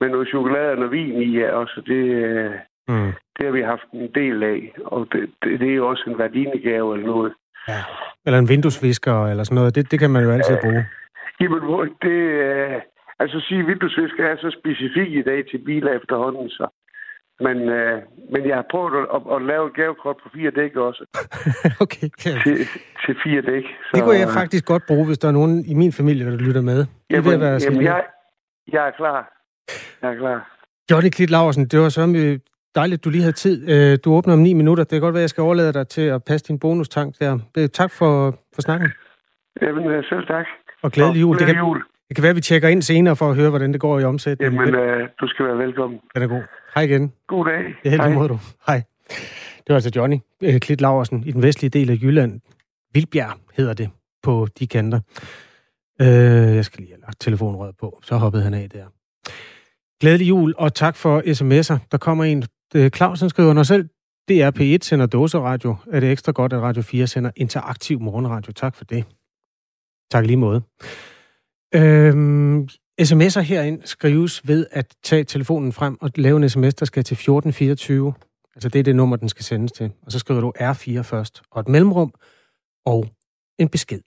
med 0.00 0.08
noget 0.08 0.28
chokolade 0.28 0.70
og 0.70 0.76
noget 0.76 0.92
vin 0.92 1.22
i, 1.22 1.38
ja, 1.38 1.50
også 1.52 1.82
det, 1.86 2.04
øh, 2.24 2.50
Mm. 2.90 3.12
det 3.36 3.46
har 3.46 3.50
vi 3.50 3.62
haft 3.62 3.88
en 3.92 4.10
del 4.14 4.42
af. 4.42 4.72
Og 4.84 5.08
det, 5.12 5.30
det, 5.42 5.60
det 5.60 5.70
er 5.70 5.74
jo 5.74 5.88
også 5.88 6.04
en 6.06 6.18
værdinegave 6.18 6.94
eller 6.94 7.06
noget. 7.06 7.32
Ja. 7.68 7.80
Eller 8.26 8.38
en 8.38 8.48
vinduesvisker 8.48 9.26
eller 9.26 9.44
sådan 9.44 9.54
noget. 9.54 9.74
Det, 9.74 9.90
det 9.90 9.98
kan 9.98 10.10
man 10.10 10.24
jo 10.24 10.30
altid 10.30 10.56
bruge. 10.62 10.86
Jamen, 11.40 11.62
det... 12.02 12.18
Øh, 12.48 12.80
altså, 13.18 13.36
sige, 13.48 13.66
vinduesvisker 13.66 14.24
er 14.26 14.36
så 14.36 14.50
specifik 14.60 15.10
i 15.20 15.22
dag 15.22 15.40
til 15.50 15.58
biler 15.58 15.92
efterhånden, 15.92 16.48
så... 16.48 16.66
Men, 17.40 17.58
øh, 17.78 18.02
men 18.32 18.48
jeg 18.48 18.56
har 18.56 18.66
prøvet 18.70 18.92
at, 19.02 19.06
at, 19.16 19.22
at 19.36 19.42
lave 19.42 19.66
et 19.66 19.74
gavekort 19.74 20.16
på 20.22 20.28
fire 20.34 20.50
dæk 20.50 20.76
også. 20.76 21.02
okay. 21.84 22.08
Ja. 22.26 22.30
Til, 22.44 22.56
til 23.04 23.14
fire 23.24 23.42
dæk. 23.50 23.64
Så, 23.64 23.90
Det 23.94 24.02
kunne 24.02 24.18
jeg 24.18 24.28
faktisk 24.28 24.64
godt 24.64 24.82
bruge, 24.86 25.06
hvis 25.06 25.18
der 25.18 25.28
er 25.28 25.32
nogen 25.32 25.64
i 25.64 25.74
min 25.74 25.92
familie, 25.92 26.26
der 26.26 26.36
lytter 26.36 26.60
med. 26.60 26.78
Det 26.78 26.86
er 27.10 27.16
Jamen, 27.16 27.40
være 27.40 27.60
jamen 27.64 27.82
jeg, 27.82 28.04
jeg 28.72 28.86
er 28.86 28.90
klar. 28.90 29.20
Jeg 30.02 30.10
er 30.12 30.18
klar. 30.18 30.58
Johnny 30.90 31.10
Klit 31.10 31.30
Laversen, 31.30 31.66
det 31.66 31.80
var 31.80 31.88
så 31.88 32.00
øh, 32.00 32.38
dejligt, 32.80 33.04
du 33.04 33.10
lige 33.10 33.22
havde 33.22 33.32
tid. 33.46 33.56
Øh, 33.72 33.98
Du 34.04 34.12
åbner 34.14 34.34
om 34.34 34.40
ni 34.40 34.52
minutter. 34.52 34.84
Det 34.84 34.90
kan 34.90 35.00
godt 35.00 35.14
være, 35.14 35.20
jeg 35.20 35.30
skal 35.30 35.42
overlade 35.42 35.72
dig 35.72 35.88
til 35.88 36.02
at 36.02 36.24
passe 36.24 36.46
din 36.48 36.58
bonustank 36.58 37.10
der. 37.20 37.38
Det- 37.54 37.72
Tak 37.72 37.90
for, 37.90 38.30
for 38.54 38.62
snakken. 38.62 38.88
Jamen, 39.62 39.84
øh, 39.86 40.04
selv 40.04 40.26
tak. 40.26 40.46
Og 40.82 40.92
glædelig 40.92 41.20
jul. 41.20 41.38
Det 41.38 41.46
kan, 41.46 41.56
jul. 41.56 41.82
det 42.08 42.16
kan 42.16 42.22
være, 42.22 42.30
at 42.30 42.36
vi 42.36 42.40
tjekker 42.40 42.68
ind 42.68 42.82
senere 42.82 43.16
for 43.16 43.30
at 43.30 43.36
høre, 43.36 43.50
hvordan 43.50 43.72
det 43.72 43.80
går 43.80 43.98
i 44.00 44.04
omsætningen. 44.04 44.60
Jamen, 44.60 44.72
Men 44.74 44.80
øh, 45.00 45.08
du 45.20 45.28
skal 45.28 45.46
være 45.46 45.58
velkommen. 45.58 45.98
Den 46.14 46.22
er 46.22 46.26
god. 46.26 46.42
Hej 46.74 46.82
igen. 46.84 47.12
God 47.28 47.44
dag. 47.44 47.62
Ja, 47.84 47.90
Hej. 47.90 48.12
måde 48.14 48.28
du. 48.28 48.38
Hej. 48.66 48.82
Det 49.58 49.68
var 49.68 49.74
altså 49.74 49.90
Johnny 49.96 50.16
øh, 50.42 50.60
Klit 50.60 50.80
Laversen 50.80 51.22
i 51.26 51.32
den 51.32 51.42
vestlige 51.42 51.70
del 51.70 51.90
af 51.90 51.94
Jylland. 52.02 52.40
Vildbjerg 52.94 53.32
hedder 53.56 53.74
det 53.74 53.90
på 54.22 54.46
de 54.58 54.66
kanter. 54.66 55.00
Øh, 56.00 56.06
jeg 56.56 56.64
skal 56.64 56.80
lige 56.80 56.92
have 56.92 57.00
lagt 57.00 57.20
telefonrøret 57.20 57.74
på, 57.80 58.00
så 58.02 58.16
hoppede 58.16 58.42
han 58.42 58.54
af 58.54 58.68
der. 58.70 58.84
Glædelig 60.00 60.28
jul, 60.28 60.54
og 60.58 60.74
tak 60.74 60.96
for 60.96 61.20
sms'er. 61.20 61.78
Der 61.92 61.98
kommer 61.98 62.24
en. 62.24 62.44
Øh, 62.74 62.90
Clausen 62.90 63.30
skriver, 63.30 63.52
når 63.52 63.62
selv 63.62 63.88
DR 64.28 64.50
P1 64.60 64.78
sender 64.82 65.06
dåseradio, 65.06 65.76
er 65.92 66.00
det 66.00 66.12
ekstra 66.12 66.32
godt, 66.32 66.52
at 66.52 66.60
Radio 66.60 66.82
4 66.82 67.06
sender 67.06 67.30
interaktiv 67.36 68.00
morgenradio. 68.00 68.52
Tak 68.52 68.76
for 68.76 68.84
det. 68.84 69.04
Tak 70.10 70.26
lige 70.26 70.36
måde. 70.36 70.62
Øhm, 71.74 72.68
sms'er 73.00 73.40
herind 73.40 73.82
skrives 73.84 74.48
ved 74.48 74.66
at 74.70 74.94
tage 75.02 75.24
telefonen 75.24 75.72
frem 75.72 75.96
og 76.00 76.10
lave 76.14 76.36
en 76.36 76.48
sms, 76.48 76.74
der 76.74 76.86
skal 76.86 77.04
til 77.04 77.14
1424. 77.14 78.14
Altså 78.54 78.68
det 78.68 78.78
er 78.78 78.82
det 78.82 78.96
nummer, 78.96 79.16
den 79.16 79.28
skal 79.28 79.44
sendes 79.44 79.72
til. 79.72 79.92
Og 80.02 80.12
så 80.12 80.18
skriver 80.18 80.40
du 80.40 80.52
R4 80.60 81.00
først, 81.00 81.42
og 81.50 81.60
et 81.60 81.68
mellemrum 81.68 82.14
og 82.86 83.06
en 83.58 83.68
besked. 83.68 84.00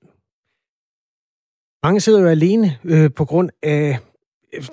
Mange 1.83 1.99
sidder 1.99 2.21
jo 2.21 2.27
alene 2.27 2.79
øh, 2.83 3.13
på 3.13 3.25
grund 3.25 3.49
af 3.63 3.99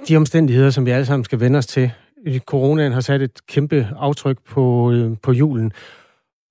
de 0.09 0.16
omstændigheder, 0.16 0.70
som 0.70 0.87
vi 0.87 0.90
alle 0.90 1.07
sammen 1.07 1.24
skal 1.24 1.40
vende 1.40 1.59
os 1.59 1.66
til. 1.66 1.92
Øh, 2.26 2.38
coronaen 2.38 2.92
har 2.92 3.00
sat 3.00 3.22
et 3.22 3.46
kæmpe 3.46 3.88
aftryk 3.96 4.38
på, 4.44 4.92
øh, 4.92 5.16
på 5.22 5.33
julen. 5.33 5.72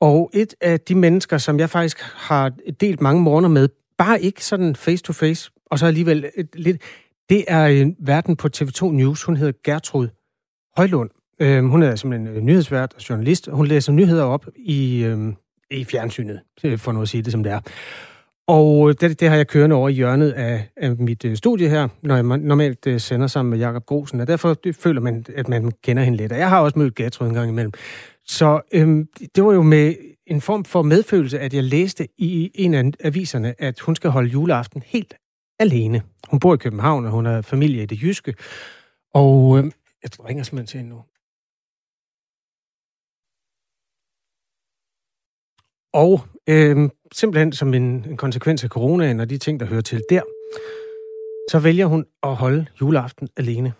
Og 0.01 0.31
et 0.33 0.55
af 0.61 0.79
de 0.79 0.95
mennesker, 0.95 1.37
som 1.37 1.59
jeg 1.59 1.69
faktisk 1.69 1.99
har 2.01 2.51
delt 2.79 3.01
mange 3.01 3.21
morgener 3.21 3.49
med, 3.49 3.69
bare 3.97 4.21
ikke 4.21 4.45
sådan 4.45 4.75
face 4.75 5.03
to 5.03 5.13
face, 5.13 5.51
og 5.65 5.79
så 5.79 5.85
alligevel 5.85 6.29
et, 6.35 6.49
lidt, 6.53 6.81
det 7.29 7.45
er 7.47 7.67
øh, 7.67 7.79
en 7.79 7.95
verden 7.99 8.35
på 8.35 8.49
TV2 8.57 8.85
News. 8.85 9.23
Hun 9.23 9.37
hedder 9.37 9.53
Gertrud 9.63 10.07
Højlund. 10.77 11.09
Øh, 11.39 11.63
hun 11.63 11.83
er 11.83 11.95
simpelthen 11.95 12.35
en 12.35 12.45
nyhedsvært 12.45 12.93
og 12.93 13.09
journalist, 13.09 13.49
hun 13.51 13.67
læser 13.67 13.91
nyheder 13.91 14.23
op 14.23 14.45
i, 14.55 15.03
øh, 15.03 15.33
i 15.71 15.83
fjernsynet, 15.83 16.41
for 16.77 16.91
nu 16.91 17.01
at 17.01 17.09
sige 17.09 17.23
det 17.23 17.31
som 17.31 17.43
det 17.43 17.51
er. 17.51 17.59
Og 18.47 18.89
øh, 18.89 18.95
det, 19.01 19.19
det 19.19 19.29
har 19.29 19.35
jeg 19.35 19.47
kørende 19.47 19.75
over 19.75 19.89
i 19.89 19.93
hjørnet 19.93 20.31
af, 20.31 20.69
af 20.77 20.95
mit 20.95 21.25
øh, 21.25 21.37
studie 21.37 21.69
her, 21.69 21.87
når 22.01 22.15
jeg 22.15 22.23
normalt 22.23 22.87
øh, 22.87 22.99
sender 22.99 23.27
sammen 23.27 23.49
med 23.49 23.59
Jakob 23.59 23.85
Grosen, 23.85 24.19
og 24.19 24.27
derfor 24.27 24.53
det, 24.53 24.75
føler 24.75 25.01
man, 25.01 25.25
at 25.35 25.47
man 25.47 25.71
kender 25.83 26.03
hende 26.03 26.17
lidt. 26.17 26.31
Og 26.31 26.37
jeg 26.37 26.49
har 26.49 26.61
også 26.61 26.79
mødt 26.79 26.95
Gertrud 26.95 27.27
en 27.27 27.33
gang 27.33 27.49
imellem. 27.49 27.71
Så 28.25 28.61
øhm, 28.73 29.07
det 29.35 29.43
var 29.43 29.53
jo 29.53 29.61
med 29.61 29.95
en 30.27 30.41
form 30.41 30.65
for 30.65 30.81
medfølelse, 30.81 31.39
at 31.39 31.53
jeg 31.53 31.63
læste 31.63 32.07
i 32.17 32.51
en 32.55 32.73
af 32.73 32.91
aviserne, 33.03 33.61
at 33.61 33.79
hun 33.79 33.95
skal 33.95 34.09
holde 34.09 34.29
juleaften 34.29 34.83
helt 34.85 35.13
alene. 35.59 36.01
Hun 36.29 36.39
bor 36.39 36.53
i 36.53 36.57
København, 36.57 37.05
og 37.05 37.11
hun 37.11 37.25
har 37.25 37.41
familie 37.41 37.83
i 37.83 37.85
det 37.85 38.01
jyske. 38.01 38.33
Og 39.13 39.57
øhm, 39.57 39.71
jeg 40.03 40.25
ringer 40.27 40.43
simpelthen 40.43 40.67
til 40.67 40.77
hende 40.77 40.89
nu. 40.89 41.01
Og 46.03 46.13
øhm, 46.49 46.89
simpelthen 47.11 47.51
som 47.53 47.73
en, 47.73 47.83
en 47.83 48.17
konsekvens 48.17 48.63
af 48.63 48.69
coronaen 48.69 49.19
og 49.19 49.29
de 49.29 49.37
ting, 49.37 49.59
der 49.59 49.65
hører 49.65 49.81
til 49.81 50.01
der, 50.09 50.21
så 51.51 51.59
vælger 51.59 51.85
hun 51.85 52.05
at 52.23 52.35
holde 52.35 52.65
juleaften 52.81 53.29
alene. 53.37 53.73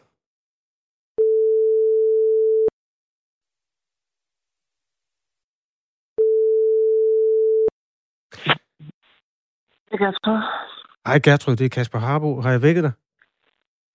Det 9.92 10.16
tro. 10.24 10.34
Hej 11.08 11.20
Gertrud, 11.24 11.56
det 11.56 11.66
er 11.66 11.70
Kasper 11.70 12.00
Harbo. 12.00 12.42
Har 12.42 12.52
jeg 12.52 12.62
vækket 12.62 12.84
dig? 12.84 12.92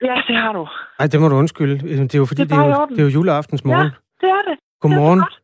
Ja, 0.02 0.16
det 0.28 0.36
har 0.36 0.52
du. 0.52 0.68
Nej, 0.98 1.08
det 1.12 1.20
må 1.20 1.28
du 1.28 1.34
undskylde. 1.34 1.78
Det 1.78 2.14
er 2.14 2.18
jo 2.18 2.26
fordi, 2.26 2.42
Det 2.42 2.50
det 2.50 2.56
er 2.56 2.60
er, 2.60 2.74
bare 2.74 2.86
i 2.86 2.90
jo, 2.90 2.96
det 2.96 2.98
er 2.98 3.02
jo 3.02 3.08
juleaftens 3.08 3.64
morgen. 3.64 3.90
Det 4.20 4.28
er 4.36 4.42
det. 4.48 4.58
Godmorgen. 4.80 5.18
Det 5.18 5.26
er. 5.26 5.40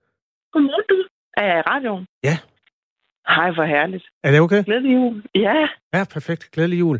Godmorgen, 0.53 0.85
du. 0.89 0.97
Er 1.37 1.45
jeg 1.45 1.59
i 1.59 1.63
radioen? 1.71 2.07
Ja. 2.25 2.39
Hej, 3.37 3.51
hvor 3.51 3.65
herligt. 3.65 4.05
Er 4.25 4.31
det 4.31 4.41
okay? 4.41 4.65
Glædelig 4.65 4.93
jul. 4.95 5.23
Ja. 5.35 5.55
Ja, 5.95 6.03
perfekt. 6.15 6.51
Glædelig 6.55 6.79
jul. 6.81 6.99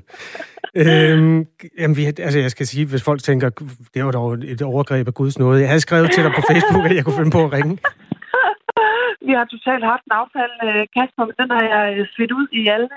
øhm, 0.83 1.47
jamen, 1.81 1.97
vi, 1.97 2.03
altså, 2.27 2.39
jeg 2.39 2.51
skal 2.51 2.67
sige, 2.67 2.87
hvis 2.91 3.05
folk 3.05 3.21
tænker, 3.23 3.49
det 3.95 4.05
var 4.05 4.11
dog 4.11 4.33
et 4.33 4.63
overgreb 4.63 5.07
af 5.07 5.15
Guds 5.15 5.39
nåde. 5.39 5.61
Jeg 5.61 5.69
havde 5.69 5.81
skrevet 5.81 6.11
til 6.11 6.25
dig 6.25 6.33
på 6.39 6.43
Facebook, 6.51 6.85
at 6.85 6.97
jeg 6.97 7.05
kunne 7.05 7.21
finde 7.21 7.37
på 7.39 7.45
at 7.45 7.53
ringe. 7.53 7.75
Vi 9.27 9.33
har 9.39 9.47
totalt 9.55 9.85
haft 9.93 10.05
en 10.09 10.15
aftale, 10.23 10.57
øh, 10.69 10.83
Kasper, 10.95 11.25
men 11.29 11.35
den 11.41 11.49
har 11.57 11.65
jeg 11.75 11.85
øh, 11.99 12.07
svidt 12.15 12.33
ud 12.39 12.47
i 12.61 12.63
alle 12.75 12.89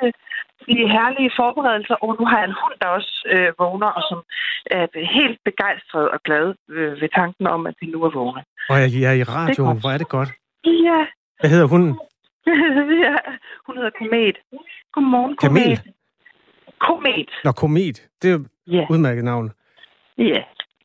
de 0.68 0.76
herlige 0.98 1.32
forberedelser, 1.40 1.96
og 2.04 2.10
nu 2.20 2.24
har 2.30 2.38
jeg 2.42 2.48
en 2.52 2.60
hund, 2.62 2.76
der 2.82 2.88
også 2.98 3.14
øh, 3.34 3.50
vågner, 3.60 3.90
og 3.98 4.04
som 4.10 4.20
er 4.78 4.84
helt 5.20 5.40
begejstret 5.50 6.06
og 6.14 6.20
glad 6.28 6.48
øh, 6.76 6.92
ved 7.02 7.10
tanken 7.20 7.46
om, 7.56 7.62
at 7.70 7.76
vi 7.82 7.88
nu 7.94 8.00
er 8.08 8.12
vågne. 8.20 8.44
Og 8.72 8.76
jeg, 8.82 8.88
jeg 9.04 9.10
er 9.14 9.18
i 9.24 9.24
radioen. 9.24 9.80
Hvor 9.82 9.92
er 9.96 10.00
det 10.04 10.10
godt. 10.18 10.30
Ja. 10.88 11.00
Hvad 11.40 11.50
hedder 11.54 11.68
hunden? 11.74 11.94
ja. 13.06 13.16
Hun 13.66 13.76
hedder 13.78 13.92
Komet. 14.00 14.38
Godmorgen, 14.94 15.38
Kamel? 15.38 15.64
Komet. 15.64 15.82
Komet. 16.80 17.30
Nå, 17.44 17.52
Komet. 17.52 18.08
Det 18.22 18.32
er 18.32 18.36
et 18.36 18.48
Ja. 18.68 18.86
udmærket 18.90 19.24
navn. 19.24 19.52
Ja. 20.18 20.44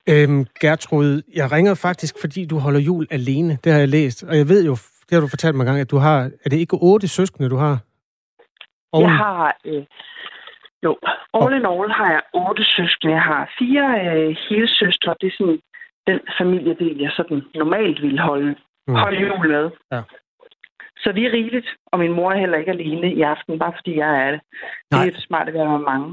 Øhm, 0.08 0.46
Gertrud, 0.60 1.22
jeg 1.34 1.52
ringer 1.52 1.74
faktisk, 1.74 2.14
fordi 2.20 2.46
du 2.46 2.58
holder 2.58 2.80
jul 2.80 3.06
alene. 3.10 3.58
Det 3.64 3.72
har 3.72 3.78
jeg 3.78 3.88
læst. 3.88 4.24
Og 4.24 4.36
jeg 4.36 4.48
ved 4.48 4.64
jo, 4.66 4.72
det 5.06 5.12
har 5.12 5.20
du 5.20 5.28
fortalt 5.28 5.54
mig 5.56 5.62
engang, 5.62 5.80
at 5.80 5.90
du 5.90 5.96
har... 5.96 6.18
Er 6.44 6.48
det 6.50 6.56
ikke 6.58 6.76
otte 6.80 7.08
søskende, 7.08 7.50
du 7.50 7.56
har? 7.56 7.78
Og 8.92 9.00
Jeg 9.02 9.10
har... 9.16 9.56
Øh, 9.64 9.84
jo, 10.84 10.98
all 11.34 11.52
in 11.58 11.66
all 11.66 11.90
har 12.00 12.10
jeg 12.10 12.22
otte 12.34 12.64
søskende. 12.64 13.14
Jeg 13.14 13.22
har 13.22 13.50
fire 13.58 13.86
øh, 14.16 14.36
hele 14.48 14.68
søstre. 14.68 15.14
Det 15.20 15.26
er 15.26 15.34
sådan 15.38 15.60
den 16.06 16.20
familiedel, 16.40 16.98
jeg 16.98 17.10
sådan 17.16 17.42
normalt 17.54 18.02
ville 18.02 18.20
holde, 18.20 18.54
mm. 18.88 18.94
holde 18.94 19.20
jul 19.20 19.48
med. 19.48 19.70
Ja. 19.92 20.00
Så 21.06 21.12
vi 21.12 21.26
er 21.26 21.32
rigeligt, 21.32 21.68
og 21.92 21.98
min 21.98 22.12
mor 22.12 22.32
er 22.32 22.38
heller 22.38 22.58
ikke 22.58 22.70
alene 22.70 23.12
i 23.12 23.22
aften, 23.22 23.58
bare 23.58 23.72
fordi 23.78 23.98
jeg 23.98 24.26
er 24.26 24.30
det. 24.30 24.40
Det 24.42 24.92
Nej. 24.92 25.02
er 25.02 25.06
jo 25.06 25.20
smart 25.28 25.48
at 25.48 25.54
være 25.54 25.70
med 25.78 25.78
mange. 25.78 26.08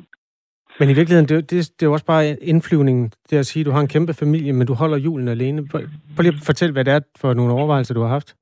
Men 0.79 0.89
i 0.89 0.93
virkeligheden, 0.93 1.29
det, 1.29 1.51
det, 1.51 1.59
det 1.75 1.81
er 1.85 1.89
jo 1.89 1.93
også 1.93 2.05
bare 2.05 2.25
indflyvningen, 2.41 3.11
det 3.29 3.37
at 3.37 3.45
sige, 3.45 3.61
at 3.61 3.65
du 3.65 3.71
har 3.71 3.81
en 3.81 3.93
kæmpe 3.95 4.13
familie, 4.13 4.53
men 4.53 4.67
du 4.67 4.73
holder 4.73 4.97
julen 4.97 5.27
alene. 5.27 5.67
Prøv 6.15 6.21
lige 6.21 6.33
at 6.33 6.45
fortælle, 6.45 6.73
hvad 6.73 6.85
det 6.85 6.93
er 6.93 6.99
for 7.21 7.33
nogle 7.33 7.53
overvejelser, 7.53 7.93
du 7.93 8.01
har 8.01 8.07
haft. 8.07 8.35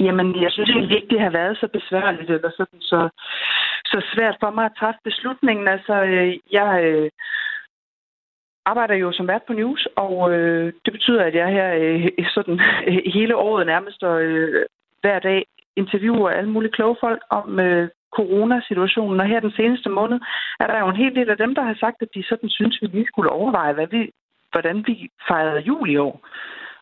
Jamen, 0.00 0.42
jeg 0.42 0.50
synes 0.52 0.70
ikke, 0.96 1.08
det 1.10 1.20
har 1.20 1.30
været 1.30 1.56
så 1.56 1.68
besværligt, 1.72 2.30
eller 2.30 2.50
sådan, 2.56 2.80
så, 2.80 3.00
så 3.84 3.98
svært 4.14 4.36
for 4.40 4.50
mig 4.50 4.64
at 4.64 4.76
træffe 4.78 5.00
beslutningen. 5.04 5.68
Altså, 5.68 5.94
øh, 6.02 6.32
jeg 6.52 6.70
øh, 6.84 7.10
arbejder 8.70 8.94
jo 8.94 9.12
som 9.12 9.28
vært 9.28 9.46
på 9.46 9.52
News, 9.52 9.88
og 9.96 10.32
øh, 10.32 10.72
det 10.84 10.92
betyder, 10.92 11.22
at 11.24 11.34
jeg 11.34 11.48
her 11.48 11.68
øh, 11.74 12.26
sådan, 12.34 12.60
øh, 12.88 13.00
hele 13.18 13.36
året 13.36 13.66
nærmest 13.66 14.02
og 14.02 14.22
øh, 14.22 14.66
hver 15.00 15.18
dag 15.18 15.46
interviewer 15.76 16.30
alle 16.30 16.50
mulige 16.50 16.72
kloge 16.72 16.96
folk 17.00 17.22
om 17.30 17.60
øh, 17.60 17.88
coronasituationen. 18.16 19.20
Og 19.20 19.26
her 19.26 19.40
den 19.40 19.52
seneste 19.56 19.88
måned 19.88 20.20
er 20.60 20.66
der 20.66 20.78
jo 20.78 20.88
en 20.88 21.02
hel 21.02 21.14
del 21.14 21.30
af 21.30 21.36
dem, 21.36 21.54
der 21.54 21.62
har 21.62 21.76
sagt, 21.80 22.02
at 22.02 22.08
de 22.14 22.22
sådan 22.28 22.48
synes, 22.48 22.78
vi 22.82 22.86
lige 22.86 23.06
skulle 23.06 23.30
overveje, 23.30 23.72
hvad 23.72 23.86
vi, 23.86 24.10
hvordan 24.52 24.84
vi 24.86 25.10
fejrede 25.28 25.60
jul 25.60 25.90
i 25.90 25.96
år 25.96 26.20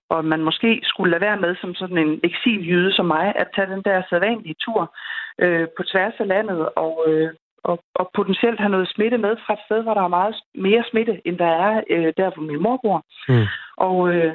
og 0.08 0.24
man 0.24 0.42
måske 0.48 0.80
skulle 0.82 1.10
lade 1.10 1.20
være 1.20 1.40
med 1.44 1.56
som 1.60 1.74
sådan 1.74 1.98
en 1.98 2.20
eksiljyde 2.22 2.92
som 2.92 3.06
mig, 3.06 3.32
at 3.36 3.48
tage 3.54 3.72
den 3.74 3.82
der 3.82 4.02
sædvanlige 4.10 4.60
tur 4.64 4.94
øh, 5.38 5.66
på 5.76 5.82
tværs 5.82 6.14
af 6.18 6.26
landet 6.28 6.68
og, 6.76 7.04
øh, 7.08 7.30
og, 7.64 7.76
og 7.94 8.10
potentielt 8.14 8.60
have 8.60 8.74
noget 8.76 8.88
smitte 8.94 9.18
med 9.18 9.36
fra 9.46 9.52
et 9.54 9.64
sted, 9.66 9.82
hvor 9.82 9.94
der 9.94 10.02
er 10.02 10.16
meget 10.18 10.34
mere 10.54 10.84
smitte, 10.90 11.14
end 11.24 11.38
der 11.38 11.52
er 11.66 11.82
øh, 11.90 12.12
der, 12.16 12.30
hvor 12.30 12.42
min 12.42 12.62
mor 12.62 12.78
bor. 12.84 12.98
Mm. 13.28 13.46
Og, 13.76 14.14
øh, 14.14 14.34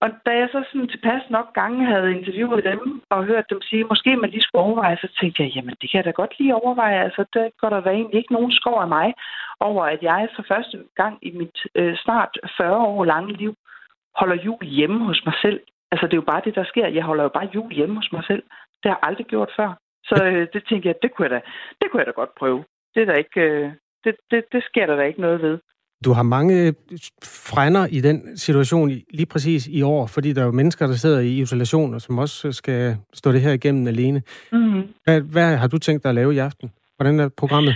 og 0.00 0.08
da 0.26 0.30
jeg 0.40 0.48
så 0.52 0.64
sådan 0.66 0.88
tilpas 0.88 1.22
nok 1.30 1.54
gange 1.54 1.86
havde 1.86 2.16
interviewet 2.18 2.64
dem 2.64 3.02
og 3.10 3.24
hørt 3.24 3.50
dem 3.50 3.60
sige, 3.62 3.84
måske 3.84 4.16
man 4.16 4.30
lige 4.30 4.42
skulle 4.42 4.62
overveje, 4.62 4.96
så 4.96 5.08
tænkte 5.20 5.42
jeg, 5.42 5.52
jamen 5.54 5.74
det 5.80 5.90
kan 5.90 5.98
jeg 5.98 6.04
da 6.04 6.10
godt 6.10 6.38
lige 6.38 6.54
overveje. 6.54 7.04
Altså, 7.04 7.24
der 7.34 7.48
går 7.60 7.68
der 7.70 7.80
da 7.80 7.90
egentlig 7.90 8.18
ikke 8.18 8.32
nogen 8.32 8.52
skov 8.52 8.80
af 8.80 8.88
mig 8.88 9.14
over, 9.60 9.84
at 9.84 10.02
jeg 10.02 10.28
for 10.36 10.44
første 10.48 10.84
gang 10.96 11.18
i 11.22 11.30
mit 11.30 11.58
øh, 11.74 11.96
snart 11.96 12.38
40 12.56 12.76
år 12.76 13.04
lange 13.04 13.32
liv 13.32 13.54
holder 14.16 14.36
jul 14.44 14.64
hjemme 14.64 15.04
hos 15.04 15.22
mig 15.26 15.34
selv. 15.42 15.60
Altså, 15.90 16.06
det 16.06 16.12
er 16.12 16.22
jo 16.22 16.30
bare 16.32 16.42
det, 16.44 16.54
der 16.54 16.64
sker. 16.64 16.86
Jeg 16.86 17.04
holder 17.04 17.22
jo 17.22 17.28
bare 17.28 17.50
jul 17.54 17.72
hjemme 17.72 17.96
hos 17.96 18.12
mig 18.12 18.24
selv. 18.26 18.42
Det 18.82 18.90
har 18.90 18.98
jeg 18.98 19.08
aldrig 19.08 19.26
gjort 19.26 19.50
før. 19.56 19.68
Så 20.08 20.16
øh, 20.24 20.46
det 20.52 20.62
tænker 20.68 20.90
jeg, 20.90 20.96
det 21.02 21.10
kunne 21.12 21.24
jeg 21.28 21.34
da, 21.36 21.40
det 21.80 21.86
kunne 21.90 22.00
jeg 22.00 22.06
da 22.06 22.12
godt 22.20 22.34
prøve. 22.38 22.64
Det, 22.94 23.02
er 23.02 23.06
der 23.06 23.14
ikke, 23.24 23.40
øh, 23.40 23.70
det, 24.04 24.14
det, 24.30 24.44
det 24.52 24.62
sker 24.68 24.86
der 24.86 24.96
da 24.96 25.02
ikke 25.02 25.20
noget 25.20 25.42
ved. 25.42 25.58
Du 26.04 26.12
har 26.12 26.22
mange 26.22 26.74
frænder 27.50 27.86
i 27.90 28.00
den 28.00 28.36
situation 28.36 28.88
lige 28.88 29.26
præcis 29.26 29.68
i 29.68 29.82
år, 29.82 30.06
fordi 30.06 30.32
der 30.32 30.40
er 30.42 30.46
jo 30.46 30.52
mennesker, 30.52 30.86
der 30.86 30.94
sidder 30.94 31.20
i 31.20 31.32
isolation, 31.40 31.94
og 31.94 32.00
som 32.00 32.18
også 32.18 32.52
skal 32.52 32.96
stå 33.14 33.32
det 33.32 33.40
her 33.40 33.52
igennem 33.52 33.86
alene. 33.86 34.22
Mm-hmm. 34.52 34.82
Hvad, 35.04 35.20
hvad 35.32 35.56
har 35.56 35.68
du 35.68 35.78
tænkt 35.78 36.02
dig 36.02 36.08
at 36.08 36.14
lave 36.14 36.34
i 36.34 36.38
aften? 36.38 36.70
Hvordan 36.96 37.20
er 37.20 37.28
programmet? 37.38 37.74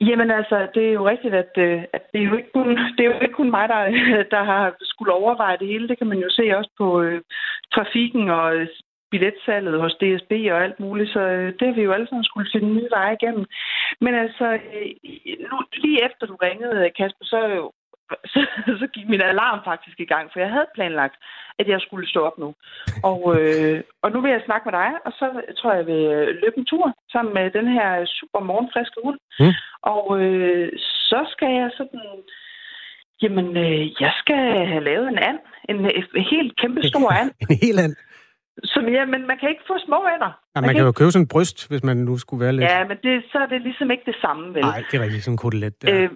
Jamen 0.00 0.30
altså, 0.30 0.68
det 0.74 0.88
er 0.88 0.92
jo 0.92 1.08
rigtigt, 1.08 1.34
at, 1.34 1.52
øh, 1.58 1.82
at 1.92 2.02
det, 2.12 2.20
er 2.20 2.24
jo 2.30 2.36
ikke 2.36 2.52
kun, 2.54 2.68
det 2.96 3.00
er 3.02 3.10
jo 3.14 3.20
ikke 3.22 3.34
kun 3.34 3.50
mig, 3.50 3.68
der, 3.68 3.82
der 4.34 4.42
har 4.44 4.74
skulle 4.82 5.12
overveje 5.12 5.58
det 5.58 5.68
hele. 5.68 5.88
Det 5.88 5.98
kan 5.98 6.06
man 6.06 6.18
jo 6.18 6.30
se 6.30 6.56
også 6.56 6.70
på 6.78 7.02
øh, 7.02 7.20
trafikken 7.74 8.30
og 8.30 8.56
øh, 8.56 8.68
billetsalget 9.10 9.80
hos 9.80 9.94
DSB 10.00 10.32
og 10.52 10.62
alt 10.64 10.80
muligt, 10.80 11.10
så 11.12 11.20
øh, 11.20 11.52
det 11.58 11.66
har 11.68 11.74
vi 11.74 11.82
jo 11.82 11.92
alle 11.92 12.08
sammen 12.08 12.24
skulle 12.24 12.52
finde 12.54 12.74
nye 12.74 12.90
veje 12.96 13.16
igennem. 13.20 13.44
Men 14.00 14.14
altså, 14.14 14.46
øh, 14.52 14.90
nu, 15.50 15.56
lige 15.82 16.04
efter 16.06 16.26
du 16.26 16.36
ringede, 16.36 16.90
Kasper, 16.98 17.24
så 17.24 17.40
så, 18.32 18.40
så 18.80 18.86
gik 18.94 19.08
min 19.08 19.20
alarm 19.20 19.60
faktisk 19.64 20.00
i 20.00 20.10
gang, 20.12 20.30
for 20.32 20.38
jeg 20.40 20.50
havde 20.50 20.74
planlagt, 20.74 21.16
at 21.58 21.68
jeg 21.68 21.80
skulle 21.80 22.08
stå 22.08 22.20
op 22.28 22.38
nu. 22.38 22.54
Og, 23.10 23.20
øh, 23.38 23.82
og 24.02 24.08
nu 24.12 24.20
vil 24.20 24.30
jeg 24.30 24.42
snakke 24.46 24.64
med 24.66 24.74
dig, 24.80 24.90
og 25.06 25.12
så 25.18 25.26
tror 25.58 25.70
jeg, 25.72 25.78
jeg 25.78 25.86
vil 25.86 26.04
løbe 26.42 26.58
en 26.58 26.66
tur 26.66 26.86
sammen 27.12 27.34
med 27.34 27.50
den 27.50 27.68
her 27.76 27.90
super 28.18 28.40
morgenfriske 28.40 28.98
hund. 29.04 29.18
Mm. 29.40 29.54
Og 29.82 30.04
øh, 30.20 30.68
så 31.10 31.20
skal 31.32 31.50
jeg 31.60 31.70
sådan... 31.76 32.00
Jamen, 33.22 33.56
øh, 33.56 34.00
jeg 34.00 34.12
skal 34.20 34.66
have 34.72 34.84
lavet 34.84 35.08
en 35.08 35.18
and. 35.18 35.38
En, 35.68 35.76
en 35.76 36.24
helt 36.32 36.60
kæmpe 36.60 36.82
stor 36.82 37.10
and. 37.20 37.30
en 37.50 37.58
hel 37.62 37.78
and? 37.78 37.96
Som, 38.64 38.88
ja, 38.88 39.04
men 39.04 39.26
man 39.26 39.38
kan 39.38 39.48
ikke 39.48 39.64
få 39.66 39.76
små 39.86 39.98
ender. 40.14 40.32
Ja, 40.54 40.60
man, 40.60 40.62
man 40.62 40.74
kan, 40.74 40.74
kan 40.74 40.86
jo 40.86 40.92
købe 40.92 41.10
sådan 41.10 41.24
en 41.24 41.28
bryst, 41.28 41.68
hvis 41.68 41.82
man 41.84 41.96
nu 41.96 42.18
skulle 42.18 42.44
være 42.44 42.52
lidt... 42.52 42.70
Ja, 42.70 42.84
men 42.88 42.96
det, 43.02 43.24
så 43.32 43.38
er 43.38 43.46
det 43.46 43.60
ligesom 43.62 43.90
ikke 43.90 44.06
det 44.06 44.16
samme, 44.20 44.54
vel? 44.54 44.62
Nej, 44.62 44.84
det 44.90 44.98
er 44.98 45.02
rigtig 45.04 45.22
sådan 45.22 45.34
en 45.34 45.38
kotelet 45.38 45.82
der. 45.82 46.02
Øh, 46.02 46.10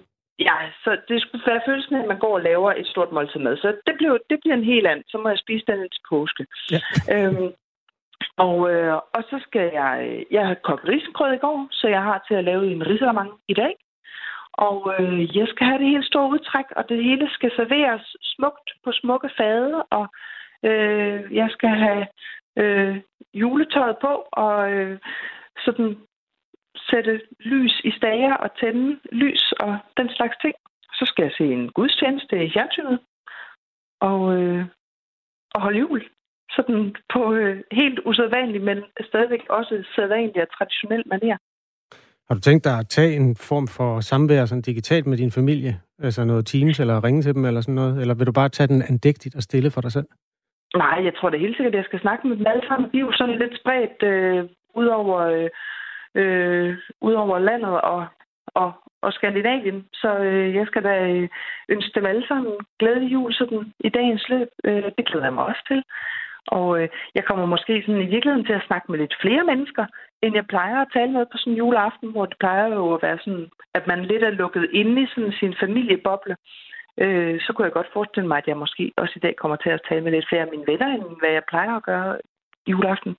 Ja, 0.49 0.57
så 0.83 0.97
det 1.09 1.21
skulle 1.21 1.43
være 1.47 1.61
følelsen 1.67 1.95
at 1.95 2.07
man 2.07 2.19
går 2.19 2.33
og 2.33 2.41
laver 2.41 2.71
et 2.73 2.87
stort 2.87 3.11
måltid 3.11 3.39
mad. 3.39 3.57
Så 3.57 3.67
det 3.87 3.95
bliver, 3.97 4.17
det 4.29 4.37
bliver 4.41 4.55
en 4.55 4.71
helt 4.73 4.87
anden. 4.87 5.05
Så 5.07 5.17
må 5.17 5.29
jeg 5.29 5.37
spise 5.37 5.65
den 5.67 5.89
til 5.89 6.01
påske. 6.09 6.45
Ja. 6.71 6.79
Øhm, 7.13 7.49
og, 8.37 8.71
øh, 8.71 8.93
og 9.15 9.21
så 9.29 9.37
skal 9.47 9.69
jeg... 9.73 10.25
Jeg 10.31 10.47
har 10.47 10.55
kogt 10.63 10.87
risengrød 10.87 11.33
i 11.33 11.43
går, 11.45 11.67
så 11.71 11.87
jeg 11.87 12.03
har 12.03 12.25
til 12.27 12.35
at 12.35 12.43
lave 12.43 12.71
en 12.71 12.87
risalamang 12.87 13.31
i 13.47 13.53
dag. 13.53 13.73
Og 14.53 14.93
øh, 14.99 15.37
jeg 15.37 15.47
skal 15.47 15.67
have 15.67 15.79
det 15.79 15.93
helt 15.93 16.05
store 16.05 16.29
udtræk, 16.29 16.65
og 16.75 16.83
det 16.89 17.03
hele 17.03 17.29
skal 17.33 17.51
serveres 17.55 18.15
smukt 18.21 18.67
på 18.83 18.91
smukke 18.91 19.29
fade, 19.37 19.83
og 19.97 20.05
øh, 20.63 21.35
jeg 21.35 21.49
skal 21.51 21.69
have 21.69 22.07
øh, 22.57 23.01
juletøjet 23.33 23.97
på, 24.01 24.13
og 24.31 24.71
øh, 24.71 24.99
sådan 25.65 25.97
sætte 26.89 27.21
lys 27.39 27.81
i 27.83 27.91
stager 27.91 28.33
og 28.33 28.49
tænde 28.59 28.99
lys 29.11 29.53
og 29.59 29.77
den 29.97 30.09
slags 30.09 30.37
ting. 30.41 30.55
Så 30.93 31.03
skal 31.05 31.23
jeg 31.23 31.33
se 31.37 31.43
en 31.43 31.71
gudstjeneste 31.71 32.45
i 32.45 32.51
fjernsynet 32.53 32.99
og, 34.01 34.21
øh, 34.37 34.65
og 35.55 35.61
holde 35.61 35.79
jul. 35.79 36.01
Sådan 36.55 36.95
på 37.13 37.33
øh, 37.33 37.63
helt 37.71 37.99
usædvanlig, 38.05 38.61
men 38.61 38.77
stadigvæk 39.09 39.43
også 39.49 39.83
sædvanlig 39.95 40.41
og 40.41 40.51
traditionel 40.57 41.03
manier. 41.05 41.37
Har 42.27 42.35
du 42.35 42.41
tænkt 42.41 42.63
dig 42.63 42.79
at 42.79 42.89
tage 42.89 43.15
en 43.15 43.35
form 43.35 43.67
for 43.67 43.99
samvær 43.99 44.45
sådan 44.45 44.61
digitalt 44.61 45.05
med 45.07 45.17
din 45.17 45.31
familie? 45.31 45.81
Altså 45.99 46.25
noget 46.25 46.45
Teams, 46.45 46.79
eller 46.79 47.03
ringe 47.03 47.21
til 47.21 47.33
dem, 47.35 47.45
eller 47.45 47.61
sådan 47.61 47.75
noget? 47.75 48.01
Eller 48.01 48.13
vil 48.13 48.27
du 48.27 48.31
bare 48.31 48.49
tage 48.49 48.67
den 48.67 48.81
andægtigt 48.81 49.35
og 49.35 49.43
stille 49.43 49.71
for 49.71 49.81
dig 49.81 49.91
selv? 49.91 50.07
Nej, 50.75 50.99
jeg 51.03 51.15
tror 51.15 51.29
det 51.29 51.39
helt 51.39 51.57
sikkert, 51.57 51.73
at 51.73 51.77
jeg 51.77 51.85
skal 51.85 51.99
snakke 52.01 52.27
med 52.27 52.37
dem 52.37 52.47
alle 52.47 52.67
sammen. 52.67 52.91
De 52.91 52.97
er 52.97 53.01
jo 53.01 53.11
sådan 53.11 53.37
lidt 53.39 53.59
spredt 53.59 54.03
øh, 54.03 54.45
ud 54.75 54.85
over 54.85 55.17
øh, 55.19 55.49
øh 56.15 56.77
ud 57.01 57.13
over 57.13 57.39
landet 57.39 57.81
og, 57.81 58.05
og, 58.47 58.71
og 59.01 59.13
Skandinavien. 59.13 59.87
Så 59.93 60.17
øh, 60.17 60.55
jeg 60.55 60.67
skal 60.67 60.83
da 60.83 61.07
øh, 61.11 61.29
ønske 61.69 61.91
dem 61.95 62.05
alle 62.05 62.27
sammen 62.27 62.53
glædelig 62.79 63.13
jul 63.13 63.33
sådan, 63.33 63.73
i 63.79 63.89
dagens 63.89 64.29
løb. 64.29 64.47
Øh, 64.63 64.83
det 64.97 65.05
glæder 65.05 65.25
jeg 65.25 65.33
mig 65.33 65.45
også 65.45 65.63
til. 65.67 65.83
Og 66.47 66.81
øh, 66.81 66.89
jeg 67.15 67.25
kommer 67.25 67.45
måske 67.45 67.83
sådan 67.85 68.01
i 68.01 68.11
virkeligheden 68.13 68.45
til 68.45 68.53
at 68.53 68.67
snakke 68.67 68.91
med 68.91 68.99
lidt 68.99 69.15
flere 69.21 69.43
mennesker, 69.43 69.85
end 70.21 70.35
jeg 70.35 70.47
plejer 70.47 70.77
at 70.81 70.91
tale 70.93 71.11
med 71.11 71.25
på 71.25 71.37
sådan 71.37 71.53
en 71.53 71.57
juleaften, 71.57 72.11
hvor 72.11 72.25
det 72.25 72.37
plejer 72.39 72.67
jo 72.67 72.93
at 72.93 73.03
være 73.03 73.17
sådan, 73.23 73.49
at 73.73 73.87
man 73.87 74.05
lidt 74.05 74.23
er 74.23 74.29
lukket 74.29 74.69
inde 74.73 75.01
i 75.01 75.07
sådan 75.15 75.31
sin 75.31 75.55
familieboble. 75.59 76.35
Øh, 77.03 77.41
så 77.41 77.53
kunne 77.53 77.65
jeg 77.65 77.73
godt 77.73 77.93
forestille 77.93 78.27
mig, 78.27 78.37
at 78.37 78.47
jeg 78.47 78.57
måske 78.57 78.91
også 78.97 79.13
i 79.15 79.23
dag 79.25 79.35
kommer 79.41 79.57
til 79.57 79.69
at 79.69 79.81
tale 79.89 80.01
med 80.03 80.11
lidt 80.11 80.29
flere 80.29 80.41
af 80.41 80.51
mine 80.51 80.67
venner, 80.71 80.87
end 80.95 81.03
hvad 81.21 81.31
jeg 81.37 81.43
plejer 81.49 81.73
at 81.75 81.83
gøre 81.83 82.17
juleaften. 82.67 83.15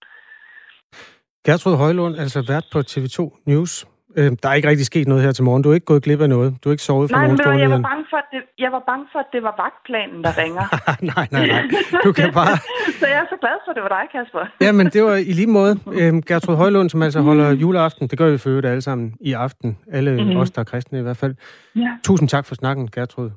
Gertrud 1.46 1.76
Højlund, 1.76 2.16
altså 2.16 2.44
vært 2.48 2.66
på 2.72 2.78
TV2 2.78 3.18
News. 3.46 3.86
Øh, 4.16 4.32
der 4.42 4.48
er 4.48 4.54
ikke 4.54 4.68
rigtig 4.68 4.86
sket 4.86 5.08
noget 5.08 5.24
her 5.24 5.32
til 5.32 5.44
morgen. 5.44 5.62
Du 5.62 5.70
er 5.70 5.74
ikke 5.74 5.86
gået 5.86 6.02
glip 6.02 6.20
af 6.20 6.28
noget. 6.28 6.56
Du 6.64 6.68
er 6.68 6.72
ikke 6.72 6.82
sovet 6.82 7.10
for 7.10 7.16
nej, 7.16 7.26
nogen 7.26 7.40
Nej, 7.44 7.58
jeg 7.58 7.70
var, 7.70 7.80
bange 7.80 8.04
for, 8.10 8.16
at 8.16 8.24
det, 8.32 8.40
jeg 8.58 8.72
var 8.72 8.82
bange 8.90 9.06
for, 9.12 9.18
at 9.18 9.26
det 9.32 9.42
var 9.42 9.54
vagtplanen, 9.62 10.24
der 10.24 10.32
ringer. 10.42 10.64
nej, 11.14 11.26
nej, 11.30 11.46
nej. 11.46 11.62
Du 12.04 12.12
kan 12.12 12.32
bare... 12.40 12.56
så 13.00 13.06
jeg 13.06 13.18
er 13.24 13.26
så 13.34 13.36
glad 13.40 13.56
for, 13.64 13.70
at 13.70 13.76
det 13.76 13.82
var 13.82 13.92
dig, 13.98 14.04
Kasper. 14.14 14.44
ja, 14.66 14.72
men 14.72 14.86
det 14.86 15.02
var 15.02 15.14
i 15.14 15.32
lige 15.40 15.46
måde. 15.46 15.74
Øhm, 16.00 16.22
Gertrud 16.22 16.56
Højlund, 16.56 16.90
som 16.90 17.02
altså 17.02 17.20
holder 17.20 17.50
juleaften. 17.50 18.08
Det 18.08 18.18
gør 18.18 18.30
vi 18.30 18.38
for 18.38 18.48
øvrigt 18.50 18.66
alle 18.66 18.82
sammen 18.82 19.14
i 19.20 19.32
aften. 19.32 19.78
Alle 19.92 20.10
mm-hmm. 20.10 20.36
os, 20.36 20.50
der 20.50 20.60
er 20.60 20.64
kristne 20.64 20.98
i 20.98 21.02
hvert 21.02 21.16
fald. 21.16 21.34
Ja. 21.76 21.90
Tusind 22.04 22.28
tak 22.28 22.46
for 22.46 22.54
snakken, 22.54 22.90
Gertrud. 22.90 23.30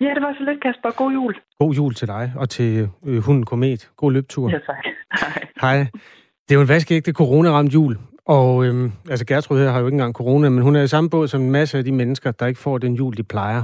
Ja, 0.00 0.14
det 0.14 0.22
var 0.22 0.34
så 0.38 0.44
lidt, 0.44 0.62
Kasper. 0.62 0.90
God 0.90 1.12
jul. 1.12 1.34
God 1.58 1.74
jul 1.74 1.94
til 1.94 2.08
dig 2.08 2.32
og 2.36 2.50
til 2.50 2.88
øh, 3.06 3.22
hunden 3.22 3.44
Komet. 3.44 3.90
God 3.96 4.12
løbtur. 4.12 4.50
Ja, 4.50 4.58
tak. 4.58 4.84
Hej. 5.20 5.46
Hej. 5.60 5.86
Det 6.48 6.54
er 6.54 6.54
jo 6.54 6.60
en 6.60 6.68
vaskeægte 6.68 7.12
corona-ramt 7.12 7.74
jul, 7.74 7.98
og 8.26 8.64
øhm, 8.66 8.92
altså 9.10 9.26
Gertrud 9.26 9.58
her 9.58 9.70
har 9.70 9.80
jo 9.80 9.86
ikke 9.86 9.94
engang 9.94 10.14
corona, 10.14 10.48
men 10.48 10.62
hun 10.62 10.76
er 10.76 10.82
i 10.82 10.86
samme 10.88 11.10
båd 11.10 11.28
som 11.28 11.42
en 11.42 11.50
masse 11.50 11.78
af 11.78 11.84
de 11.84 11.92
mennesker, 11.92 12.30
der 12.30 12.46
ikke 12.46 12.60
får 12.60 12.78
den 12.78 12.94
jul, 12.94 13.16
de 13.16 13.22
plejer. 13.22 13.62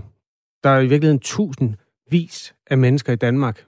Der 0.64 0.70
er 0.70 0.80
i 0.80 0.86
virkeligheden 0.86 1.20
tusindvis 1.20 2.54
af 2.66 2.78
mennesker 2.78 3.12
i 3.12 3.16
Danmark, 3.16 3.64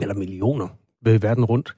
eller 0.00 0.14
millioner 0.14 0.68
ved 1.02 1.18
verden 1.18 1.44
rundt, 1.44 1.74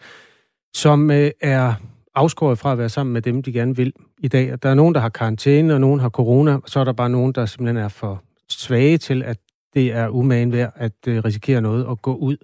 som 0.74 1.10
øh, 1.10 1.30
er 1.40 1.74
afskåret 2.14 2.58
fra 2.58 2.72
at 2.72 2.78
være 2.78 2.88
sammen 2.88 3.12
med 3.12 3.22
dem, 3.22 3.42
de 3.42 3.52
gerne 3.52 3.76
vil 3.76 3.92
i 4.18 4.28
dag. 4.28 4.58
Der 4.62 4.68
er 4.68 4.74
nogen, 4.74 4.94
der 4.94 5.00
har 5.00 5.08
karantæne, 5.08 5.74
og 5.74 5.80
nogen 5.80 6.00
har 6.00 6.08
corona, 6.08 6.54
og 6.54 6.62
så 6.66 6.80
er 6.80 6.84
der 6.84 6.92
bare 6.92 7.10
nogen, 7.10 7.32
der 7.32 7.46
simpelthen 7.46 7.76
er 7.84 7.88
for 7.88 8.22
svage 8.48 8.98
til, 8.98 9.22
at 9.22 9.38
det 9.74 9.92
er 9.92 10.08
umagen 10.08 10.52
værd 10.52 10.72
at 10.76 10.92
øh, 11.08 11.24
risikere 11.24 11.60
noget 11.60 11.86
og 11.86 12.02
gå 12.02 12.14
ud. 12.14 12.36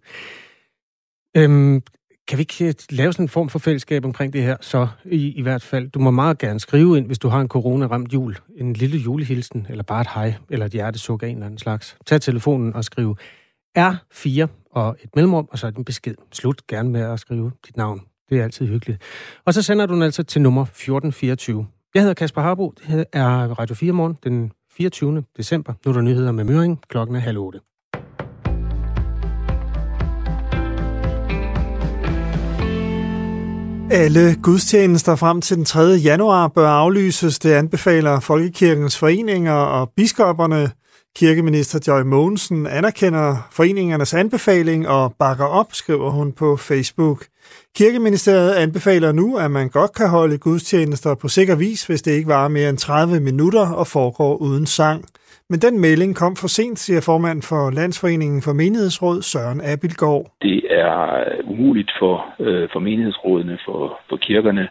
Øhm, 1.37 1.83
kan 2.29 2.39
vi 2.39 2.43
ikke 2.43 2.67
øh, 2.67 2.75
lave 2.91 3.13
sådan 3.13 3.25
en 3.25 3.29
form 3.29 3.49
for 3.49 3.59
fællesskab 3.59 4.05
omkring 4.05 4.33
det 4.33 4.43
her, 4.43 4.57
så 4.61 4.89
i, 5.05 5.33
i 5.33 5.43
hvert 5.43 5.63
fald? 5.63 5.91
Du 5.91 5.99
må 5.99 6.11
meget 6.11 6.39
gerne 6.39 6.61
skrive 6.61 6.99
ind, 6.99 7.07
hvis 7.07 7.19
du 7.19 7.29
har 7.29 7.41
en 7.41 7.49
corona-ramt 7.49 8.13
jul. 8.13 8.37
En 8.57 8.73
lille 8.73 8.99
julehilsen, 8.99 9.67
eller 9.69 9.83
bare 9.83 10.01
et 10.01 10.09
hej, 10.15 10.35
eller 10.51 10.67
et 10.67 10.73
hjertesuk 10.73 11.23
af 11.23 11.27
en 11.27 11.35
eller 11.35 11.47
anden 11.47 11.59
slags. 11.59 11.97
Tag 12.07 12.21
telefonen 12.21 12.75
og 12.75 12.85
skriv 12.85 13.17
R4 13.79 14.47
og 14.71 14.97
et 15.03 15.17
mellemrum, 15.17 15.49
og 15.51 15.59
så 15.59 15.67
er 15.67 15.71
din 15.71 15.85
besked. 15.85 16.15
Slut 16.33 16.67
gerne 16.67 16.91
med 16.91 17.01
at 17.01 17.21
skrive 17.21 17.53
dit 17.67 17.77
navn. 17.77 18.01
Det 18.29 18.39
er 18.39 18.45
altid 18.45 18.67
hyggeligt. 18.67 19.03
Og 19.45 19.55
så 19.55 19.63
sender 19.63 19.87
du 19.87 19.95
den 19.95 20.03
altså 20.03 20.23
til 20.23 20.43
nummer 20.43 20.63
1424. 20.63 21.67
Jeg 21.95 22.03
hedder 22.03 22.15
Kasper 22.15 22.43
Harbo. 22.43 22.75
Det 22.87 23.05
er 23.13 23.29
Radio 23.59 23.75
4 23.75 23.93
morgen 23.93 24.19
den 24.25 24.53
24. 24.81 25.23
december. 25.37 25.73
Nu 25.85 25.91
er 25.91 25.95
der 25.95 26.01
nyheder 26.01 26.33
med 26.33 26.45
Møring. 26.45 26.81
Klokken 26.89 27.17
er 27.17 27.21
halv 27.21 27.39
otte. 27.39 27.61
Alle 33.91 34.37
gudstjenester 34.43 35.17
frem 35.17 35.41
til 35.41 35.57
den 35.57 35.65
3. 35.65 35.81
januar 35.81 36.49
bør 36.49 36.69
aflyses. 36.69 37.39
Det 37.39 37.53
anbefaler 37.53 38.21
Folkekirkens 38.21 38.99
foreninger 38.99 39.53
og 39.53 39.91
biskopperne. 39.97 40.71
Kirkeminister 41.19 41.79
Joy 41.89 42.03
Mogensen 42.03 42.67
anerkender 42.67 43.49
foreningernes 43.57 44.15
anbefaling 44.15 44.89
og 44.89 45.15
bakker 45.19 45.45
op, 45.61 45.71
skriver 45.73 46.11
hun 46.11 46.33
på 46.33 46.57
Facebook. 46.57 47.19
Kirkeministeriet 47.79 48.55
anbefaler 48.55 49.13
nu, 49.13 49.39
at 49.45 49.51
man 49.51 49.69
godt 49.69 49.93
kan 49.95 50.09
holde 50.09 50.39
gudstjenester 50.39 51.15
på 51.23 51.29
sikker 51.29 51.57
vis, 51.59 51.87
hvis 51.87 52.03
det 52.03 52.13
ikke 52.13 52.29
varer 52.29 52.49
mere 52.49 52.69
end 52.69 52.79
30 52.79 53.21
minutter 53.21 53.67
og 53.81 53.87
foregår 53.87 54.37
uden 54.37 54.67
sang. 54.67 55.05
Men 55.51 55.59
den 55.61 55.81
melding 55.81 56.17
kom 56.17 56.35
for 56.37 56.49
sent, 56.49 56.79
siger 56.79 57.01
formand 57.11 57.43
for 57.51 57.71
Landsforeningen 57.71 58.43
for 58.43 58.53
Menighedsråd, 58.53 59.23
Søren 59.23 59.61
Abilgaard. 59.73 60.25
Det 60.43 60.61
er 60.71 60.97
umuligt 61.45 61.93
for, 62.01 62.17
øh, 62.41 62.69
for 62.73 62.81
menighedsrådene, 62.81 63.59
for, 63.67 64.01
for 64.09 64.17
kirkerne, 64.17 64.69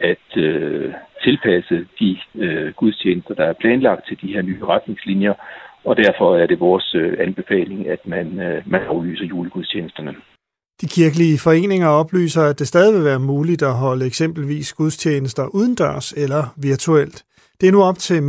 at 0.00 0.28
øh, 0.36 0.92
tilpasse 1.24 1.76
de 2.00 2.10
øh, 2.34 2.72
gudstjenester, 2.72 3.34
der 3.34 3.44
er 3.44 3.60
planlagt 3.60 4.06
til 4.08 4.16
de 4.22 4.32
her 4.34 4.42
nye 4.42 4.64
retningslinjer, 4.64 5.34
og 5.84 5.96
derfor 5.96 6.36
er 6.36 6.46
det 6.46 6.60
vores 6.60 6.94
øh, 6.94 7.16
anbefaling, 7.20 7.88
at 7.88 8.06
man, 8.06 8.40
øh, 8.40 8.62
man 8.66 8.80
aflyser 8.80 9.24
julegudstjenesterne. 9.24 10.14
De 10.80 10.86
kirkelige 10.86 11.38
foreninger 11.38 11.88
oplyser, 11.88 12.42
at 12.42 12.58
det 12.58 12.68
stadig 12.68 12.94
vil 12.94 13.04
være 13.04 13.18
muligt 13.18 13.62
at 13.62 13.74
holde 13.74 14.06
eksempelvis 14.06 14.72
gudstjenester 14.72 15.44
udendørs 15.54 16.12
eller 16.12 16.44
virtuelt. 16.56 17.24
Det 17.60 17.68
er 17.68 17.72
nu 17.72 17.82
op 17.82 17.98
til 17.98 18.22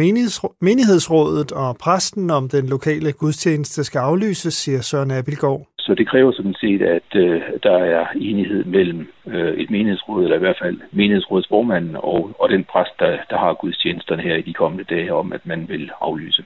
menighedsrådet 0.61 1.51
og 1.51 1.77
præsten, 1.83 2.29
om 2.29 2.49
den 2.49 2.65
lokale 2.69 3.11
gudstjeneste 3.11 3.83
skal 3.83 3.99
aflyses, 3.99 4.53
siger 4.53 4.81
Søren 4.81 5.11
Abilgaard. 5.11 5.67
Så 5.79 5.93
det 5.97 6.07
kræver 6.07 6.31
sådan 6.31 6.55
set, 6.63 6.81
at 6.81 7.09
øh, 7.15 7.41
der 7.63 7.77
er 7.77 8.05
enighed 8.15 8.63
mellem 8.65 9.07
øh, 9.27 9.53
et 9.53 9.69
menighedsråd, 9.69 10.23
eller 10.23 10.35
i 10.35 10.39
hvert 10.39 10.59
fald 10.63 10.77
menighedsrådsformanden 10.91 11.95
og, 11.95 12.31
og 12.39 12.49
den 12.49 12.63
præst, 12.63 12.95
der, 12.99 13.17
der 13.29 13.37
har 13.37 13.53
gudstjenesterne 13.53 14.23
her 14.23 14.35
i 14.35 14.41
de 14.41 14.53
kommende 14.53 14.83
dage, 14.83 15.13
om 15.13 15.33
at 15.33 15.45
man 15.45 15.65
vil 15.69 15.91
aflyse. 16.01 16.43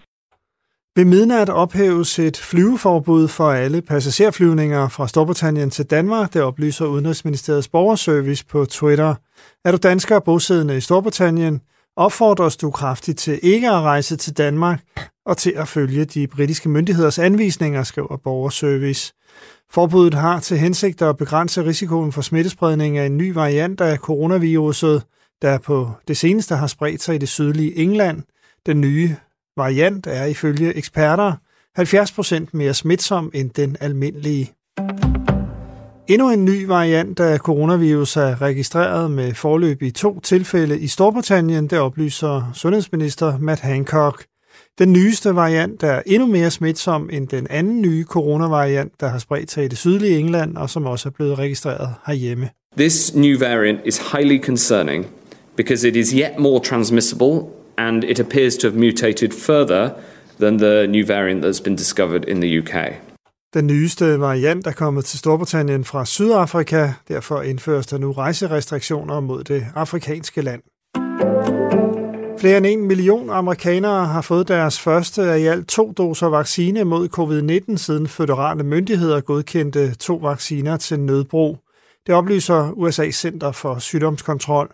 Ved 0.98 1.06
midnat 1.06 1.50
ophæves 1.50 2.20
et 2.20 2.38
flyveforbud 2.38 3.28
for 3.28 3.52
alle 3.52 3.82
passagerflyvninger 3.82 4.88
fra 4.88 5.08
Storbritannien 5.08 5.70
til 5.70 5.86
Danmark, 5.86 6.34
det 6.34 6.42
oplyser 6.42 6.86
Udenrigsministeriets 6.86 7.68
borgerservice 7.68 8.46
på 8.46 8.66
Twitter. 8.66 9.16
Er 9.66 9.72
du 9.72 9.78
dansker 9.78 10.20
bosiddende 10.20 10.78
i 10.78 10.82
Storbritannien, 10.82 11.62
opfordres 11.96 12.58
du 12.58 12.72
kraftigt 12.72 13.20
til 13.20 13.40
ikke 13.44 13.70
at 13.70 13.82
rejse 13.82 14.16
til 14.16 14.38
Danmark 14.38 14.84
og 15.26 15.38
til 15.38 15.54
at 15.56 15.68
følge 15.68 16.06
de 16.06 16.28
britiske 16.28 16.70
myndigheders 16.70 17.20
anvisninger, 17.20 17.84
skriver 17.84 18.18
borgerservice. 18.24 19.14
Forbuddet 19.72 20.14
har 20.14 20.40
til 20.40 20.58
hensigt 20.58 21.02
at 21.02 21.18
begrænse 21.18 21.66
risikoen 21.66 22.12
for 22.12 22.22
smittespredning 22.22 22.98
af 22.98 23.06
en 23.06 23.18
ny 23.18 23.34
variant 23.34 23.82
af 23.82 23.98
coronaviruset, 23.98 25.04
der 25.42 25.58
på 25.58 25.92
det 26.08 26.18
seneste 26.18 26.56
har 26.56 26.68
spredt 26.68 27.02
sig 27.02 27.16
i 27.16 27.18
det 27.18 27.30
sydlige 27.30 27.78
England. 27.78 28.24
Den 28.66 28.82
nye 28.82 29.16
variant 29.58 30.08
er 30.08 30.26
ifølge 30.26 30.76
eksperter 30.76 31.34
70% 31.80 32.46
mere 32.52 32.74
smitsom 32.74 33.32
end 33.34 33.50
den 33.50 33.78
almindelige. 33.80 34.52
Endnu 36.08 36.32
en 36.32 36.46
ny 36.46 36.66
variant 36.66 37.20
af 37.20 37.38
coronavirus 37.40 38.18
er 38.18 38.42
registreret 38.42 39.12
med 39.12 39.34
forløb 39.34 39.82
i 39.82 39.92
to 39.92 40.20
tilfælde 40.20 40.80
i 40.80 40.88
Storbritannien, 40.88 41.68
det 41.68 41.80
oplyser 41.80 42.52
sundhedsminister 42.54 43.38
Matt 43.40 43.62
Hancock. 43.62 44.26
Den 44.80 44.94
nyeste 44.94 45.36
variant 45.36 45.84
er 45.84 46.02
endnu 46.06 46.28
mere 46.28 46.52
smitsom 46.52 47.10
end 47.14 47.28
den 47.28 47.48
anden 47.50 47.82
nye 47.82 48.04
coronavariant, 48.04 48.92
der 49.00 49.08
har 49.08 49.18
spredt 49.18 49.52
sig 49.52 49.66
i 49.66 49.68
det 49.68 49.78
sydlige 49.78 50.20
England 50.20 50.58
og 50.58 50.70
som 50.70 50.86
også 50.86 51.10
er 51.10 51.12
blevet 51.12 51.40
registreret 51.40 51.94
herhjemme. 52.08 52.50
This 52.78 53.16
new 53.16 53.40
variant 53.40 53.80
is 53.86 54.02
highly 54.12 54.44
concerning 54.44 55.06
because 55.56 55.88
it 55.88 55.96
is 55.96 56.12
yet 56.12 56.40
more 56.40 56.60
transmissible 56.60 57.42
and 57.78 58.04
it 58.04 58.20
appears 58.20 58.58
to 58.58 58.68
have 58.68 58.80
mutated 58.80 59.34
further 59.34 59.90
than 60.40 60.58
the 60.58 60.88
new 60.88 61.06
variant 61.06 61.44
that's 61.46 61.64
been 61.64 61.76
discovered 61.76 62.26
in 62.26 62.42
the 62.42 62.60
UK. 62.60 62.94
Den 63.54 63.68
nyeste 63.68 64.20
variant 64.20 64.68
er 64.68 64.72
kommet 64.72 65.06
til 65.06 65.20
Storbritannien 65.20 65.86
fra 65.86 66.06
Sydafrika. 66.06 66.90
Derfor 67.08 67.42
indføres 67.42 67.88
der 67.88 67.98
nu 67.98 68.12
rejserestriktioner 68.12 69.20
mod 69.20 69.44
det 69.44 69.66
afrikanske 69.76 70.42
land. 70.42 70.62
Flere 72.40 72.58
end 72.58 72.66
en 72.66 72.88
million 72.88 73.30
amerikanere 73.30 74.06
har 74.06 74.22
fået 74.22 74.48
deres 74.48 74.80
første 74.80 75.22
af 75.22 75.40
i 75.40 75.46
alt 75.46 75.68
to 75.68 75.92
doser 75.98 76.28
vaccine 76.28 76.84
mod 76.84 77.10
covid-19, 77.18 77.78
siden 77.78 78.08
føderale 78.08 78.64
myndigheder 78.64 79.22
godkendte 79.22 79.96
to 79.96 80.16
vacciner 80.16 80.78
til 80.78 81.00
nødbrug. 81.00 81.58
Det 82.08 82.16
oplyser 82.16 82.72
USA's 82.72 83.12
Center 83.12 83.52
for 83.52 83.80
Sygdomskontrol. 83.80 84.72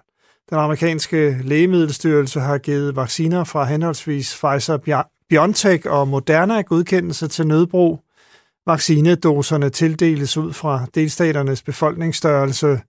Den 0.50 0.58
amerikanske 0.58 1.38
lægemiddelstyrelse 1.44 2.40
har 2.40 2.58
givet 2.58 2.96
vacciner 2.96 3.44
fra 3.44 3.64
henholdsvis 3.64 4.40
Pfizer, 4.44 5.04
BioNTech 5.30 5.84
og 5.90 6.08
Moderna 6.08 6.62
godkendelse 6.62 7.28
til 7.28 7.48
nødbrug. 7.48 8.00
Vaccinedoserne 8.68 9.70
tildeles 9.70 10.38
ud 10.38 10.54
fra 10.54 10.86
delstaternes 10.96 11.62
befolkningsstørrelse. 11.62 12.82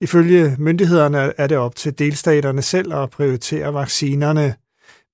Ifølge 0.00 0.56
myndighederne 0.58 1.32
er 1.38 1.46
det 1.46 1.56
op 1.56 1.76
til 1.76 1.98
delstaterne 1.98 2.62
selv 2.62 2.94
at 2.94 3.10
prioritere 3.10 3.74
vaccinerne. 3.74 4.54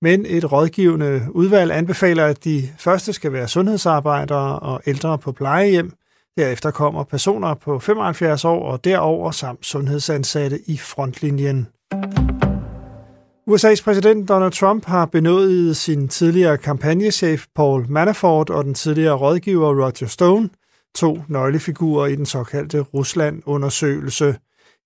Men 0.01 0.25
et 0.25 0.51
rådgivende 0.51 1.21
udvalg 1.29 1.71
anbefaler, 1.71 2.25
at 2.25 2.43
de 2.43 2.69
første 2.79 3.13
skal 3.13 3.33
være 3.33 3.47
sundhedsarbejdere 3.47 4.59
og 4.59 4.81
ældre 4.87 5.17
på 5.17 5.31
plejehjem. 5.31 5.91
Derefter 6.37 6.71
kommer 6.71 7.03
personer 7.03 7.53
på 7.53 7.79
75 7.79 8.45
år 8.45 8.71
og 8.71 8.83
derover 8.83 9.31
samt 9.31 9.65
sundhedsansatte 9.65 10.59
i 10.67 10.77
frontlinjen. 10.77 11.67
USA's 13.51 13.83
præsident 13.83 14.29
Donald 14.29 14.51
Trump 14.51 14.85
har 14.85 15.05
benådet 15.05 15.77
sin 15.77 16.07
tidligere 16.07 16.57
kampagnechef 16.57 17.45
Paul 17.55 17.85
Manafort 17.89 18.49
og 18.49 18.63
den 18.63 18.73
tidligere 18.73 19.15
rådgiver 19.15 19.83
Roger 19.83 20.07
Stone, 20.07 20.49
to 20.95 21.23
nøglefigurer 21.27 22.07
i 22.07 22.15
den 22.15 22.25
såkaldte 22.25 22.79
Rusland-undersøgelse. 22.79 24.35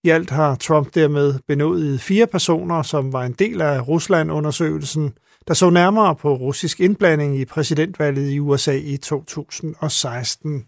I 0.04 0.10
alt 0.10 0.30
har 0.30 0.56
Trump 0.56 0.96
dermed 0.96 1.34
benådet 1.48 2.02
fire 2.02 2.28
personer, 2.28 2.82
som 2.82 3.14
var 3.14 3.24
en 3.24 3.34
del 3.34 3.62
af 3.62 3.88
Rusland-undersøgelsen, 3.88 5.14
der 5.48 5.54
så 5.54 5.70
nærmere 5.70 6.16
på 6.16 6.36
russisk 6.36 6.80
indblanding 6.80 7.38
i 7.38 7.46
præsidentvalget 7.46 8.32
i 8.32 8.40
USA 8.40 8.78
i 8.78 8.98
2016. 8.98 10.66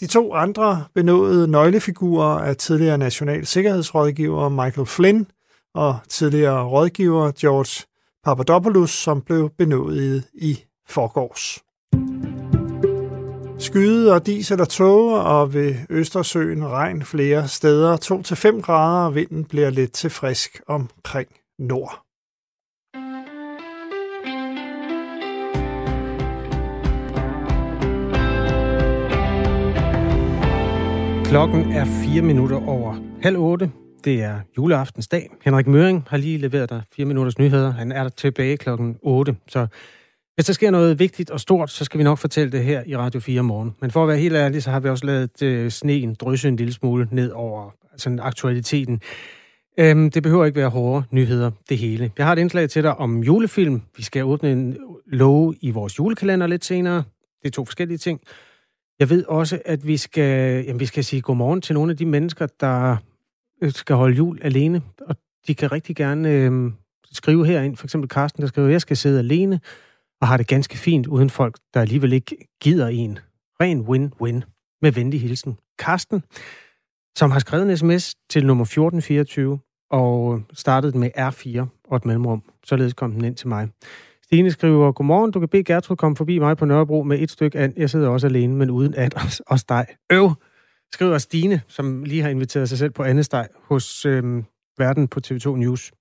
De 0.00 0.06
to 0.06 0.34
andre 0.34 0.84
benåede 0.94 1.48
nøglefigurer 1.48 2.38
er 2.38 2.54
tidligere 2.54 2.98
national 2.98 3.46
sikkerhedsrådgiver 3.46 4.48
Michael 4.48 4.86
Flynn– 4.86 5.26
og 5.74 5.96
tidligere 6.08 6.64
rådgiver 6.64 7.32
George 7.40 7.86
Papadopoulos, 8.24 8.90
som 8.90 9.22
blev 9.22 9.50
benådet 9.58 10.24
i 10.34 10.64
forgårs. 10.88 11.62
Skyde 13.58 14.14
og 14.14 14.26
dis 14.26 14.50
eller 14.50 14.64
tåge, 14.64 15.20
og 15.20 15.54
ved 15.54 15.74
Østersøen 15.90 16.68
regn 16.68 17.02
flere 17.02 17.48
steder. 17.48 17.96
2-5 18.56 18.60
grader, 18.60 19.06
og 19.06 19.14
vinden 19.14 19.44
bliver 19.44 19.70
lidt 19.70 19.92
til 19.92 20.10
frisk 20.10 20.60
omkring 20.66 21.28
nord. 21.58 22.04
Klokken 31.30 31.72
er 31.72 31.84
4 31.84 32.22
minutter 32.22 32.68
over 32.68 32.94
halv 33.22 33.38
otte. 33.38 33.72
Det 34.04 34.22
er 34.22 34.40
juleaftensdag. 34.56 35.30
Henrik 35.44 35.66
Møring 35.66 36.04
har 36.08 36.16
lige 36.16 36.38
leveret 36.38 36.70
dig 36.70 36.82
fire 36.96 37.06
minutters 37.06 37.38
nyheder. 37.38 37.70
Han 37.70 37.92
er 37.92 38.02
der 38.02 38.10
tilbage 38.10 38.56
klokken 38.56 38.96
8. 39.02 39.36
Så 39.48 39.66
hvis 40.34 40.46
der 40.46 40.52
sker 40.52 40.70
noget 40.70 40.98
vigtigt 40.98 41.30
og 41.30 41.40
stort, 41.40 41.70
så 41.70 41.84
skal 41.84 41.98
vi 41.98 42.04
nok 42.04 42.18
fortælle 42.18 42.52
det 42.52 42.64
her 42.64 42.82
i 42.86 42.96
Radio 42.96 43.20
4 43.20 43.42
morgen. 43.42 43.74
Men 43.80 43.90
for 43.90 44.02
at 44.02 44.08
være 44.08 44.18
helt 44.18 44.34
ærlig, 44.34 44.62
så 44.62 44.70
har 44.70 44.80
vi 44.80 44.88
også 44.88 45.06
lavet 45.06 45.42
øh, 45.42 45.70
sneen 45.70 46.14
drysse 46.14 46.48
en 46.48 46.56
lille 46.56 46.72
smule 46.72 47.08
ned 47.10 47.30
over 47.30 47.70
altså, 47.92 48.18
aktualiteten. 48.20 49.00
Øhm, 49.78 50.10
det 50.10 50.22
behøver 50.22 50.44
ikke 50.44 50.60
være 50.60 50.68
hårde 50.68 51.04
nyheder, 51.10 51.50
det 51.68 51.78
hele. 51.78 52.10
Jeg 52.18 52.26
har 52.26 52.32
et 52.32 52.38
indslag 52.38 52.70
til 52.70 52.82
dig 52.82 52.96
om 52.96 53.22
julefilm. 53.22 53.82
Vi 53.96 54.02
skal 54.02 54.24
åbne 54.24 54.52
en 54.52 54.76
låge 55.06 55.54
i 55.60 55.70
vores 55.70 55.98
julekalender 55.98 56.46
lidt 56.46 56.64
senere. 56.64 57.02
Det 57.42 57.48
er 57.48 57.50
to 57.50 57.64
forskellige 57.64 57.98
ting. 57.98 58.20
Jeg 58.98 59.10
ved 59.10 59.24
også, 59.24 59.58
at 59.64 59.86
vi 59.86 59.96
skal, 59.96 60.64
jamen, 60.64 60.80
vi 60.80 60.86
skal 60.86 61.04
sige 61.04 61.22
godmorgen 61.22 61.60
til 61.60 61.74
nogle 61.74 61.90
af 61.90 61.96
de 61.96 62.06
mennesker, 62.06 62.46
der 62.60 62.96
Øh, 63.62 63.72
skal 63.72 63.96
holde 63.96 64.16
jul 64.16 64.38
alene, 64.42 64.82
og 65.00 65.16
de 65.46 65.54
kan 65.54 65.72
rigtig 65.72 65.96
gerne 65.96 66.30
øh, 66.30 66.72
skrive 67.12 67.46
herind. 67.46 67.76
For 67.76 67.86
eksempel 67.86 68.10
Carsten, 68.10 68.42
der 68.42 68.48
skriver, 68.48 68.68
jeg 68.68 68.80
skal 68.80 68.96
sidde 68.96 69.18
alene 69.18 69.60
og 70.20 70.28
har 70.28 70.36
det 70.36 70.46
ganske 70.46 70.78
fint 70.78 71.06
uden 71.06 71.30
folk, 71.30 71.58
der 71.74 71.80
alligevel 71.80 72.12
ikke 72.12 72.36
gider 72.62 72.88
en. 72.88 73.18
Ren 73.60 73.80
win-win. 73.80 74.42
Med 74.82 74.92
venlig 74.92 75.20
hilsen. 75.20 75.58
Carsten, 75.78 76.22
som 77.16 77.30
har 77.30 77.38
skrevet 77.38 77.70
en 77.70 77.76
sms 77.76 78.14
til 78.30 78.46
nummer 78.46 78.64
1424. 78.64 79.58
og 79.90 80.42
startet 80.52 80.94
med 80.94 81.10
R4 81.18 81.66
og 81.88 81.96
et 81.96 82.04
mellemrum. 82.04 82.42
Således 82.64 82.94
kom 82.94 83.12
den 83.12 83.24
ind 83.24 83.36
til 83.36 83.48
mig. 83.48 83.68
Stine 84.22 84.50
skriver, 84.50 84.92
Godmorgen, 84.92 85.30
du 85.30 85.38
kan 85.38 85.48
bede 85.48 85.64
Gertrud 85.64 85.96
komme 85.96 86.16
forbi 86.16 86.38
mig 86.38 86.56
på 86.56 86.64
Nørrebro 86.64 87.02
med 87.02 87.18
et 87.18 87.30
stykke 87.30 87.58
and. 87.58 87.72
Jeg 87.76 87.90
sidder 87.90 88.08
også 88.08 88.26
alene, 88.26 88.54
men 88.54 88.70
uden 88.70 88.94
at 88.94 89.14
også 89.46 89.64
dig. 89.68 89.86
Øv, 90.12 90.30
skriver 90.92 91.18
Stine, 91.18 91.62
som 91.68 92.04
lige 92.04 92.22
har 92.22 92.28
inviteret 92.28 92.68
sig 92.68 92.78
selv 92.78 92.90
på 92.90 93.02
andesteg 93.02 93.48
hos 93.54 94.06
øhm, 94.06 94.44
Verden 94.78 95.08
på 95.08 95.20
TV2 95.26 95.48
News. 95.56 95.92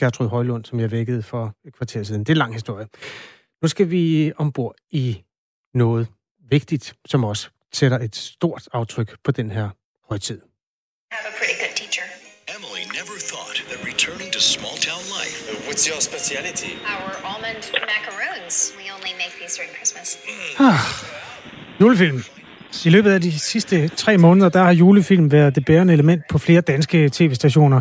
Gertrud 0.00 0.28
Højlund, 0.28 0.64
som 0.64 0.80
jeg 0.80 0.90
vækkede 0.90 1.22
for 1.22 1.54
et 1.64 1.76
kvarter 1.76 2.02
siden. 2.02 2.20
Det 2.20 2.28
er 2.28 2.34
en 2.34 2.38
lang 2.38 2.54
historie. 2.54 2.86
Nu 3.62 3.68
skal 3.68 3.90
vi 3.90 4.32
ombord 4.36 4.74
i 4.90 5.22
noget 5.74 6.08
vigtigt, 6.50 6.94
som 7.06 7.24
også 7.24 7.48
sætter 7.72 7.98
et 7.98 8.16
stort 8.16 8.68
aftryk 8.72 9.16
på 9.24 9.30
den 9.30 9.50
her 9.50 9.68
højtid. 10.08 10.40
Have 11.12 11.26
a 11.32 11.34
pretty 11.38 11.56
good 11.62 11.74
teacher. 11.76 12.06
Emily 12.56 12.84
never 12.98 13.16
thought 13.30 13.56
that 13.70 13.80
returning 13.90 14.28
to 14.32 14.40
small 14.40 14.76
town 14.88 15.04
life. 15.18 15.36
What's 15.68 15.84
your 15.90 16.00
specialty? 16.10 16.72
Our 16.94 17.10
almond 17.30 17.62
macaroons. 17.94 18.54
We 18.78 18.84
only 18.96 19.12
make 19.22 19.34
these 19.40 19.54
during 19.58 19.72
Christmas. 19.78 20.08
Ah, 20.58 20.80
julefilm. 21.80 22.43
I 22.84 22.90
løbet 22.90 23.10
af 23.10 23.20
de 23.20 23.38
sidste 23.38 23.88
tre 23.88 24.18
måneder, 24.18 24.48
der 24.48 24.62
har 24.62 24.72
julefilm 24.72 25.32
været 25.32 25.54
det 25.54 25.64
bærende 25.64 25.92
element 25.92 26.22
på 26.30 26.38
flere 26.38 26.60
danske 26.60 27.08
tv-stationer. 27.12 27.80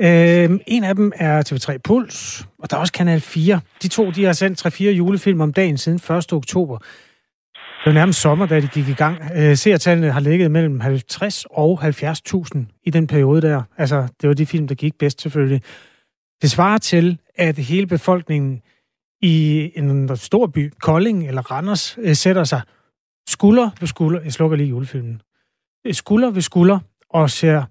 Øhm, 0.00 0.60
en 0.66 0.84
af 0.84 0.94
dem 0.94 1.12
er 1.16 1.42
TV3 1.52 1.78
Puls, 1.84 2.46
og 2.58 2.70
der 2.70 2.76
er 2.76 2.80
også 2.80 2.92
Kanal 2.92 3.20
4. 3.20 3.60
De 3.82 3.88
to 3.88 4.10
de 4.10 4.24
har 4.24 4.32
sendt 4.32 4.66
3-4 4.66 4.84
julefilm 4.84 5.40
om 5.40 5.52
dagen 5.52 5.78
siden 5.78 6.16
1. 6.16 6.32
oktober. 6.32 6.78
Det 6.78 7.86
var 7.86 7.92
nærmest 7.92 8.20
sommer, 8.20 8.46
da 8.46 8.60
de 8.60 8.68
gik 8.68 8.88
i 8.88 8.94
gang. 8.94 9.18
Øh, 9.34 9.56
seertallene 9.56 10.12
har 10.12 10.20
ligget 10.20 10.50
mellem 10.50 10.80
50 10.80 11.44
og 11.50 11.84
70.000 11.84 12.82
i 12.86 12.90
den 12.90 13.06
periode 13.06 13.42
der. 13.42 13.62
Altså, 13.78 14.08
det 14.20 14.28
var 14.28 14.34
de 14.34 14.46
film, 14.46 14.68
der 14.68 14.74
gik 14.74 14.94
bedst 14.98 15.22
selvfølgelig. 15.22 15.62
Det 16.42 16.50
svarer 16.50 16.78
til, 16.78 17.18
at 17.36 17.58
hele 17.58 17.86
befolkningen 17.86 18.60
i 19.22 19.70
en 19.76 20.16
stor 20.16 20.46
by, 20.46 20.72
Kolding 20.80 21.28
eller 21.28 21.42
Randers, 21.50 21.98
øh, 22.02 22.16
sætter 22.16 22.44
sig 22.44 22.60
skulder 23.32 23.70
ved 23.80 23.88
skulder, 23.88 24.20
jeg 24.20 24.32
slukker 24.32 24.56
lige 24.56 24.68
julefilmen, 24.68 25.22
skulder 25.92 26.30
ved 26.30 26.42
skulder 26.42 26.78
og 27.10 27.30
ser 27.30 27.64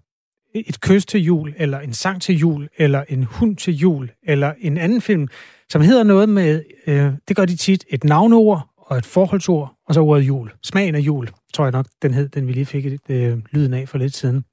et 0.56 0.82
kys 0.82 1.06
til 1.06 1.24
jul, 1.24 1.54
eller 1.58 1.80
en 1.80 1.93
sang 1.93 2.21
til 2.21 2.36
jul, 2.36 2.67
eller 2.78 3.04
en 3.10 3.24
hund 3.24 3.58
til 3.58 3.78
jul, 3.78 4.10
eller 4.24 4.54
en 4.60 4.78
anden 4.78 5.02
film, 5.02 5.28
som 5.69 5.82
hedder 5.82 6.04
noget 6.04 6.30
med, 6.30 6.63
øh, 6.88 7.13
det 7.28 7.36
gør 7.36 7.45
de 7.45 7.56
tit, 7.56 7.86
et 7.89 8.04
navneord 8.04 8.67
og 8.78 8.97
et 8.97 9.06
forholdsord, 9.06 9.74
og 9.88 9.93
så 9.93 10.02
ordet 10.02 10.24
jul. 10.24 10.52
Smagen 10.63 10.95
af 10.95 11.00
jul, 11.00 11.30
tror 11.54 11.65
jeg 11.65 11.71
nok, 11.71 11.86
den 12.02 12.13
hed, 12.13 12.30
den 12.30 12.47
vi 12.47 12.54
lige 12.54 12.65
fik 12.65 12.86
øh, 13.10 13.38
lyden 13.52 13.74
af 13.74 13.89
for 13.89 13.97
lidt 13.97 14.15
siden. 14.15 14.43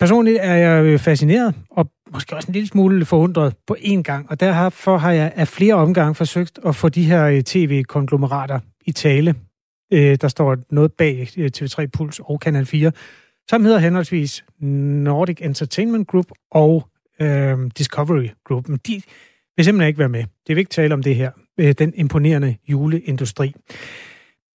Personligt 0.00 0.38
er 0.40 0.54
jeg 0.54 1.00
fascineret, 1.00 1.54
og 1.70 1.90
måske 2.12 2.36
også 2.36 2.48
en 2.48 2.52
lille 2.52 2.68
smule 2.68 3.04
forundret 3.04 3.54
på 3.66 3.76
én 3.78 4.02
gang, 4.02 4.30
og 4.30 4.40
derfor 4.40 4.96
har 4.96 5.12
jeg 5.12 5.32
af 5.36 5.48
flere 5.48 5.74
omgange 5.74 6.14
forsøgt 6.14 6.58
at 6.64 6.76
få 6.76 6.88
de 6.88 7.04
her 7.04 7.24
øh, 7.24 7.42
tv-konglomerater 7.42 8.60
i 8.86 8.92
tale. 8.92 9.34
Øh, 9.90 10.16
der 10.20 10.28
står 10.28 10.56
noget 10.70 10.92
bag 10.92 11.28
øh, 11.36 11.50
TV3 11.56 11.86
Puls 11.86 12.20
og 12.24 12.40
Kanal 12.40 12.66
4, 12.66 12.92
som 13.50 13.64
hedder 13.64 13.78
henholdsvis 13.78 14.44
Nordic 14.60 15.38
Entertainment 15.40 16.08
Group 16.08 16.26
og 16.50 16.88
øh, 17.20 17.58
Discovery 17.78 18.28
Group. 18.44 18.68
Men 18.68 18.78
de 18.86 19.02
vil 19.56 19.64
simpelthen 19.64 19.88
ikke 19.88 19.98
være 19.98 20.08
med. 20.08 20.24
Det 20.46 20.52
er 20.52 20.58
ikke 20.58 20.70
tale 20.70 20.94
om 20.94 21.02
det 21.02 21.16
her. 21.16 21.30
Øh, 21.60 21.74
den 21.78 21.94
imponerende 21.94 22.56
juleindustri. 22.68 23.54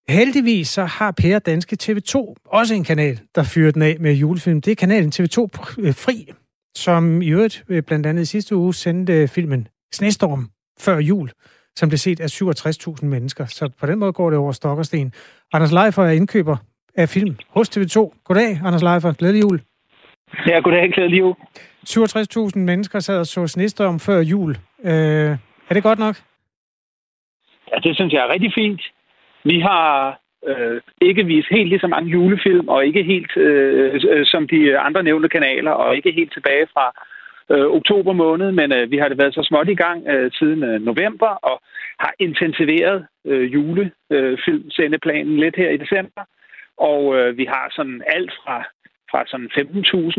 Heldigvis 0.09 0.69
så 0.69 0.85
har 0.85 1.11
Per 1.11 1.39
Danske 1.39 1.77
TV2 1.83 2.35
også 2.47 2.75
en 2.75 2.85
kanal, 2.85 3.21
der 3.35 3.43
fyrer 3.43 3.71
den 3.71 3.83
af 3.83 3.97
med 4.01 4.13
julefilm. 4.13 4.61
Det 4.61 4.71
er 4.71 4.75
kanalen 4.75 5.13
TV2 5.15 5.49
øh, 5.79 5.95
Fri, 5.95 6.33
som 6.77 7.23
i 7.23 7.29
øvrigt 7.29 7.65
øh, 7.69 7.83
blandt 7.83 8.07
andet 8.07 8.23
i 8.23 8.27
sidste 8.27 8.57
uge 8.57 8.75
sendte 8.75 9.29
filmen 9.29 9.69
Snestorm 9.93 10.51
før 10.79 10.99
jul, 10.99 11.31
som 11.77 11.89
blev 11.89 11.99
set 11.99 12.21
af 12.21 12.27
67.000 12.27 13.07
mennesker. 13.07 13.47
Så 13.47 13.71
på 13.81 13.87
den 13.87 13.99
måde 13.99 14.13
går 14.13 14.31
det 14.31 14.39
over 14.39 14.53
stok 14.53 14.79
og 14.79 14.85
sten. 14.85 15.13
Anders 15.53 15.73
Leifer 15.73 16.03
er 16.03 16.11
indkøber 16.11 16.57
af 16.97 17.09
film 17.09 17.37
hos 17.49 17.69
TV2. 17.77 17.97
Goddag, 18.25 18.51
Anders 18.67 18.83
Leifer. 18.83 19.13
Glædelig 19.19 19.43
jul. 19.43 19.61
Ja, 20.47 20.61
goddag. 20.61 20.93
Glædelig 20.93 21.19
jul. 21.19 21.35
67.000 21.89 22.59
mennesker 22.59 22.99
sad 23.01 23.19
og 23.19 23.27
så 23.27 23.47
Snestorm 23.47 23.99
før 24.01 24.21
jul. 24.21 24.51
Øh, 24.85 25.31
er 25.69 25.75
det 25.75 25.83
godt 25.83 25.99
nok? 25.99 26.17
Ja, 27.71 27.77
det 27.85 27.97
synes 27.97 28.13
jeg 28.13 28.23
er 28.23 28.33
rigtig 28.33 28.53
fint. 28.55 28.83
Vi 29.45 29.61
har 29.61 30.19
øh, 30.47 30.81
ikke 31.01 31.25
vist 31.25 31.49
helt 31.51 31.69
lige 31.69 31.81
så 31.81 31.87
mange 31.87 32.11
julefilm, 32.11 32.69
og 32.69 32.87
ikke 32.87 33.03
helt 33.03 33.37
øh, 33.37 34.01
øh, 34.11 34.27
som 34.27 34.49
de 34.49 34.79
andre 34.79 35.03
nævnte 35.03 35.29
kanaler, 35.29 35.71
og 35.71 35.97
ikke 35.97 36.13
helt 36.13 36.33
tilbage 36.33 36.67
fra 36.73 36.87
øh, 37.53 37.67
oktober 37.79 38.13
måned, 38.13 38.53
men 38.53 38.73
øh, 38.73 38.91
vi 38.91 38.97
har 38.99 39.09
det 39.09 39.19
været 39.19 39.35
så 39.35 39.43
småt 39.49 39.69
i 39.69 39.75
gang 39.85 39.99
øh, 40.13 40.31
siden 40.39 40.63
øh, 40.65 40.81
november, 40.91 41.31
og 41.51 41.57
har 42.05 42.13
intensiveret 42.19 43.07
øh, 43.27 43.53
julefilmsendeplanen 43.55 45.37
lidt 45.37 45.57
her 45.57 45.71
i 45.71 45.77
december. 45.77 46.23
Og 46.79 47.03
øh, 47.19 47.39
vi 47.39 47.45
har 47.45 47.67
sådan 47.77 48.03
alt 48.07 48.33
fra 48.43 48.59
fra 49.11 49.23
sådan 49.33 49.51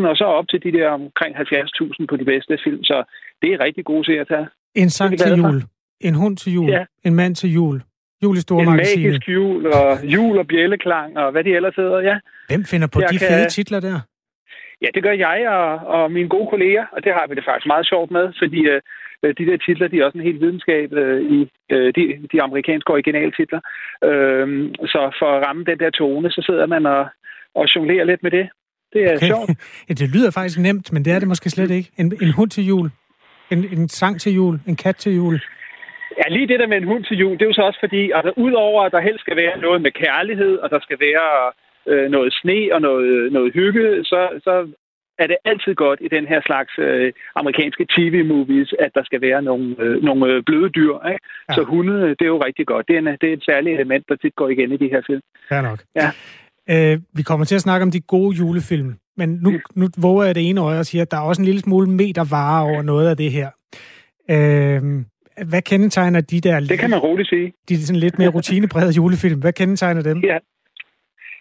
15.000 0.08 0.10
og 0.12 0.18
så 0.18 0.26
op 0.40 0.48
til 0.50 0.64
de 0.64 0.72
der 0.78 0.88
omkring 0.90 1.36
70.000 1.36 2.06
på 2.10 2.16
de 2.18 2.26
bedste 2.26 2.58
film. 2.64 2.84
Så 2.84 3.04
det 3.42 3.50
er 3.54 3.60
rigtig 3.60 3.86
gode 3.86 4.06
serier 4.06 4.22
at 4.22 4.28
tage. 4.28 4.48
En 4.76 4.90
sang 4.90 5.20
til 5.20 5.32
jul. 5.38 5.64
En 6.00 6.16
hund 6.16 6.38
til 6.38 6.54
jul. 6.54 6.70
Ja. 6.70 6.86
En 7.04 7.16
mand 7.16 7.36
til 7.36 7.50
jul. 7.54 7.82
Jul 8.24 8.38
i 8.38 8.42
store 8.42 8.64
En 8.64 8.70
magisk 8.70 9.30
jul, 9.30 9.68
og 9.68 10.04
jul 10.04 10.38
og 10.38 10.48
bjælleklang, 10.48 11.18
og 11.18 11.32
hvad 11.32 11.44
de 11.44 11.56
ellers 11.56 11.76
hedder, 11.76 12.00
ja. 12.00 12.16
Hvem 12.50 12.64
finder 12.72 12.88
på 12.88 13.00
jeg 13.02 13.10
de 13.10 13.18
kan... 13.18 13.28
fede 13.28 13.50
titler 13.50 13.80
der? 13.80 14.00
Ja, 14.82 14.88
det 14.96 15.04
gør 15.04 15.16
jeg 15.28 15.50
og, 15.50 15.72
og 15.96 16.12
mine 16.12 16.30
gode 16.30 16.48
kolleger, 16.50 16.86
og 16.92 17.04
det 17.04 17.12
har 17.14 17.26
vi 17.28 17.36
det 17.36 17.46
faktisk 17.46 17.68
meget 17.68 17.88
sjovt 17.88 18.12
med, 18.12 18.26
fordi 18.42 18.62
øh, 18.68 18.82
de 19.38 19.46
der 19.50 19.58
titler, 19.58 19.88
de 19.88 20.00
er 20.00 20.06
også 20.06 20.18
en 20.18 20.30
helt 20.30 20.42
videnskab 20.42 20.94
øh, 20.94 21.22
i 21.36 21.40
øh, 21.72 21.94
de, 21.98 22.04
de 22.32 22.42
amerikanske 22.42 22.92
originaltitler. 22.94 23.62
Øh, 24.04 24.48
så 24.94 25.02
for 25.20 25.30
at 25.36 25.48
ramme 25.48 25.64
den 25.64 25.80
der 25.80 25.90
tone, 25.90 26.32
så 26.32 26.42
sidder 26.48 26.66
man 26.66 26.86
og, 26.86 27.06
og 27.56 27.66
jonglerer 27.76 28.06
lidt 28.06 28.24
med 28.24 28.32
det. 28.32 28.50
Det 28.94 29.02
er 29.04 29.16
okay. 29.16 29.28
sjovt. 29.28 29.50
ja, 29.90 29.94
det 29.94 30.08
lyder 30.16 30.32
faktisk 30.32 30.60
nemt, 30.60 30.94
men 30.94 31.06
det 31.06 31.14
er 31.14 31.20
det 31.20 31.28
måske 31.28 31.50
slet 31.50 31.72
ikke. 31.72 31.90
En, 31.98 32.08
en 32.22 32.32
hund 32.32 32.50
til 32.50 32.66
jul, 32.66 32.90
en, 33.52 33.60
en 33.78 33.90
sang 33.90 34.22
til 34.22 34.34
jul, 34.34 34.60
en 34.68 34.76
kat 34.76 34.96
til 34.96 35.16
jul. 35.16 35.40
Ja, 36.20 36.26
lige 36.36 36.48
det 36.48 36.60
der 36.60 36.68
med 36.68 36.78
en 36.78 36.92
hund 36.92 37.04
til 37.04 37.18
jul, 37.18 37.34
det 37.34 37.42
er 37.42 37.46
jo 37.46 37.54
så 37.54 37.62
også 37.62 37.80
fordi, 37.80 38.12
altså 38.12 38.32
udover 38.38 38.84
at 38.84 38.92
der 38.92 39.02
helst 39.02 39.22
skal 39.22 39.38
være 39.38 39.60
noget 39.66 39.82
med 39.82 39.92
kærlighed, 39.92 40.54
og 40.64 40.70
der 40.70 40.80
skal 40.80 40.98
være 41.00 41.52
øh, 41.88 42.12
noget 42.16 42.34
sne 42.34 42.60
og 42.76 42.82
noget, 42.82 43.32
noget 43.34 43.54
hygge, 43.54 44.04
så, 44.04 44.20
så 44.44 44.54
er 45.20 45.28
det 45.28 45.38
altid 45.46 45.76
godt 45.76 46.00
i 46.02 46.08
den 46.08 46.26
her 46.28 46.42
slags 46.46 46.74
øh, 46.80 47.14
amerikanske 47.36 47.86
tv-movies, 47.96 48.74
at 48.80 48.92
der 48.96 49.04
skal 49.04 49.22
være 49.22 49.42
nogle, 49.42 49.76
øh, 49.80 50.04
nogle 50.04 50.34
øh, 50.34 50.44
bløde 50.46 50.70
dyr. 50.70 50.96
Ikke? 51.12 51.24
Ja. 51.50 51.54
Så 51.56 51.64
hunde, 51.64 52.10
det 52.18 52.22
er 52.22 52.34
jo 52.36 52.44
rigtig 52.46 52.66
godt. 52.68 52.88
Det 52.88 52.96
er, 52.96 53.00
en, 53.00 53.06
det 53.22 53.30
er 53.30 53.34
et 53.34 53.44
særligt 53.50 53.76
element, 53.76 54.04
der 54.10 54.16
tit 54.16 54.36
går 54.36 54.50
igen 54.50 54.72
i 54.72 54.78
de 54.78 54.90
her 54.94 55.02
film. 55.08 55.22
Ja 55.52 55.62
nok. 55.62 55.80
Ja. 55.96 56.10
Øh, 56.74 57.00
vi 57.14 57.24
kommer 57.24 57.46
til 57.46 57.56
at 57.56 57.62
snakke 57.62 57.84
om 57.84 57.92
de 57.92 58.02
gode 58.02 58.38
julefilm, 58.38 58.94
men 59.18 59.30
nu, 59.44 59.52
nu 59.76 59.88
våger 59.98 60.26
jeg 60.26 60.36
det 60.36 60.50
ene 60.50 60.62
øje 60.62 60.80
og 60.80 60.86
siger, 60.86 61.02
at 61.02 61.12
der 61.12 61.18
er 61.18 61.22
også 61.22 61.42
en 61.42 61.46
lille 61.46 61.62
smule 61.62 61.90
meter 61.90 62.24
vare 62.32 62.64
over 62.64 62.82
noget 62.82 63.10
af 63.10 63.18
det 63.18 63.32
her. 63.32 63.50
Øh, 64.30 64.82
hvad 65.52 65.62
kendetegner 65.62 66.22
de 66.22 66.42
der... 66.42 66.60
Det 66.60 66.80
kan 66.80 66.90
man 66.90 67.00
roligt 67.00 67.30
sige. 67.30 67.54
De 67.70 67.86
sådan 67.86 68.00
lidt 68.00 68.20
mere 68.20 68.30
rutineprægede 68.30 68.94
julefilm. 68.96 69.40
Hvad 69.40 69.54
kendetegner 69.54 70.02
dem? 70.02 70.20
Ja. 70.24 70.38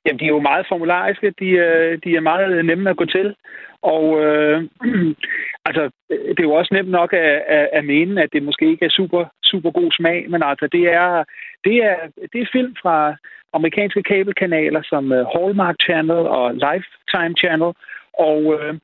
Jamen, 0.06 0.18
de 0.20 0.24
er 0.24 0.34
jo 0.36 0.40
meget 0.40 0.66
formulariske. 0.68 1.34
De, 1.40 1.48
øh, 1.50 1.98
de 2.04 2.16
er 2.16 2.20
meget 2.20 2.64
nemme 2.64 2.90
at 2.90 2.96
gå 2.96 3.04
til. 3.04 3.34
Og 3.82 4.24
øh, 4.24 4.64
altså, 5.68 5.90
det 6.10 6.40
er 6.40 6.48
jo 6.50 6.52
også 6.52 6.74
nemt 6.74 6.90
nok 6.90 7.12
at, 7.12 7.42
at, 7.56 7.68
at 7.72 7.84
mene, 7.84 8.22
at 8.22 8.32
det 8.32 8.42
måske 8.42 8.70
ikke 8.70 8.84
er 8.84 8.90
super, 8.90 9.24
super 9.42 9.70
god 9.70 9.92
smag, 9.92 10.30
men 10.30 10.42
altså, 10.42 10.68
det 10.72 10.84
er, 10.92 11.24
det 11.64 11.76
er, 11.84 11.96
det 12.32 12.40
er 12.40 12.52
film 12.52 12.74
fra 12.82 13.16
amerikanske 13.52 14.02
kabelkanaler 14.02 14.82
som 14.84 15.12
øh, 15.12 15.26
Hallmark 15.26 15.76
Channel 15.82 16.22
og 16.38 16.54
Lifetime 16.54 17.34
Channel, 17.42 17.72
og 18.18 18.40
øh, 18.54 18.74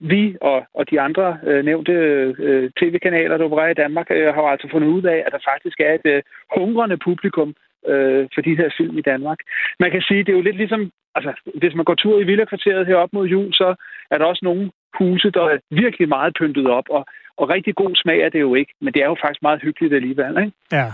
vi 0.00 0.36
og, 0.40 0.66
og 0.74 0.90
de 0.90 1.00
andre 1.00 1.38
øh, 1.46 1.64
nævnte 1.64 1.92
øh, 1.92 2.70
tv-kanaler, 2.80 3.36
der 3.36 3.44
opererer 3.44 3.70
i 3.70 3.80
Danmark, 3.84 4.06
øh, 4.10 4.34
har 4.34 4.42
altså 4.42 4.68
fundet 4.70 4.88
ud 4.88 5.02
af, 5.02 5.22
at 5.26 5.32
der 5.32 5.48
faktisk 5.52 5.80
er 5.80 5.94
et 5.94 6.06
øh, 6.14 6.22
hungrende 6.54 6.96
publikum 6.96 7.54
øh, 7.90 8.28
for 8.34 8.40
de 8.40 8.56
her 8.56 8.70
film 8.78 8.98
i 8.98 9.02
Danmark. 9.02 9.38
Man 9.80 9.90
kan 9.90 10.02
sige, 10.02 10.24
det 10.24 10.28
er 10.28 10.36
jo 10.40 10.48
lidt 10.48 10.56
ligesom, 10.56 10.90
altså 11.14 11.32
hvis 11.54 11.74
man 11.74 11.84
går 11.84 11.94
tur 11.94 12.20
i 12.20 12.24
Villakvarteret 12.24 12.86
herop 12.86 13.12
mod 13.12 13.26
jul, 13.26 13.52
så 13.52 13.74
er 14.10 14.18
der 14.18 14.24
også 14.24 14.44
nogle 14.44 14.70
huse, 14.98 15.30
der 15.30 15.42
er 15.42 15.58
virkelig 15.70 16.08
meget 16.08 16.36
pyntet 16.38 16.66
op, 16.70 16.84
og, 16.90 17.06
og 17.36 17.48
rigtig 17.48 17.74
god 17.74 17.92
smag 17.94 18.20
er 18.20 18.28
det 18.28 18.40
jo 18.40 18.54
ikke, 18.54 18.72
men 18.80 18.94
det 18.94 19.02
er 19.02 19.06
jo 19.06 19.16
faktisk 19.22 19.42
meget 19.42 19.62
hyggeligt 19.62 19.94
alligevel, 19.94 20.38
ikke? 20.44 20.52
Ja. 20.72 20.92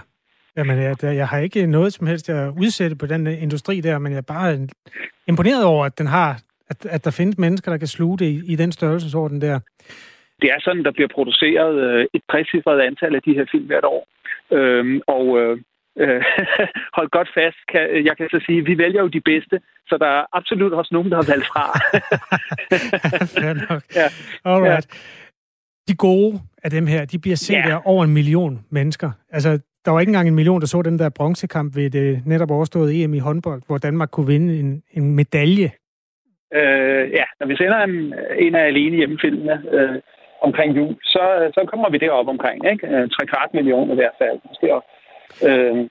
Jamen, 0.57 0.79
jeg, 0.79 0.97
jeg 1.03 1.29
har 1.29 1.39
ikke 1.39 1.67
noget 1.67 1.93
som 1.93 2.07
helst 2.07 2.31
at 2.31 2.53
udsætte 2.61 2.97
på 2.97 3.07
den 3.07 3.27
industri 3.27 3.81
der, 3.81 3.99
men 3.99 4.13
jeg 4.13 4.19
er 4.19 4.33
bare 4.35 4.69
imponeret 5.29 5.65
over, 5.65 5.85
at 5.85 5.99
den 5.99 6.07
har, 6.07 6.41
at, 6.71 6.87
at 6.87 7.05
der 7.05 7.11
findes 7.11 7.39
mennesker, 7.39 7.71
der 7.71 7.79
kan 7.79 7.87
sluge 7.87 8.19
det 8.19 8.27
i, 8.27 8.53
i 8.53 8.57
den 8.57 8.73
størrelsesorden 8.73 9.41
der. 9.41 9.61
Det 10.43 10.51
er 10.51 10.61
sådan, 10.61 10.85
der 10.85 10.91
bliver 10.91 11.09
produceret 11.15 11.75
øh, 11.87 12.07
et 12.15 12.23
præcifret 12.29 12.81
antal 12.81 13.15
af 13.15 13.23
de 13.23 13.35
her 13.35 13.47
film 13.51 13.67
hvert 13.67 13.85
år. 13.85 14.09
Øhm, 14.53 15.01
og 15.07 15.25
øh, 15.41 15.59
øh, 16.03 16.23
hold 16.97 17.09
godt 17.11 17.31
fast. 17.35 17.59
Kan, 17.73 18.05
jeg 18.09 18.17
kan 18.17 18.29
så 18.31 18.41
sige, 18.47 18.65
vi 18.65 18.79
vælger 18.79 19.01
jo 19.01 19.09
de 19.09 19.21
bedste, 19.21 19.61
så 19.89 19.95
der 20.03 20.07
er 20.07 20.25
absolut 20.33 20.73
også 20.73 20.91
nogen, 20.93 21.11
der 21.11 21.17
har 21.17 21.29
valgt 21.33 21.47
fra. 21.53 21.65
nok. 23.71 23.83
Ja. 24.01 24.09
Alright. 24.45 24.87
Ja. 24.93 24.99
De 25.89 25.97
gode 25.97 26.35
af 26.65 26.71
dem 26.71 26.87
her, 26.87 27.05
de 27.05 27.19
bliver 27.19 27.37
set 27.37 27.55
ja. 27.55 27.75
af 27.75 27.81
over 27.85 28.05
en 28.05 28.15
million 28.15 28.67
mennesker. 28.71 29.11
Altså, 29.31 29.51
der 29.85 29.91
var 29.91 30.01
ikke 30.01 30.11
engang 30.11 30.29
en 30.29 30.35
million, 30.35 30.61
der 30.61 30.67
så 30.67 30.83
den 30.83 30.99
der 30.99 31.09
bronzekamp 31.19 31.77
ved 31.77 31.91
det 31.91 32.27
netop 32.27 32.51
overståede 32.51 33.03
EM 33.03 33.15
i 33.15 33.19
håndbold, 33.19 33.63
hvor 33.67 33.79
Danmark 33.79 34.11
kunne 34.11 34.27
vinde 34.27 34.59
en, 34.59 34.83
en 34.91 35.17
medalje. 35.17 35.71
Øh, 36.55 37.05
ja, 37.19 37.25
når 37.41 37.47
vi 37.47 37.57
sender 37.57 37.79
en, 37.79 38.15
en 38.47 38.55
af 38.55 38.65
alene 38.67 38.97
hjemmefilmene 38.97 39.63
øh, 39.73 39.97
omkring 40.43 40.77
jul, 40.77 40.95
så, 41.03 41.51
så 41.55 41.61
kommer 41.71 41.91
vi 41.91 41.99
derop 41.99 42.29
omkring, 42.29 42.71
ikke? 42.73 42.87
Øh, 42.87 43.09
tre 43.15 43.27
kvart 43.27 43.51
millioner 43.55 43.93
i 43.93 44.01
hvert 44.01 44.17
fald. 44.23 44.39
Måske 44.49 44.75
også. 44.75 44.89
Øh, 45.49 45.89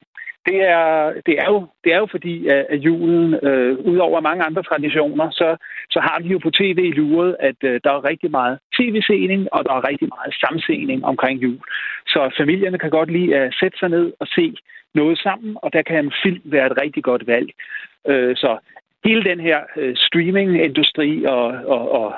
det 0.47 0.59
er, 0.79 1.13
det 1.25 1.35
er, 1.43 1.47
jo, 1.53 1.67
det 1.83 1.93
er 1.93 1.97
jo 1.97 2.07
fordi, 2.11 2.47
at, 2.47 2.65
at 2.69 2.79
julen, 2.79 3.33
øh, 3.47 3.77
udover 3.91 4.21
mange 4.21 4.43
andre 4.43 4.63
traditioner, 4.63 5.27
så, 5.31 5.57
så 5.89 5.99
har 5.99 6.17
vi 6.23 6.29
jo 6.29 6.39
på 6.43 6.51
tv 6.51 6.79
luret, 6.99 7.35
at 7.39 7.59
øh, 7.63 7.79
der 7.83 7.91
er 7.91 8.09
rigtig 8.11 8.31
meget 8.31 8.59
tv-sening, 8.77 9.47
og 9.51 9.65
der 9.65 9.73
er 9.73 9.87
rigtig 9.89 10.07
meget 10.15 10.33
samsening 10.45 11.05
omkring 11.05 11.43
jul. 11.43 11.59
Så 12.07 12.33
familierne 12.37 12.79
kan 12.79 12.89
godt 12.89 13.11
lide 13.11 13.35
at 13.35 13.53
sætte 13.59 13.77
sig 13.77 13.89
ned 13.89 14.13
og 14.19 14.27
se 14.27 14.55
noget 14.95 15.17
sammen, 15.19 15.57
og 15.63 15.73
der 15.73 15.81
kan 15.81 16.05
en 16.05 16.13
film 16.23 16.41
være 16.45 16.67
et 16.71 16.81
rigtig 16.81 17.03
godt 17.03 17.27
valg. 17.27 17.49
Øh, 18.07 18.35
så 18.35 18.57
hele 19.05 19.23
den 19.23 19.39
her 19.39 19.59
øh, 19.77 19.95
streaming-industri 19.95 21.25
og, 21.25 21.45
og, 21.45 21.91
og 21.91 22.13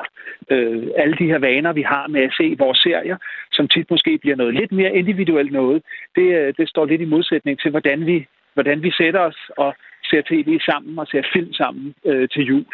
øh, 0.50 0.88
alle 0.96 1.16
de 1.20 1.26
her 1.26 1.40
vaner, 1.40 1.74
vi 1.74 1.82
har 1.82 2.08
med 2.08 2.22
at 2.22 2.34
se 2.38 2.56
vores 2.58 2.78
serier, 2.78 3.18
som 3.52 3.68
tit 3.68 3.92
måske 3.92 4.18
bliver 4.18 4.36
noget 4.36 4.54
lidt 4.54 4.72
mere 4.72 4.96
individuelt 4.96 5.52
noget, 5.52 5.84
det, 6.16 6.28
øh, 6.40 6.54
det 6.58 6.70
står 6.70 6.86
lidt 6.86 7.02
i 7.02 7.14
modsætning 7.16 7.60
til, 7.60 7.72
hvordan 7.72 8.06
vi, 8.06 8.26
hvordan 8.54 8.84
vi 8.84 8.92
sætter 8.92 9.20
os 9.20 9.40
og 9.58 9.76
ser 10.10 10.22
tv 10.22 10.60
sammen 10.60 11.00
og 11.00 11.08
ser 11.08 11.24
film 11.34 11.54
sammen 11.54 11.96
øh, 12.06 12.30
til 12.30 12.44
jul. 12.44 12.66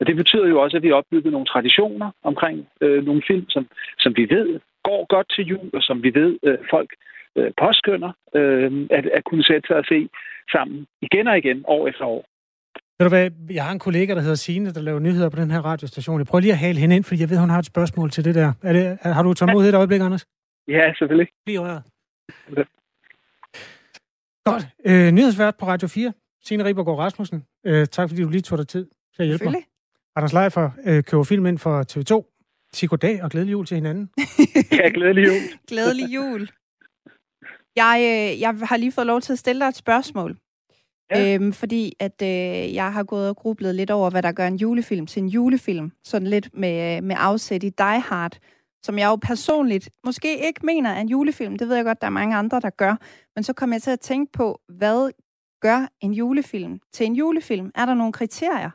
Og 0.00 0.06
det 0.06 0.16
betyder 0.16 0.48
jo 0.48 0.62
også, 0.62 0.76
at 0.76 0.82
vi 0.82 0.88
har 0.88 0.94
opbygget 0.94 1.32
nogle 1.32 1.46
traditioner 1.46 2.10
omkring 2.22 2.68
øh, 2.80 3.04
nogle 3.04 3.22
film, 3.26 3.48
som, 3.48 3.66
som 3.98 4.16
vi 4.16 4.26
ved 4.30 4.60
går 4.82 5.06
godt 5.14 5.28
til 5.34 5.44
jul, 5.44 5.70
og 5.72 5.82
som 5.82 6.02
vi 6.02 6.14
ved 6.14 6.38
øh, 6.42 6.58
folk 6.70 6.90
øh, 7.36 7.50
påskynder 7.62 8.12
øh, 8.34 8.86
at, 8.90 9.06
at 9.06 9.24
kunne 9.24 9.44
sætte 9.44 9.66
sig 9.66 9.76
og 9.76 9.84
se 9.84 10.08
sammen 10.52 10.86
igen 11.02 11.26
og 11.26 11.38
igen, 11.38 11.64
år 11.66 11.88
efter 11.88 12.04
år. 12.04 12.29
Ved 13.00 13.04
du 13.04 13.08
hvad, 13.08 13.30
jeg 13.50 13.64
har 13.64 13.72
en 13.72 13.78
kollega, 13.78 14.14
der 14.14 14.20
hedder 14.20 14.34
Signe, 14.34 14.74
der 14.74 14.80
laver 14.80 14.98
nyheder 14.98 15.28
på 15.28 15.36
den 15.36 15.50
her 15.50 15.60
radiostation. 15.60 16.18
Jeg 16.18 16.26
prøver 16.26 16.40
lige 16.40 16.52
at 16.52 16.58
hale 16.58 16.78
hende 16.78 16.96
ind, 16.96 17.04
fordi 17.04 17.20
jeg 17.20 17.30
ved, 17.30 17.38
hun 17.38 17.50
har 17.50 17.58
et 17.58 17.66
spørgsmål 17.66 18.10
til 18.10 18.24
det 18.24 18.34
der. 18.34 18.52
Er 18.62 18.72
det, 18.72 18.98
har 19.02 19.22
du 19.22 19.34
tålmodighed 19.34 19.72
et 19.72 19.76
øjeblik, 19.76 20.00
Anders? 20.00 20.26
Ja, 20.68 20.92
selvfølgelig. 20.98 21.28
Bliv 21.44 21.60
røret. 21.60 21.82
Godt. 24.44 24.64
Øh, 24.86 25.12
nyhedsvært 25.12 25.56
på 25.56 25.66
Radio 25.66 25.88
4, 25.88 26.12
Signe 26.44 26.64
Ribergaard 26.64 26.98
Rasmussen. 26.98 27.44
Øh, 27.66 27.86
tak 27.86 28.08
fordi 28.08 28.22
du 28.22 28.28
lige 28.28 28.42
tog 28.42 28.58
dig 28.58 28.68
tid 28.68 28.86
til 29.14 29.22
at 29.22 29.26
hjælpe 29.26 29.44
mig. 29.44 29.54
Anders 30.16 30.32
Leifer 30.32 30.70
øh, 30.86 31.04
køber 31.04 31.24
film 31.24 31.46
ind 31.46 31.58
for 31.58 31.74
TV2. 31.92 32.12
Sig 32.72 32.88
goddag 32.88 33.22
og 33.22 33.30
glædelig 33.30 33.52
jul 33.52 33.66
til 33.66 33.74
hinanden. 33.74 34.10
ja, 34.80 34.88
glædelig 34.94 35.26
jul. 35.26 35.42
glædelig 35.68 36.14
jul. 36.14 36.48
Jeg, 37.76 37.96
øh, 38.10 38.40
jeg 38.40 38.54
har 38.62 38.76
lige 38.76 38.92
fået 38.92 39.06
lov 39.06 39.20
til 39.20 39.32
at 39.32 39.38
stille 39.38 39.60
dig 39.60 39.68
et 39.68 39.76
spørgsmål. 39.76 40.36
Ja. 41.10 41.34
Øhm, 41.34 41.52
fordi 41.52 41.92
at 41.98 42.22
øh, 42.22 42.74
jeg 42.74 42.92
har 42.92 43.02
gået 43.02 43.28
og 43.28 43.36
grublet 43.36 43.74
lidt 43.74 43.90
over, 43.90 44.10
hvad 44.10 44.22
der 44.22 44.32
gør 44.32 44.46
en 44.46 44.56
julefilm 44.56 45.06
til 45.06 45.22
en 45.22 45.28
julefilm. 45.28 45.92
Sådan 46.04 46.28
lidt 46.28 46.48
med, 46.54 46.96
øh, 46.96 47.04
med 47.04 47.16
afsæt 47.18 47.62
i 47.64 47.68
Die 47.68 48.00
Hard, 48.00 48.38
som 48.82 48.98
jeg 48.98 49.06
jo 49.06 49.16
personligt 49.16 49.90
måske 50.04 50.46
ikke 50.46 50.66
mener 50.66 50.90
er 50.90 51.00
en 51.00 51.08
julefilm. 51.08 51.56
Det 51.58 51.68
ved 51.68 51.76
jeg 51.76 51.84
godt, 51.84 52.00
der 52.00 52.06
er 52.06 52.10
mange 52.10 52.36
andre, 52.36 52.60
der 52.60 52.70
gør. 52.70 52.96
Men 53.36 53.44
så 53.44 53.52
kom 53.52 53.72
jeg 53.72 53.82
til 53.82 53.90
at 53.90 54.00
tænke 54.00 54.32
på, 54.32 54.60
hvad 54.68 55.10
gør 55.60 55.86
en 56.00 56.12
julefilm 56.12 56.80
til 56.92 57.06
en 57.06 57.14
julefilm? 57.14 57.70
Er 57.74 57.86
der 57.86 57.94
nogle 57.94 58.12
kriterier? 58.12 58.70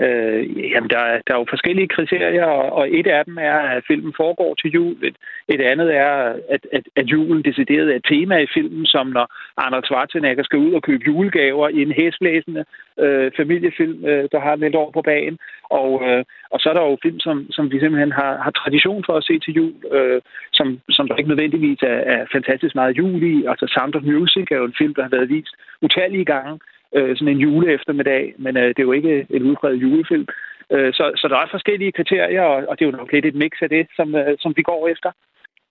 Øh, 0.00 0.70
jamen, 0.72 0.90
der, 0.90 1.02
der 1.26 1.34
er 1.34 1.38
jo 1.38 1.46
forskellige 1.48 1.88
kriterier, 1.88 2.44
og, 2.44 2.72
og 2.72 2.94
et 2.98 3.06
af 3.06 3.24
dem 3.24 3.36
er, 3.38 3.58
at 3.58 3.84
filmen 3.86 4.12
foregår 4.16 4.54
til 4.54 4.70
jul. 4.70 4.96
Et, 5.02 5.16
et 5.48 5.60
andet 5.60 5.94
er, 5.96 6.10
at, 6.54 6.66
at, 6.72 6.82
at 6.96 7.06
julen 7.06 7.44
decideret 7.44 7.90
er 7.90 7.96
et 7.96 8.06
tema 8.08 8.36
i 8.38 8.46
filmen, 8.54 8.86
som 8.86 9.06
når 9.06 9.26
Arnold 9.56 9.84
Schwarzenegger 9.84 10.42
skal 10.44 10.58
ud 10.58 10.72
og 10.72 10.82
købe 10.82 11.04
julegaver 11.06 11.68
i 11.68 11.82
en 11.82 11.92
hæsblæsende 11.92 12.64
øh, 12.98 13.32
familiefilm, 13.36 14.04
øh, 14.04 14.28
der 14.32 14.40
har 14.40 14.56
lidt 14.56 14.74
år 14.74 14.90
på 14.90 15.02
bagen. 15.02 15.38
Og, 15.64 16.02
øh, 16.08 16.24
og 16.50 16.60
så 16.60 16.68
er 16.68 16.74
der 16.74 16.82
jo 16.82 16.98
film, 17.02 17.20
som, 17.20 17.46
som 17.50 17.70
vi 17.72 17.80
simpelthen 17.80 18.12
har, 18.12 18.32
har 18.44 18.50
tradition 18.50 19.04
for 19.06 19.14
at 19.16 19.24
se 19.24 19.38
til 19.38 19.54
jul, 19.54 19.74
øh, 19.92 20.20
som, 20.52 20.80
som 20.90 21.08
der 21.08 21.16
ikke 21.16 21.28
nødvendigvis 21.28 21.78
er, 21.82 22.00
er 22.14 22.26
fantastisk 22.32 22.74
meget 22.74 22.98
jul 22.98 23.22
i. 23.22 23.44
Altså 23.46 23.66
Sound 23.74 23.94
of 23.94 24.02
Music 24.02 24.46
er 24.50 24.56
jo 24.56 24.64
en 24.64 24.78
film, 24.78 24.94
der 24.94 25.02
har 25.02 25.14
været 25.16 25.28
vist 25.28 25.54
utallige 25.82 26.24
gange 26.24 26.58
øh, 26.94 27.16
sådan 27.16 27.34
en 27.34 27.44
juleeftermiddag, 27.46 28.34
men 28.38 28.56
øh, 28.56 28.68
det 28.68 28.78
er 28.78 28.88
jo 28.90 28.92
ikke 28.92 29.26
en 29.30 29.42
udbredt 29.42 29.82
julefilm. 29.82 30.26
Øh, 30.72 30.92
så, 30.92 31.04
så 31.16 31.28
der 31.28 31.36
er 31.36 31.48
forskellige 31.50 31.92
kriterier, 31.92 32.42
og, 32.42 32.56
og 32.68 32.78
det 32.78 32.84
er 32.84 32.90
jo 32.90 32.96
nok 32.96 33.12
lidt 33.12 33.26
et 33.26 33.34
mix 33.34 33.52
af 33.62 33.68
det, 33.68 33.86
som, 33.96 34.14
øh, 34.14 34.36
som 34.40 34.52
vi 34.56 34.62
går 34.62 34.88
efter. 34.88 35.10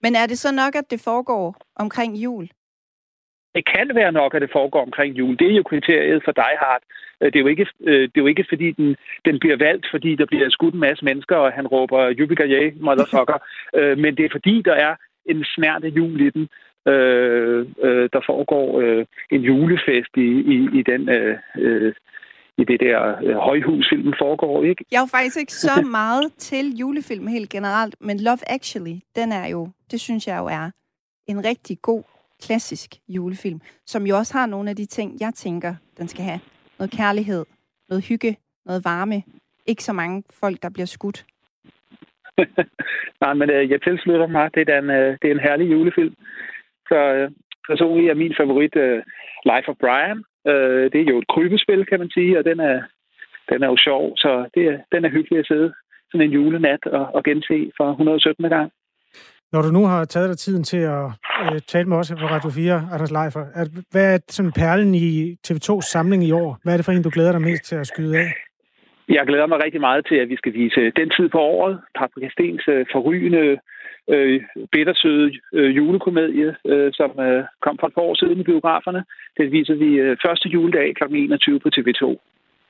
Men 0.02 0.12
er 0.14 0.26
det 0.26 0.38
så 0.38 0.50
nok, 0.54 0.74
at 0.74 0.90
det 0.90 1.00
foregår 1.04 1.56
omkring 1.76 2.16
jul? 2.16 2.48
Det 3.54 3.64
kan 3.74 3.90
være 3.94 4.12
nok, 4.12 4.34
at 4.34 4.42
det 4.42 4.50
foregår 4.52 4.82
omkring 4.82 5.18
jul. 5.18 5.36
Det 5.38 5.50
er 5.50 5.56
jo 5.56 5.62
kriteriet 5.62 6.22
for 6.24 6.32
Die 6.32 6.58
Hard. 6.62 6.82
Øh, 7.20 7.32
det 7.32 7.36
er 7.36 7.44
jo 7.44 7.46
ikke, 7.46 7.66
øh, 7.80 8.02
det 8.02 8.16
er 8.16 8.24
jo 8.24 8.26
ikke 8.26 8.46
fordi 8.48 8.72
den, 8.72 8.96
den 9.24 9.38
bliver 9.38 9.56
valgt, 9.56 9.86
fordi 9.90 10.16
der 10.16 10.26
bliver 10.26 10.50
skudt 10.50 10.74
en 10.74 10.80
masse 10.80 11.04
mennesker, 11.04 11.36
og 11.36 11.52
han 11.52 11.66
råber 11.66 12.08
Jubilee, 12.18 12.72
motherfucker. 12.80 13.38
Øh, 13.78 13.98
men 13.98 14.16
det 14.16 14.24
er 14.24 14.28
fordi, 14.32 14.62
der 14.62 14.74
er 14.74 14.94
en 15.26 15.44
smerte 15.54 15.88
jul 15.88 16.20
i 16.20 16.30
den 16.30 16.48
øh, 16.86 17.66
øh, 17.82 18.08
der 18.12 18.20
foregår 18.26 18.80
øh, 18.80 19.06
en 19.30 19.40
julefest 19.40 20.16
i, 20.16 20.28
i, 20.54 20.56
i 20.78 20.82
den 20.82 21.08
øh, 21.08 21.38
øh, 21.58 21.94
i 22.58 22.64
det 22.64 22.80
der 22.80 23.16
øh, 23.24 23.36
højhus, 23.36 23.88
filmen 23.92 24.14
foregår, 24.18 24.64
ikke? 24.64 24.84
Jeg 24.90 24.96
er 24.96 25.02
jo 25.02 25.16
faktisk 25.18 25.38
ikke 25.38 25.52
så 25.52 25.82
meget 26.00 26.32
til 26.38 26.76
julefilm 26.80 27.26
helt 27.26 27.50
generelt, 27.50 27.94
men 28.00 28.20
Love 28.20 28.38
Actually, 28.46 28.96
den 29.16 29.32
er 29.32 29.46
jo, 29.46 29.68
det 29.90 30.00
synes 30.00 30.26
jeg 30.26 30.38
jo 30.38 30.46
er 30.46 30.70
en 31.26 31.44
rigtig 31.44 31.78
god, 31.82 32.02
klassisk 32.46 32.90
julefilm, 33.08 33.60
som 33.86 34.06
jo 34.06 34.16
også 34.16 34.38
har 34.38 34.46
nogle 34.46 34.70
af 34.70 34.76
de 34.76 34.86
ting, 34.86 35.20
jeg 35.20 35.34
tænker, 35.34 35.74
den 35.98 36.08
skal 36.08 36.24
have. 36.24 36.40
Noget 36.78 36.90
kærlighed, 36.90 37.44
noget 37.88 38.04
hygge, 38.04 38.36
noget 38.66 38.84
varme. 38.84 39.22
Ikke 39.66 39.84
så 39.84 39.92
mange 39.92 40.22
folk, 40.40 40.62
der 40.62 40.70
bliver 40.70 40.86
skudt. 40.86 41.24
Nej, 43.22 43.34
men 43.34 43.50
øh, 43.50 43.70
jeg 43.70 43.82
tilslutter 43.82 44.26
mig. 44.26 44.54
Det 44.54 44.68
er, 44.68 44.78
en, 44.78 44.90
øh, 44.90 45.18
det 45.22 45.26
er 45.28 45.34
en 45.34 45.46
herlig 45.48 45.70
julefilm. 45.72 46.14
Så 46.94 47.00
øh, 47.18 47.30
personligt 47.70 48.10
er 48.10 48.22
min 48.22 48.34
favorit 48.40 48.74
øh, 48.86 48.98
Life 49.50 49.68
of 49.70 49.76
Brian. 49.82 50.18
Øh, 50.50 50.84
det 50.92 50.98
er 51.00 51.10
jo 51.12 51.18
et 51.22 51.30
krybespil, 51.34 51.86
kan 51.90 51.98
man 52.02 52.10
sige, 52.16 52.38
og 52.38 52.44
den 52.50 52.58
er, 52.70 52.78
den 53.50 53.58
er 53.62 53.68
jo 53.72 53.76
sjov, 53.86 54.04
så 54.16 54.30
det 54.54 54.62
er, 54.70 54.76
den 54.92 55.04
er 55.04 55.14
hyggelig 55.16 55.38
at 55.38 55.46
sidde 55.46 55.68
sådan 56.10 56.26
en 56.26 56.36
julenat 56.36 56.82
og, 56.86 57.04
og 57.16 57.24
gense 57.24 57.56
for 57.78 57.90
117. 57.90 58.48
gang. 58.56 58.70
Når 59.52 59.62
du 59.62 59.70
nu 59.78 59.82
har 59.86 60.04
taget 60.04 60.28
dig 60.28 60.38
tiden 60.38 60.64
til 60.64 60.82
at 60.96 61.04
øh, 61.52 61.60
tale 61.72 61.88
med 61.88 61.96
os 61.96 62.12
på 62.20 62.26
Radio 62.34 62.50
4, 62.50 62.88
Anders 62.92 63.12
Leifer, 63.18 63.44
at, 63.60 63.68
hvad 63.92 64.14
er 64.14 64.18
sådan 64.28 64.52
perlen 64.52 64.94
i 64.94 65.36
TV2's 65.46 65.88
samling 65.94 66.24
i 66.24 66.32
år? 66.32 66.58
Hvad 66.62 66.72
er 66.72 66.76
det 66.78 66.86
for 66.86 66.92
en, 66.92 67.02
du 67.02 67.10
glæder 67.16 67.32
dig 67.32 67.42
mest 67.42 67.64
til 67.64 67.76
at 67.76 67.86
skyde 67.86 68.18
af? 68.18 68.28
Jeg 69.08 69.24
glæder 69.26 69.46
mig 69.46 69.64
rigtig 69.64 69.80
meget 69.80 70.06
til, 70.06 70.16
at 70.22 70.28
vi 70.28 70.36
skal 70.36 70.52
vise 70.54 70.80
den 71.00 71.10
tid 71.16 71.28
på 71.28 71.38
året. 71.38 71.80
Paprika 71.98 72.28
Stens 72.28 72.64
øh, 72.68 72.86
forrygende 72.92 73.58
øh, 74.10 74.42
bittersøde 74.72 75.32
øh, 75.52 75.76
julekomedie, 75.76 76.56
øh, 76.66 76.92
som 76.92 77.10
øh, 77.20 77.44
kom 77.62 77.76
for 77.80 77.86
et 77.86 77.94
par 77.94 78.02
år 78.02 78.14
siden 78.14 78.40
i 78.40 78.42
biograferne. 78.42 79.04
Den 79.38 79.52
viser 79.52 79.74
vi 79.74 79.90
øh, 80.04 80.16
første 80.26 80.48
juledag 80.48 80.94
kl. 80.94 81.04
21 81.14 81.60
på 81.60 81.68
TV2. 81.76 82.04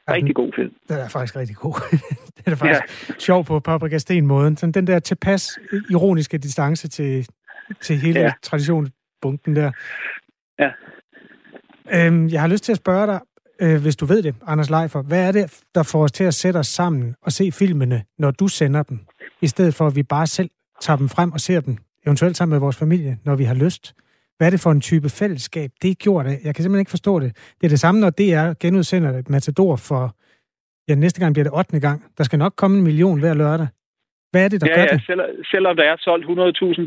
Rigtig 0.09 0.35
god 0.35 0.53
film. 0.57 0.73
Den 0.89 0.97
er 0.97 1.09
faktisk 1.09 1.37
rigtig 1.37 1.57
god. 1.57 1.75
den 2.45 2.53
er 2.53 2.57
faktisk 2.57 3.09
ja. 3.09 3.15
sjov 3.19 3.45
på 3.45 3.61
Paprika 3.61 3.99
Sten-måden. 3.99 4.57
Sådan 4.57 4.73
den 4.73 4.87
der 4.87 4.99
tilpas 4.99 5.59
ironiske 5.91 6.39
distance 6.39 6.89
til, 6.89 7.29
til 7.81 7.97
hele 7.97 8.21
ja. 8.21 8.33
traditionsbunken 8.43 9.57
der. 9.57 9.71
Ja. 10.59 10.71
Øhm, 11.95 12.29
jeg 12.29 12.41
har 12.41 12.49
lyst 12.49 12.65
til 12.65 12.73
at 12.73 12.79
spørge 12.79 13.07
dig, 13.07 13.21
øh, 13.61 13.83
hvis 13.83 13.97
du 13.97 14.07
ved 14.07 14.23
det, 14.23 14.35
Anders 14.47 14.71
Leifer, 14.71 15.03
hvad 15.03 15.29
er 15.29 15.33
det, 15.33 15.61
der 15.75 15.83
får 15.83 16.03
os 16.03 16.13
til 16.13 16.25
at 16.25 16.35
sætte 16.35 16.59
os 16.59 16.67
sammen 16.67 17.15
og 17.23 17.33
se 17.33 17.53
filmene, 17.53 18.05
når 18.19 18.31
du 18.31 18.49
sender 18.49 18.83
dem, 18.83 18.99
i 19.43 19.47
stedet 19.47 19.75
for 19.75 19.87
at 19.87 19.97
vi 19.97 20.03
bare 20.03 20.27
selv 20.27 20.51
tager 20.85 20.99
dem 21.03 21.09
frem 21.17 21.31
og 21.37 21.41
ser 21.41 21.61
dem, 21.67 21.75
eventuelt 22.07 22.37
sammen 22.37 22.53
med 22.55 22.61
vores 22.67 22.79
familie, 22.85 23.13
når 23.27 23.35
vi 23.37 23.45
har 23.51 23.59
lyst. 23.65 23.85
Hvad 24.37 24.47
er 24.47 24.53
det 24.55 24.61
for 24.65 24.73
en 24.77 24.85
type 24.91 25.09
fællesskab, 25.21 25.71
det 25.83 25.91
er 25.91 25.95
gjort 26.07 26.27
af? 26.27 26.37
Jeg 26.47 26.53
kan 26.55 26.63
simpelthen 26.63 26.85
ikke 26.85 26.97
forstå 26.97 27.15
det. 27.25 27.31
Det 27.59 27.65
er 27.67 27.73
det 27.75 27.81
samme, 27.85 27.99
når 28.01 28.11
DR 28.21 28.49
genudsender 28.63 29.23
Matador 29.35 29.77
for, 29.89 30.03
ja, 30.89 30.95
næste 30.95 31.21
gang 31.21 31.31
bliver 31.35 31.47
det 31.49 31.55
8. 31.59 31.81
gang. 31.87 31.99
Der 32.19 32.25
skal 32.25 32.39
nok 32.39 32.55
komme 32.61 32.75
en 32.79 32.85
million 32.89 33.21
hver 33.21 33.35
lørdag. 33.35 33.69
Hvad 34.33 34.45
er 34.45 34.49
det, 34.53 34.61
der 34.61 34.69
ja, 34.71 34.75
gør 34.77 34.87
ja, 34.91 34.95
det? 34.95 35.03
Selv, 35.07 35.23
selvom 35.53 35.77
der 35.77 35.85
er 35.93 35.97
solgt 36.07 36.25
100.000 36.27 36.31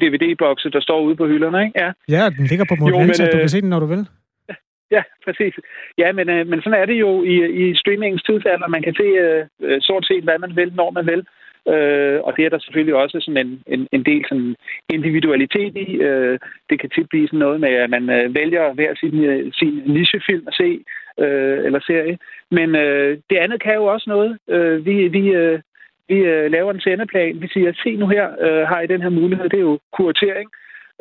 DVD-bokse, 0.03 0.69
der 0.75 0.81
står 0.87 0.99
ude 1.07 1.15
på 1.15 1.25
hylderne, 1.31 1.59
ikke? 1.65 1.79
Ja, 1.83 1.89
ja 2.15 2.23
den 2.37 2.45
ligger 2.51 2.65
på 2.71 2.75
Montense, 2.79 3.25
du 3.25 3.31
kan 3.31 3.49
øh, 3.49 3.49
se 3.49 3.61
den, 3.61 3.69
når 3.69 3.79
du 3.79 3.85
vil. 3.85 4.03
Ja, 4.95 5.03
præcis. 5.25 5.53
Ja, 5.97 6.11
men, 6.17 6.29
øh, 6.29 6.47
men 6.47 6.61
sådan 6.61 6.81
er 6.81 6.85
det 6.85 6.97
jo 7.05 7.23
i, 7.23 7.35
i 7.63 7.75
streamingens 7.75 8.23
tidsalder. 8.23 8.67
Man 8.67 8.83
kan 8.83 8.95
se 9.01 9.07
øh, 9.25 9.45
øh 9.61 9.81
stort 9.81 10.05
set, 10.05 10.23
hvad 10.23 10.39
man 10.39 10.55
vil, 10.55 10.71
når 10.73 10.91
man 10.91 11.05
vil. 11.05 11.21
Øh, 11.73 12.19
og 12.23 12.33
det 12.37 12.45
er 12.45 12.49
der 12.49 12.59
selvfølgelig 12.59 12.95
også 12.95 13.17
sådan 13.21 13.47
en, 13.47 13.63
en, 13.67 13.87
en 13.91 14.03
del 14.03 14.23
sådan 14.29 14.55
individualitet 14.89 15.77
i. 15.77 15.95
Øh, 15.95 16.39
det 16.69 16.79
kan 16.79 16.89
tit 16.89 17.09
blive 17.09 17.27
sådan 17.27 17.39
noget 17.39 17.59
med, 17.59 17.69
at 17.69 17.89
man 17.89 18.09
øh, 18.09 18.35
vælger 18.35 18.73
hver 18.73 18.95
sin, 18.95 19.23
øh, 19.23 19.53
sin 19.53 19.81
nichefilm 19.85 20.47
at 20.47 20.53
se, 20.53 20.79
øh, 21.19 21.65
eller 21.65 21.79
serie. 21.79 22.17
Men 22.51 22.75
øh, 22.75 23.17
det 23.29 23.37
andet 23.37 23.61
kan 23.63 23.75
jo 23.75 23.85
også 23.85 24.09
noget. 24.09 24.37
Øh, 24.49 24.85
vi 24.85 25.07
vi, 25.07 25.23
øh, 25.29 25.59
vi 26.09 26.15
øh, 26.15 26.51
laver 26.51 26.73
en 26.73 26.81
sendeplan. 26.81 27.41
Vi 27.41 27.47
siger, 27.47 27.73
se 27.83 27.95
nu 27.95 28.07
her, 28.07 28.27
øh, 28.45 28.67
har 28.67 28.81
I 28.81 28.87
den 28.87 29.01
her 29.01 29.09
mulighed. 29.09 29.49
Det 29.49 29.57
er 29.57 29.69
jo 29.71 29.79
kuratering. 29.97 30.49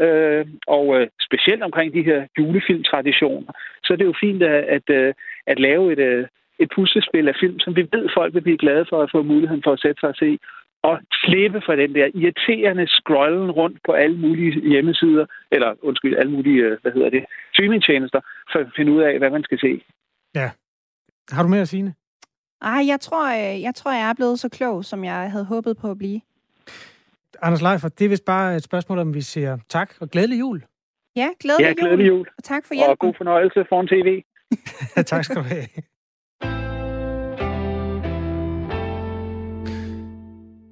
Øh, 0.01 0.47
og 0.67 1.01
øh, 1.01 1.09
specielt 1.21 1.63
omkring 1.63 1.95
de 1.95 2.03
her 2.03 2.27
julefilmtraditioner, 2.39 3.53
så 3.85 3.93
er 3.93 3.97
det 3.97 4.05
jo 4.05 4.15
fint 4.21 4.43
at, 4.43 4.65
at, 4.65 4.91
øh, 4.91 5.15
at 5.47 5.59
lave 5.59 5.93
et, 5.93 5.99
øh, 5.99 6.27
et 6.59 6.69
puslespil 6.75 7.29
af 7.29 7.35
film, 7.41 7.59
som 7.61 7.77
vi 7.77 7.89
ved, 7.93 8.09
folk 8.15 8.35
vil 8.35 8.41
blive 8.41 8.59
glade 8.59 8.87
for 8.89 9.03
at 9.03 9.11
få 9.13 9.23
muligheden 9.23 9.63
for 9.63 9.73
at 9.73 9.81
sætte 9.81 10.01
sig 10.01 10.09
og 10.09 10.17
se, 10.17 10.39
og 10.83 11.01
slippe 11.25 11.61
fra 11.67 11.77
den 11.77 11.95
der 11.95 12.07
irriterende 12.15 12.87
scrollen 12.89 13.51
rundt 13.51 13.79
på 13.87 13.93
alle 13.93 14.19
mulige 14.19 14.61
hjemmesider, 14.61 15.27
eller 15.51 15.75
undskyld, 15.83 16.17
alle 16.17 16.33
mulige, 16.33 16.63
øh, 16.63 16.79
hvad 16.83 16.93
hedder 16.93 17.11
det, 17.11 17.25
streamingtjenester, 17.53 18.21
for 18.53 18.59
at 18.59 18.67
finde 18.77 18.93
ud 18.93 19.03
af, 19.03 19.19
hvad 19.19 19.31
man 19.31 19.45
skal 19.45 19.59
se. 19.61 19.83
Ja. 20.35 20.51
Har 21.31 21.43
du 21.43 21.49
mere 21.49 21.61
at 21.61 21.69
sige? 21.69 21.95
Ej, 22.63 22.83
jeg 22.87 23.01
tror, 23.01 23.27
øh, 23.27 23.63
jeg 23.63 23.75
tror, 23.75 23.93
jeg 23.93 24.09
er 24.11 24.15
blevet 24.15 24.41
så 24.41 24.49
klog, 24.49 24.85
som 24.85 25.05
jeg 25.05 25.31
havde 25.31 25.45
håbet 25.45 25.77
på 25.77 25.91
at 25.91 25.99
blive. 25.99 26.21
Anders 27.43 27.63
Leifer, 27.63 27.89
det 27.89 28.05
er 28.05 28.09
vist 28.09 28.25
bare 28.25 28.57
et 28.57 28.63
spørgsmål, 28.63 28.99
om 28.99 29.15
vi 29.15 29.21
siger 29.21 29.59
tak 29.69 29.95
og 30.01 30.09
glædelig 30.11 30.41
jul. 30.41 30.63
Ja, 31.17 31.29
glædelig, 31.41 31.67
ja, 31.67 31.75
glædelig 31.79 32.07
jul. 32.07 32.17
jul. 32.17 32.27
Og 32.39 32.45
tak 32.45 32.65
for 32.67 32.75
hjælpen. 32.75 32.91
Og 32.91 32.99
god 32.99 33.15
fornøjelse 33.17 33.65
foran 33.69 33.89
tv. 33.89 34.23
tak 35.13 35.25
skal 35.25 35.37
du 35.37 35.41
have. 35.41 35.67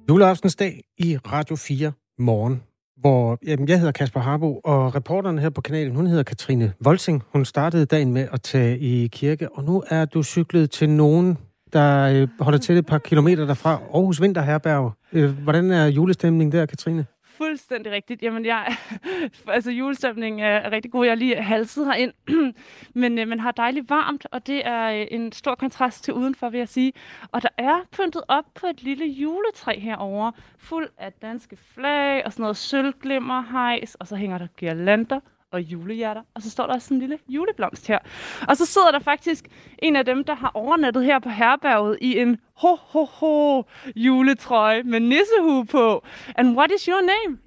Juleaftensdag 0.09 0.83
i 0.97 1.17
Radio 1.17 1.55
4 1.55 1.91
morgen, 2.19 2.63
hvor 2.97 3.39
jamen, 3.47 3.67
jeg 3.69 3.77
hedder 3.77 3.91
Kasper 3.91 4.19
Harbo, 4.19 4.59
og 4.63 4.95
reporteren 4.95 5.39
her 5.39 5.49
på 5.49 5.61
kanalen, 5.61 5.95
hun 5.95 6.07
hedder 6.07 6.23
Katrine 6.23 6.73
Volsing. 6.79 7.23
Hun 7.33 7.45
startede 7.45 7.85
dagen 7.85 8.13
med 8.13 8.27
at 8.33 8.41
tage 8.41 8.79
i 8.79 9.07
kirke, 9.07 9.51
og 9.51 9.63
nu 9.63 9.83
er 9.89 10.05
du 10.05 10.23
cyklet 10.23 10.71
til 10.71 10.89
nogen, 10.89 11.37
der 11.73 12.01
øh, 12.01 12.27
holder 12.39 12.59
til 12.59 12.77
et 12.77 12.85
par 12.85 12.97
kilometer 12.97 13.45
derfra, 13.45 13.71
Aarhus 13.71 14.21
Vinterherberg. 14.21 14.93
Øh, 15.13 15.31
hvordan 15.31 15.71
er 15.71 15.85
julestemningen 15.85 16.51
der, 16.51 16.65
Katrine? 16.65 17.05
Fuldstændig 17.37 17.91
rigtigt. 17.91 18.21
Jamen, 18.21 18.45
jeg, 18.45 18.75
altså 19.47 19.71
julestemningen 19.71 20.39
er 20.39 20.71
rigtig 20.71 20.91
god. 20.91 21.05
Jeg 21.05 21.11
er 21.11 21.15
lige 21.15 21.35
halset 21.35 21.85
herind, 21.85 22.13
men 23.01 23.19
øh, 23.19 23.27
man 23.27 23.39
har 23.39 23.51
dejligt 23.51 23.89
varmt, 23.89 24.27
og 24.31 24.47
det 24.47 24.67
er 24.67 25.01
øh, 25.01 25.07
en 25.11 25.31
stor 25.31 25.55
kontrast 25.55 26.03
til 26.03 26.13
udenfor, 26.13 26.49
vil 26.49 26.57
jeg 26.57 26.69
sige. 26.69 26.93
Og 27.31 27.41
der 27.41 27.49
er 27.57 27.79
pyntet 27.91 28.21
op 28.27 28.45
på 28.55 28.67
et 28.67 28.83
lille 28.83 29.05
juletræ 29.05 29.79
herover, 29.79 30.31
fuld 30.57 30.89
af 30.97 31.13
danske 31.13 31.55
flag 31.55 32.25
og 32.25 32.33
sådan 32.33 32.43
noget 32.43 32.57
sølvglimmerhejs, 32.57 33.95
og 33.95 34.07
så 34.07 34.15
hænger 34.15 34.37
der 34.37 34.47
girlander 34.57 35.19
og 35.55 35.61
julehjerter. 35.61 36.21
Og 36.33 36.41
så 36.41 36.49
står 36.49 36.67
der 36.67 36.73
også 36.73 36.87
sådan 36.87 36.97
en 36.97 37.01
lille 37.01 37.19
juleblomst 37.29 37.87
her. 37.87 37.99
Og 38.47 38.57
så 38.57 38.65
sidder 38.65 38.91
der 38.91 38.99
faktisk 38.99 39.47
en 39.79 39.95
af 39.95 40.05
dem, 40.05 40.23
der 40.23 40.35
har 40.35 40.51
overnattet 40.53 41.05
her 41.05 41.19
på 41.19 41.29
herberget 41.29 41.97
i 42.01 42.19
en 42.19 42.37
ho-ho-ho 42.55 43.63
juletrøje 43.95 44.83
med 44.83 44.99
nissehue 44.99 45.65
på. 45.65 46.03
And 46.35 46.57
what 46.57 46.71
is 46.71 46.85
your 46.85 47.01
name? 47.01 47.39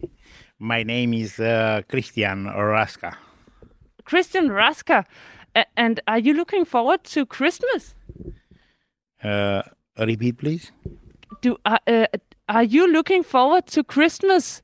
My 0.61 0.83
name 0.83 1.17
is 1.17 1.41
uh, 1.41 1.83
Christian 1.91 2.47
Raska. 2.47 3.11
Christian 4.09 4.53
Raska. 4.53 5.03
and 5.77 6.01
are 6.07 6.21
you 6.21 6.35
looking 6.35 6.67
forward 6.67 7.05
to 7.05 7.25
Christmas? 7.25 7.97
Uh, 9.25 9.63
repeat, 9.99 10.39
please. 10.39 10.73
Do, 11.43 11.57
uh, 11.65 11.79
uh, 11.87 12.07
are 12.49 12.65
you 12.65 12.93
looking 12.93 13.25
forward 13.25 13.67
to 13.67 13.83
Christmas? 13.83 14.63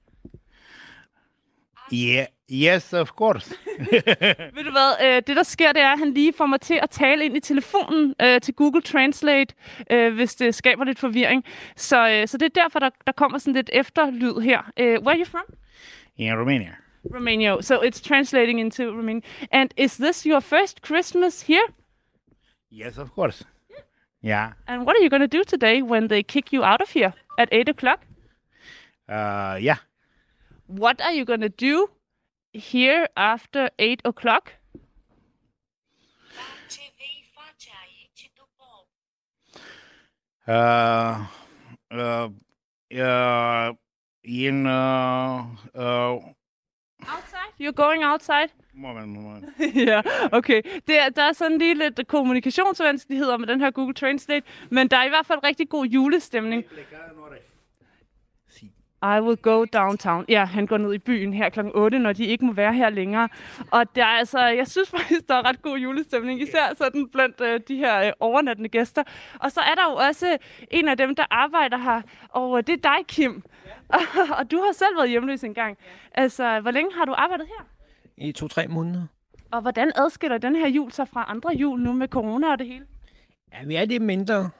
Yeah, 1.90 2.26
Yes, 2.50 2.92
of 2.92 3.08
course. 3.08 3.54
Ved 4.54 4.64
du 4.64 4.70
hvad, 4.70 5.06
øh, 5.06 5.22
det 5.26 5.36
der 5.36 5.42
sker, 5.42 5.72
det 5.72 5.82
er, 5.82 5.92
at 5.92 5.98
han 5.98 6.14
lige 6.14 6.32
får 6.32 6.46
mig 6.46 6.60
til 6.60 6.78
at 6.82 6.90
tale 6.90 7.24
ind 7.24 7.36
i 7.36 7.40
telefonen 7.40 8.14
øh, 8.22 8.40
til 8.40 8.54
Google 8.54 8.82
Translate, 8.82 9.54
øh, 9.90 10.14
hvis 10.14 10.34
det 10.34 10.54
skaber 10.54 10.84
lidt 10.84 10.98
forvirring. 10.98 11.44
Så, 11.76 12.08
øh, 12.08 12.28
så 12.28 12.38
det 12.38 12.46
er 12.46 12.62
derfor, 12.62 12.78
der, 12.78 12.90
der 13.06 13.12
kommer 13.12 13.38
sådan 13.38 13.54
lidt 13.54 13.70
efterlyd 13.72 14.40
her. 14.40 14.58
Uh, 14.80 14.84
where 14.84 15.10
are 15.10 15.18
you 15.18 15.24
from? 15.24 15.44
In 16.16 16.32
Romania. 16.32 16.76
Romania. 17.14 17.62
So 17.62 17.82
it's 17.82 18.00
translating 18.00 18.60
into 18.60 18.82
Romanian. 18.82 19.22
And 19.52 19.70
is 19.76 19.96
this 19.96 20.24
your 20.24 20.40
first 20.40 20.80
Christmas 20.86 21.42
here? 21.42 21.66
Yes, 22.72 22.98
of 22.98 23.08
course. 23.14 23.44
Yeah. 24.24 24.52
And 24.66 24.82
what 24.86 24.96
are 24.96 25.02
you 25.02 25.10
going 25.10 25.30
to 25.30 25.38
do 25.38 25.44
today 25.44 25.82
when 25.82 26.08
they 26.08 26.22
kick 26.22 26.52
you 26.52 26.64
out 26.64 26.80
of 26.80 26.90
here 26.90 27.12
at 27.38 27.48
8 27.52 27.68
o'clock? 27.68 28.00
Uh, 29.08 29.58
yeah. 29.62 29.76
What 30.66 31.00
are 31.00 31.12
you 31.12 31.24
going 31.24 31.42
to 31.42 31.48
do 31.48 31.88
here 32.54 33.06
after 33.16 33.68
8 33.78 34.02
o'clock? 34.04 34.52
Uh, 40.46 41.24
uh, 41.90 42.28
uh, 42.94 43.72
in, 44.24 44.66
uh, 44.66 45.46
uh, 45.74 46.18
Outside? 47.06 47.52
You're 47.58 47.72
going 47.72 48.02
outside? 48.02 48.50
Moment, 48.74 49.08
moment. 49.08 49.44
ja, 49.88 50.02
okay. 50.32 50.62
Det 50.86 51.00
er, 51.00 51.08
der 51.08 51.22
er 51.22 51.32
sådan 51.32 51.58
lige 51.58 51.74
lidt 51.74 52.08
kommunikationsvanskeligheder 52.08 53.36
med 53.36 53.46
den 53.46 53.60
her 53.60 53.70
Google 53.70 53.94
Translate, 53.94 54.46
men 54.70 54.88
der 54.88 54.96
er 54.96 55.04
i 55.04 55.08
hvert 55.08 55.26
fald 55.26 55.44
rigtig 55.44 55.68
god 55.68 55.86
julestemning. 55.86 56.64
I 59.04 59.20
will 59.20 59.36
go 59.36 59.64
downtown. 59.64 60.24
Ja, 60.28 60.44
han 60.44 60.66
går 60.66 60.78
ned 60.78 60.94
i 60.94 60.98
byen 60.98 61.32
her 61.32 61.48
kl. 61.48 61.60
8, 61.74 61.98
når 61.98 62.12
de 62.12 62.24
ikke 62.24 62.44
må 62.44 62.52
være 62.52 62.74
her 62.74 62.90
længere. 62.90 63.28
Og 63.70 63.96
der 63.96 64.02
er 64.02 64.18
altså, 64.18 64.38
jeg 64.46 64.68
synes 64.68 64.90
faktisk, 64.90 65.28
der 65.28 65.34
er 65.34 65.48
ret 65.48 65.62
god 65.62 65.78
julestemning, 65.78 66.42
især 66.42 66.74
sådan 66.78 67.08
blandt 67.08 67.40
øh, 67.40 67.60
de 67.68 67.76
her 67.76 68.06
øh, 68.06 68.12
overnattende 68.20 68.68
gæster. 68.68 69.02
Og 69.40 69.52
så 69.52 69.60
er 69.60 69.74
der 69.74 69.90
jo 69.90 69.96
også 69.96 70.38
en 70.70 70.88
af 70.88 70.96
dem, 70.96 71.14
der 71.14 71.24
arbejder 71.30 71.78
her, 71.78 72.02
og 72.28 72.58
øh, 72.58 72.64
det 72.66 72.72
er 72.72 72.90
dig, 72.96 73.06
Kim. 73.06 73.42
Ja. 73.66 73.98
og 74.38 74.50
du 74.50 74.56
har 74.56 74.72
selv 74.72 74.96
været 74.96 75.10
hjemløs 75.10 75.44
engang. 75.44 75.76
Ja. 75.80 76.22
Altså, 76.22 76.60
hvor 76.60 76.70
længe 76.70 76.90
har 76.94 77.04
du 77.04 77.12
arbejdet 77.16 77.46
her? 77.46 77.64
I 78.16 78.32
to-tre 78.32 78.66
måneder. 78.66 79.06
Og 79.50 79.60
hvordan 79.60 79.92
adskiller 79.96 80.38
den 80.38 80.56
her 80.56 80.68
jul 80.68 80.92
sig 80.92 81.08
fra 81.08 81.24
andre 81.28 81.50
jul 81.54 81.80
nu 81.80 81.92
med 81.92 82.08
corona 82.08 82.52
og 82.52 82.58
det 82.58 82.66
hele? 82.66 82.86
Ja, 83.52 83.66
vi 83.66 83.74
er 83.74 83.84
lidt 83.84 84.02
mindre, 84.02 84.50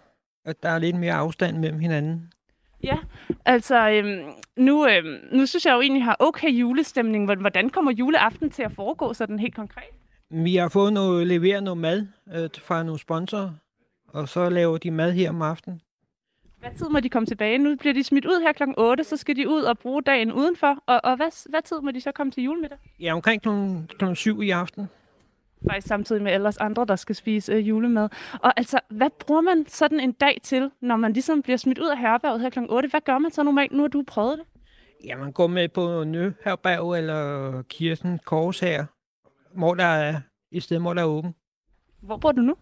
at 0.45 0.62
der 0.62 0.68
er 0.68 0.78
lidt 0.78 0.97
mere 0.97 1.14
afstand 1.14 1.59
mellem 1.59 1.78
hinanden. 1.78 2.30
Ja, 2.85 2.99
altså 3.45 3.91
øhm, 3.91 4.30
nu, 4.57 4.89
øhm, 4.89 5.18
nu 5.32 5.47
synes 5.47 5.66
jeg 5.66 5.74
jo 5.74 5.80
egentlig, 5.80 6.01
at 6.01 6.05
har 6.05 6.16
okay 6.18 6.51
julestemning. 6.51 7.35
Hvordan 7.41 7.70
kommer 7.70 7.93
juleaften 7.93 8.51
til 8.51 8.62
at 8.62 8.72
foregå 8.72 9.12
sådan 9.12 9.39
helt 9.39 9.55
konkret? 9.55 9.85
Vi 10.30 10.57
har 10.57 10.68
fået 10.68 10.93
noget, 10.93 11.26
leveret 11.26 11.62
noget 11.62 11.78
mad 11.78 12.07
øh, 12.35 12.51
fra 12.62 12.82
nogle 12.82 12.99
sponsorer, 12.99 13.51
og 14.09 14.28
så 14.28 14.51
laver 14.51 14.78
de 14.78 14.91
mad 14.91 15.12
her 15.12 15.30
om 15.30 15.43
aftenen. 15.43 15.80
Hvad 16.61 16.70
tid 16.78 16.89
må 16.89 17.01
de 17.01 17.09
komme 17.09 17.26
tilbage? 17.26 17.59
Nu 17.59 17.76
bliver 17.76 17.95
de 17.95 18.05
smidt 18.05 18.24
ud 18.24 18.43
her 18.43 18.53
kl. 18.53 18.62
8, 18.76 19.05
så 19.05 19.16
skal 19.16 19.37
de 19.37 19.49
ud 19.49 19.62
og 19.62 19.78
bruge 19.78 20.03
dagen 20.03 20.32
udenfor. 20.32 20.78
Og, 20.87 21.01
og 21.05 21.16
hvad, 21.16 21.51
hvad 21.51 21.62
tid 21.62 21.80
må 21.80 21.91
de 21.91 22.01
så 22.01 22.12
komme 22.12 22.30
til 22.30 22.43
julemiddag? 22.43 22.78
Ja, 23.01 23.14
omkring 23.14 23.43
kl. 23.99 24.14
7 24.14 24.43
i 24.43 24.51
aften 24.51 24.89
faktisk 25.71 25.87
samtidig 25.89 26.23
med 26.23 26.33
alle 26.33 26.49
os 26.49 26.57
andre, 26.57 26.85
der 26.85 26.97
skal 26.97 27.15
spise 27.15 27.53
øh, 27.53 27.69
julemad. 27.69 28.09
Og 28.43 28.53
altså, 28.57 28.81
hvad 28.91 29.11
bruger 29.19 29.41
man 29.41 29.65
sådan 29.69 30.01
en 30.01 30.12
dag 30.12 30.41
til, 30.43 30.71
når 30.81 30.97
man 30.97 31.12
ligesom 31.12 31.43
bliver 31.43 31.57
smidt 31.57 31.79
ud 31.79 31.89
af 31.89 31.99
herberget 31.99 32.41
her 32.41 32.51
kl. 32.51 32.59
8? 32.69 32.89
Hvad 32.89 33.01
gør 33.01 33.19
man 33.19 33.31
så 33.31 33.43
normalt, 33.43 33.73
nu 33.73 33.83
har 33.83 33.89
du 33.89 34.05
prøvet 34.07 34.39
det? 34.39 34.47
Ja, 35.05 35.17
man 35.17 35.33
går 35.33 35.47
med 35.47 35.69
på 35.69 36.05
Nøherberg 36.05 36.99
eller 36.99 37.62
Kirsten 37.62 38.19
Kors 38.25 38.61
her, 38.61 38.85
hvor 39.55 39.75
der 39.75 39.85
er 39.85 40.21
et 40.53 40.62
sted, 40.62 40.81
hvor 40.81 40.95
der 40.95 41.03
er 41.03 41.07
åben. 41.07 41.35
Hvor 42.01 42.17
bor 42.17 42.33
du 42.33 42.41
nu? 42.41 42.55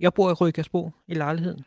Jeg 0.00 0.14
bor 0.14 0.30
i 0.30 0.32
Rødgasbo 0.32 0.90
i 1.08 1.14
lejligheden. 1.14 1.64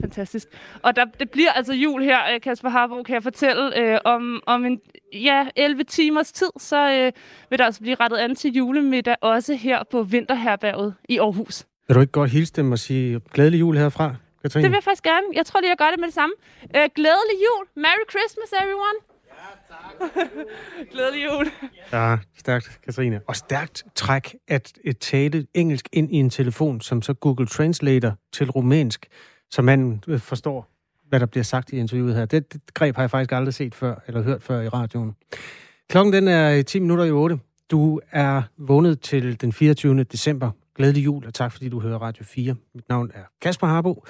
Fantastisk. 0.00 0.48
Og 0.82 0.96
der, 0.96 1.04
det 1.04 1.30
bliver 1.30 1.52
altså 1.52 1.72
jul 1.72 2.02
her, 2.02 2.34
øh, 2.34 2.40
Kasper 2.40 2.68
Harbo, 2.68 3.02
kan 3.02 3.14
jeg 3.14 3.22
fortælle. 3.22 3.78
Øh, 3.78 3.98
om, 4.04 4.42
om 4.46 4.64
en 4.64 4.80
ja, 5.12 5.46
11 5.56 5.84
timers 5.84 6.32
tid, 6.32 6.50
så 6.58 6.92
øh, 6.92 7.12
vil 7.50 7.58
der 7.58 7.64
altså 7.64 7.80
blive 7.80 7.96
rettet 8.00 8.16
an 8.16 8.34
til 8.34 8.52
julemiddag, 8.52 9.16
også 9.20 9.54
her 9.54 9.82
på 9.90 10.02
Vinterherberget 10.02 10.94
i 11.08 11.18
Aarhus. 11.18 11.66
Vil 11.88 11.94
du 11.94 12.00
ikke 12.00 12.12
godt 12.12 12.30
hilse 12.30 12.52
dem 12.52 12.72
og 12.72 12.78
sige 12.78 13.20
glædelig 13.34 13.60
jul 13.60 13.76
herfra, 13.76 14.14
Katrine? 14.42 14.62
Det 14.62 14.70
vil 14.70 14.76
jeg 14.76 14.84
faktisk 14.84 15.02
gerne. 15.02 15.26
Jeg 15.34 15.46
tror 15.46 15.60
lige, 15.60 15.70
jeg 15.70 15.78
gør 15.78 15.90
det 15.90 16.00
med 16.00 16.06
det 16.06 16.14
samme. 16.14 16.34
Øh, 16.76 16.88
glædelig 16.94 17.36
jul. 17.46 17.66
Merry 17.76 18.04
Christmas, 18.10 18.52
everyone. 18.62 18.98
Ja, 19.40 19.50
tak. 19.68 20.28
glædelig 20.92 21.24
jul. 21.24 21.46
Ja, 21.92 22.16
stærkt, 22.38 22.80
Katrine. 22.84 23.20
Og 23.26 23.36
stærkt 23.36 23.84
træk 23.94 24.34
at 24.48 24.72
et 24.84 24.98
tale 24.98 25.46
engelsk 25.54 25.88
ind 25.92 26.12
i 26.12 26.16
en 26.16 26.30
telefon, 26.30 26.80
som 26.80 27.02
så 27.02 27.14
Google 27.14 27.46
Translator 27.46 28.12
til 28.32 28.50
rumænsk 28.50 29.06
så 29.50 29.62
manden 29.62 30.02
forstår, 30.18 30.70
hvad 31.08 31.20
der 31.20 31.26
bliver 31.26 31.44
sagt 31.44 31.72
i 31.72 31.76
interviewet 31.76 32.14
her. 32.14 32.24
Det, 32.24 32.52
det 32.52 32.74
greb 32.74 32.96
har 32.96 33.02
jeg 33.02 33.10
faktisk 33.10 33.32
aldrig 33.32 33.54
set 33.54 33.74
før, 33.74 33.94
eller 34.06 34.22
hørt 34.22 34.42
før 34.42 34.60
i 34.60 34.68
radioen. 34.68 35.14
Klokken 35.88 36.12
den 36.12 36.28
er 36.28 36.62
10 36.62 36.78
minutter 36.78 37.04
i 37.04 37.10
8. 37.10 37.38
Du 37.70 38.00
er 38.10 38.42
vågnet 38.58 39.00
til 39.00 39.40
den 39.40 39.52
24. 39.52 40.04
december. 40.04 40.50
Glædelig 40.76 41.04
jul, 41.04 41.26
og 41.26 41.34
tak 41.34 41.52
fordi 41.52 41.68
du 41.68 41.80
hører 41.80 41.98
Radio 41.98 42.24
4. 42.24 42.54
Mit 42.74 42.88
navn 42.88 43.10
er 43.14 43.22
Kasper 43.42 43.66
Harbo. 43.66 44.04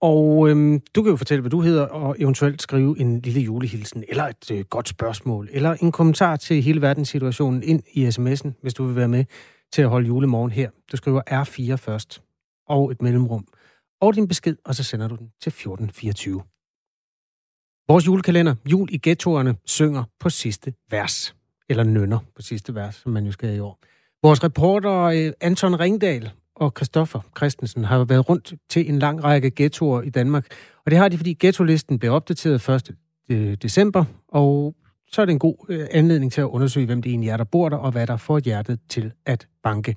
Og 0.00 0.48
øhm, 0.48 0.80
du 0.94 1.02
kan 1.02 1.10
jo 1.10 1.16
fortælle, 1.16 1.40
hvad 1.40 1.50
du 1.50 1.60
hedder, 1.60 1.82
og 1.86 2.16
eventuelt 2.18 2.62
skrive 2.62 3.00
en 3.00 3.20
lille 3.20 3.40
julehilsen, 3.40 4.04
eller 4.08 4.24
et 4.24 4.50
øh, 4.50 4.64
godt 4.70 4.88
spørgsmål, 4.88 5.48
eller 5.52 5.74
en 5.74 5.92
kommentar 5.92 6.36
til 6.36 6.62
hele 6.62 6.82
verdenssituationen 6.82 7.62
ind 7.62 7.82
i 7.92 8.06
sms'en, 8.06 8.50
hvis 8.62 8.74
du 8.74 8.84
vil 8.84 8.96
være 8.96 9.08
med 9.08 9.24
til 9.72 9.82
at 9.82 9.88
holde 9.88 10.06
julemorgen 10.06 10.50
her. 10.50 10.70
Du 10.92 10.96
skriver 10.96 11.22
R4 11.30 11.74
først, 11.74 12.22
og 12.68 12.90
et 12.90 13.02
mellemrum, 13.02 13.46
og 14.04 14.14
din 14.14 14.28
besked, 14.28 14.56
og 14.64 14.74
så 14.74 14.84
sender 14.84 15.08
du 15.08 15.16
den 15.16 15.30
til 15.40 15.50
1424. 15.50 16.42
Vores 17.88 18.06
julekalender, 18.06 18.54
Jul 18.72 18.88
i 18.92 19.00
ghettoerne, 19.02 19.56
synger 19.64 20.04
på 20.20 20.30
sidste 20.30 20.74
vers. 20.90 21.36
Eller 21.68 21.84
nønner 21.84 22.18
på 22.36 22.42
sidste 22.42 22.74
vers, 22.74 22.94
som 22.94 23.12
man 23.12 23.26
jo 23.26 23.32
skal 23.32 23.56
i 23.56 23.58
år. 23.58 23.78
Vores 24.22 24.44
reporter 24.44 25.00
øh, 25.00 25.32
Anton 25.40 25.80
Ringdal 25.80 26.30
og 26.56 26.72
Christoffer 26.76 27.20
Christensen 27.36 27.84
har 27.84 28.04
været 28.04 28.28
rundt 28.28 28.54
til 28.68 28.88
en 28.88 28.98
lang 28.98 29.24
række 29.24 29.50
ghettoer 29.56 30.02
i 30.02 30.10
Danmark. 30.10 30.46
Og 30.84 30.90
det 30.90 30.98
har 30.98 31.08
de, 31.08 31.16
fordi 31.16 31.36
ghetto-listen 31.40 31.98
blev 31.98 32.12
opdateret 32.12 32.68
1. 32.68 32.96
Øh, 33.28 33.54
december, 33.54 34.04
og 34.28 34.74
så 35.08 35.22
er 35.22 35.26
det 35.26 35.32
en 35.32 35.38
god 35.38 35.66
øh, 35.68 35.86
anledning 35.90 36.32
til 36.32 36.40
at 36.40 36.44
undersøge, 36.44 36.86
hvem 36.86 37.02
det 37.02 37.10
egentlig 37.10 37.30
er, 37.30 37.36
der 37.36 37.44
bor 37.44 37.68
der, 37.68 37.76
og 37.76 37.92
hvad 37.92 38.06
der 38.06 38.16
får 38.16 38.38
hjertet 38.38 38.78
til 38.88 39.12
at 39.26 39.48
banke. 39.62 39.96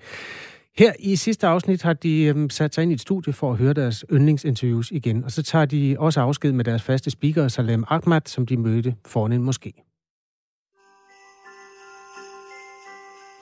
Her 0.78 0.94
i 1.00 1.16
sidste 1.16 1.48
afsnit 1.48 1.82
har 1.82 1.94
de 1.94 2.24
øhm, 2.24 2.50
sat 2.50 2.76
sig 2.76 2.82
ind 2.82 2.92
i 2.92 2.94
et 2.94 3.02
studie 3.02 3.34
for 3.34 3.52
at 3.52 3.58
høre 3.58 3.74
deres 3.74 4.06
yndlingsinterviews 4.12 4.92
igen, 4.92 5.24
og 5.24 5.32
så 5.32 5.44
tager 5.44 5.66
de 5.66 5.96
også 6.00 6.22
afsked 6.22 6.52
med 6.52 6.66
deres 6.66 6.84
faste 6.84 7.12
speaker, 7.12 7.48
Salem 7.48 7.84
Ahmad, 7.88 8.22
som 8.26 8.46
de 8.46 8.58
mødte 8.58 8.96
foran 9.06 9.32
en 9.32 9.50
moské. 9.50 9.84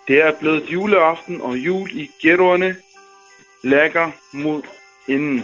Det 0.08 0.22
er 0.22 0.32
blevet 0.40 0.64
juleaften, 0.74 1.42
og 1.42 1.58
jul 1.58 1.90
i 1.94 2.10
ghettoerne 2.22 2.76
lægger 3.64 4.12
mod 4.34 4.62
inden. 5.08 5.44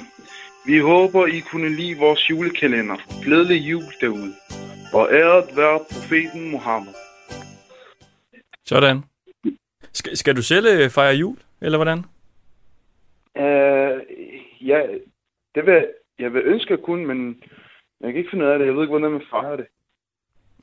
Vi 0.65 0.79
håber, 0.79 1.25
I 1.25 1.39
kunne 1.39 1.69
lide 1.69 1.97
vores 1.97 2.29
julekalender. 2.29 2.97
Glædelig 3.23 3.69
jul 3.71 3.83
derude. 4.01 4.33
Og 4.93 5.09
æret 5.11 5.57
være 5.57 5.79
profeten 5.91 6.51
Mohammed. 6.51 6.93
Sådan. 8.65 9.03
Skal, 9.93 10.17
skal 10.17 10.35
du 10.35 10.41
selv 10.41 10.65
øh, 10.65 10.89
fejre 10.89 11.15
jul, 11.15 11.37
eller 11.61 11.77
hvordan? 11.77 11.99
Uh, 13.35 14.01
ja, 14.67 14.81
det 15.55 15.65
vil, 15.65 15.87
jeg 16.19 16.33
vil 16.33 16.41
ønske 16.45 16.73
at 16.73 16.81
kunne, 16.81 17.05
men 17.05 17.43
jeg 18.01 18.11
kan 18.11 18.17
ikke 18.19 18.29
finde 18.29 18.45
ud 18.45 18.49
af 18.49 18.59
det. 18.59 18.65
Jeg 18.65 18.75
ved 18.75 18.81
ikke, 18.81 18.91
hvordan 18.91 19.11
man 19.11 19.23
fejrer 19.29 19.55
det. 19.55 19.65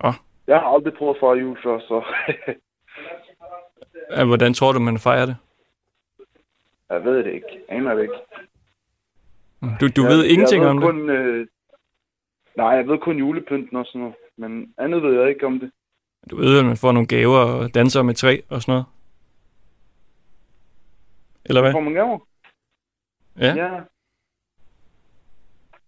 Oh. 0.01 0.15
Jeg 0.47 0.57
har 0.57 0.67
aldrig 0.67 0.95
prøvet 0.95 1.15
at 1.15 1.21
fejre 1.21 1.39
jul 1.39 1.59
før, 1.63 1.79
så... 1.79 2.05
hvordan 4.27 4.55
tror 4.55 4.73
du, 4.73 4.79
man 4.79 4.99
fejrer 4.99 5.27
det? 5.27 5.37
Jeg 6.91 7.05
ved 7.05 7.19
det 7.19 7.33
ikke. 7.33 7.47
Jeg 7.69 7.77
aner 7.77 7.95
det 7.95 8.03
ikke. 8.03 8.15
Du, 9.81 9.89
du 9.97 10.03
jeg, 10.03 10.11
ved 10.11 10.25
ingenting 10.25 10.63
jeg 10.63 10.69
ved 10.69 10.77
om 10.77 10.81
kun, 10.81 11.09
det? 11.09 11.15
Øh, 11.15 11.47
nej, 12.57 12.69
jeg 12.69 12.89
ved 12.89 12.99
kun 12.99 13.19
julepynten 13.19 13.77
og 13.77 13.87
sådan 13.87 14.01
noget. 14.01 14.15
Men 14.37 14.75
andet 14.79 15.03
ved 15.03 15.21
jeg 15.21 15.29
ikke 15.29 15.47
om 15.47 15.61
det. 15.61 15.71
Du 16.31 16.37
ved, 16.37 16.59
at 16.59 16.65
man 16.65 16.77
får 16.77 16.93
nogle 16.93 17.09
gaver 17.09 17.39
og 17.39 17.75
danser 17.75 18.03
med 18.03 18.15
træ 18.15 18.41
og 18.49 18.63
sådan 18.63 18.73
noget? 18.73 18.87
Eller 21.49 21.61
hvad? 21.61 21.73
Får 21.73 21.81
man 21.81 21.95
gaver? 21.95 22.19
Ja. 23.39 23.55
ja. 23.55 23.81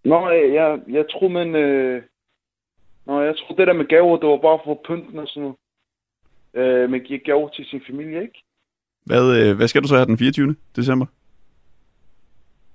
Nå, 0.05 0.31
jeg, 0.31 0.55
jeg, 0.55 0.81
jeg 0.89 1.05
tror, 1.11 1.29
men... 1.29 1.55
Øh... 1.55 2.03
Nå, 3.07 3.21
jeg 3.21 3.37
tror, 3.37 3.55
det 3.55 3.67
der 3.67 3.73
med 3.73 3.85
gaver, 3.85 4.17
det 4.17 4.29
var 4.29 4.37
bare 4.37 4.61
for 4.65 4.81
pynten 4.85 5.19
og 5.19 5.29
sådan 5.29 5.43
noget. 5.43 5.57
Øh, 6.55 6.91
man 6.91 7.01
giver 7.01 7.21
gaver 7.25 7.49
til 7.49 7.65
sin 7.65 7.83
familie, 7.87 8.23
ikke? 8.23 8.45
Hvad, 9.07 9.37
øh, 9.41 9.57
hvad 9.57 9.69
skal 9.69 9.83
du 9.83 9.89
så 9.89 9.97
have 9.97 10.07
den 10.07 10.19
24. 10.19 10.57
december? 10.77 11.07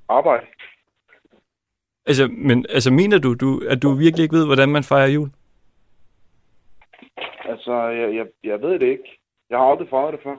Arbejde. 0.09 0.45
Altså, 2.05 2.27
men, 2.27 2.65
altså 2.69 2.91
mener 2.91 3.17
du, 3.19 3.33
du, 3.33 3.61
at 3.69 3.81
du 3.81 3.93
virkelig 3.93 4.23
ikke 4.23 4.35
ved, 4.35 4.45
hvordan 4.45 4.69
man 4.69 4.83
fejrer 4.83 5.07
jul? 5.07 5.29
Altså, 7.45 7.73
jeg, 7.87 8.15
jeg, 8.15 8.27
jeg 8.43 8.61
ved 8.61 8.79
det 8.79 8.87
ikke. 8.87 9.19
Jeg 9.49 9.57
har 9.57 9.65
aldrig 9.65 9.89
fejret 9.89 10.13
det 10.13 10.21
før. 10.23 10.35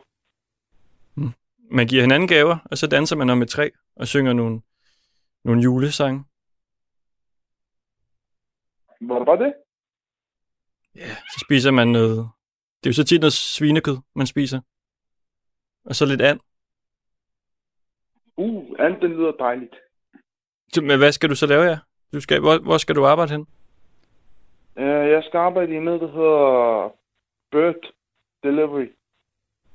Man 1.70 1.86
giver 1.86 2.02
hinanden 2.02 2.28
gaver, 2.28 2.58
og 2.70 2.78
så 2.78 2.86
danser 2.86 3.16
man 3.16 3.30
om 3.30 3.42
et 3.42 3.48
træ 3.48 3.70
og 3.96 4.06
synger 4.06 4.32
nogle, 4.32 4.60
nogle 5.44 5.62
julesange. 5.62 6.24
Var 9.00 9.36
det? 9.36 9.54
Ja, 10.94 11.08
så 11.08 11.44
spiser 11.46 11.70
man 11.70 11.88
noget... 11.88 12.28
Det 12.80 12.86
er 12.86 12.90
jo 12.90 12.92
så 12.92 13.04
tit 13.04 13.20
noget 13.20 13.32
svinekød, 13.32 13.96
man 14.14 14.26
spiser. 14.26 14.60
Og 15.84 15.94
så 15.94 16.06
lidt 16.06 16.20
and. 16.20 16.40
Uh, 18.36 18.76
and 18.78 19.00
den 19.00 19.10
lyder 19.10 19.32
dejligt. 19.32 19.74
Så, 20.72 20.82
men 20.82 20.98
hvad 20.98 21.12
skal 21.12 21.30
du 21.30 21.34
så 21.34 21.46
lave, 21.46 21.62
ja? 21.62 21.78
Du 22.12 22.20
skal, 22.20 22.40
hvor, 22.40 22.58
hvor 22.58 22.78
skal 22.78 22.94
du 22.94 23.06
arbejde 23.06 23.32
hen? 23.32 23.46
Uh, 24.76 25.10
jeg 25.14 25.22
skal 25.24 25.38
arbejde 25.38 25.74
i 25.74 25.80
noget, 25.80 26.00
der 26.00 26.10
hedder 26.12 26.92
Bird 27.50 27.92
Delivery, 28.42 28.88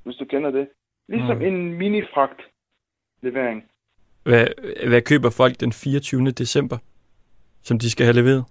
hvis 0.02 0.16
du 0.16 0.24
kender 0.24 0.50
det. 0.50 0.68
Ligesom 1.08 1.36
mm. 1.36 1.42
en 1.42 1.74
mini-fragt 1.74 2.40
levering. 3.22 3.64
Hvad, 4.22 4.46
hvad 4.88 5.02
køber 5.02 5.30
folk 5.30 5.60
den 5.60 5.72
24. 5.72 6.30
december, 6.30 6.78
som 7.62 7.78
de 7.78 7.90
skal 7.90 8.06
have 8.06 8.16
leveret? 8.16 8.44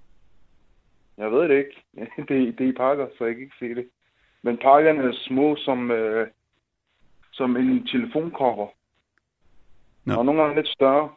Jeg 1.18 1.32
ved 1.32 1.50
det 1.50 1.58
ikke. 1.58 1.84
det, 2.28 2.58
det 2.58 2.66
er 2.66 2.70
i 2.70 2.78
pakker, 2.78 3.08
så 3.18 3.26
jeg 3.26 3.34
kan 3.36 3.44
ikke 3.44 3.56
se 3.60 3.76
det. 3.76 3.86
Men 4.44 4.58
pakkerne 4.58 5.04
er 5.04 5.12
små 5.14 5.56
som, 5.56 5.92
øh, 5.92 6.28
som 7.32 7.58
en 7.58 7.88
telefoncover. 7.88 8.68
No. 10.06 10.18
Og 10.18 10.26
nogle 10.26 10.42
gange 10.42 10.56
lidt 10.56 10.68
større. 10.68 11.10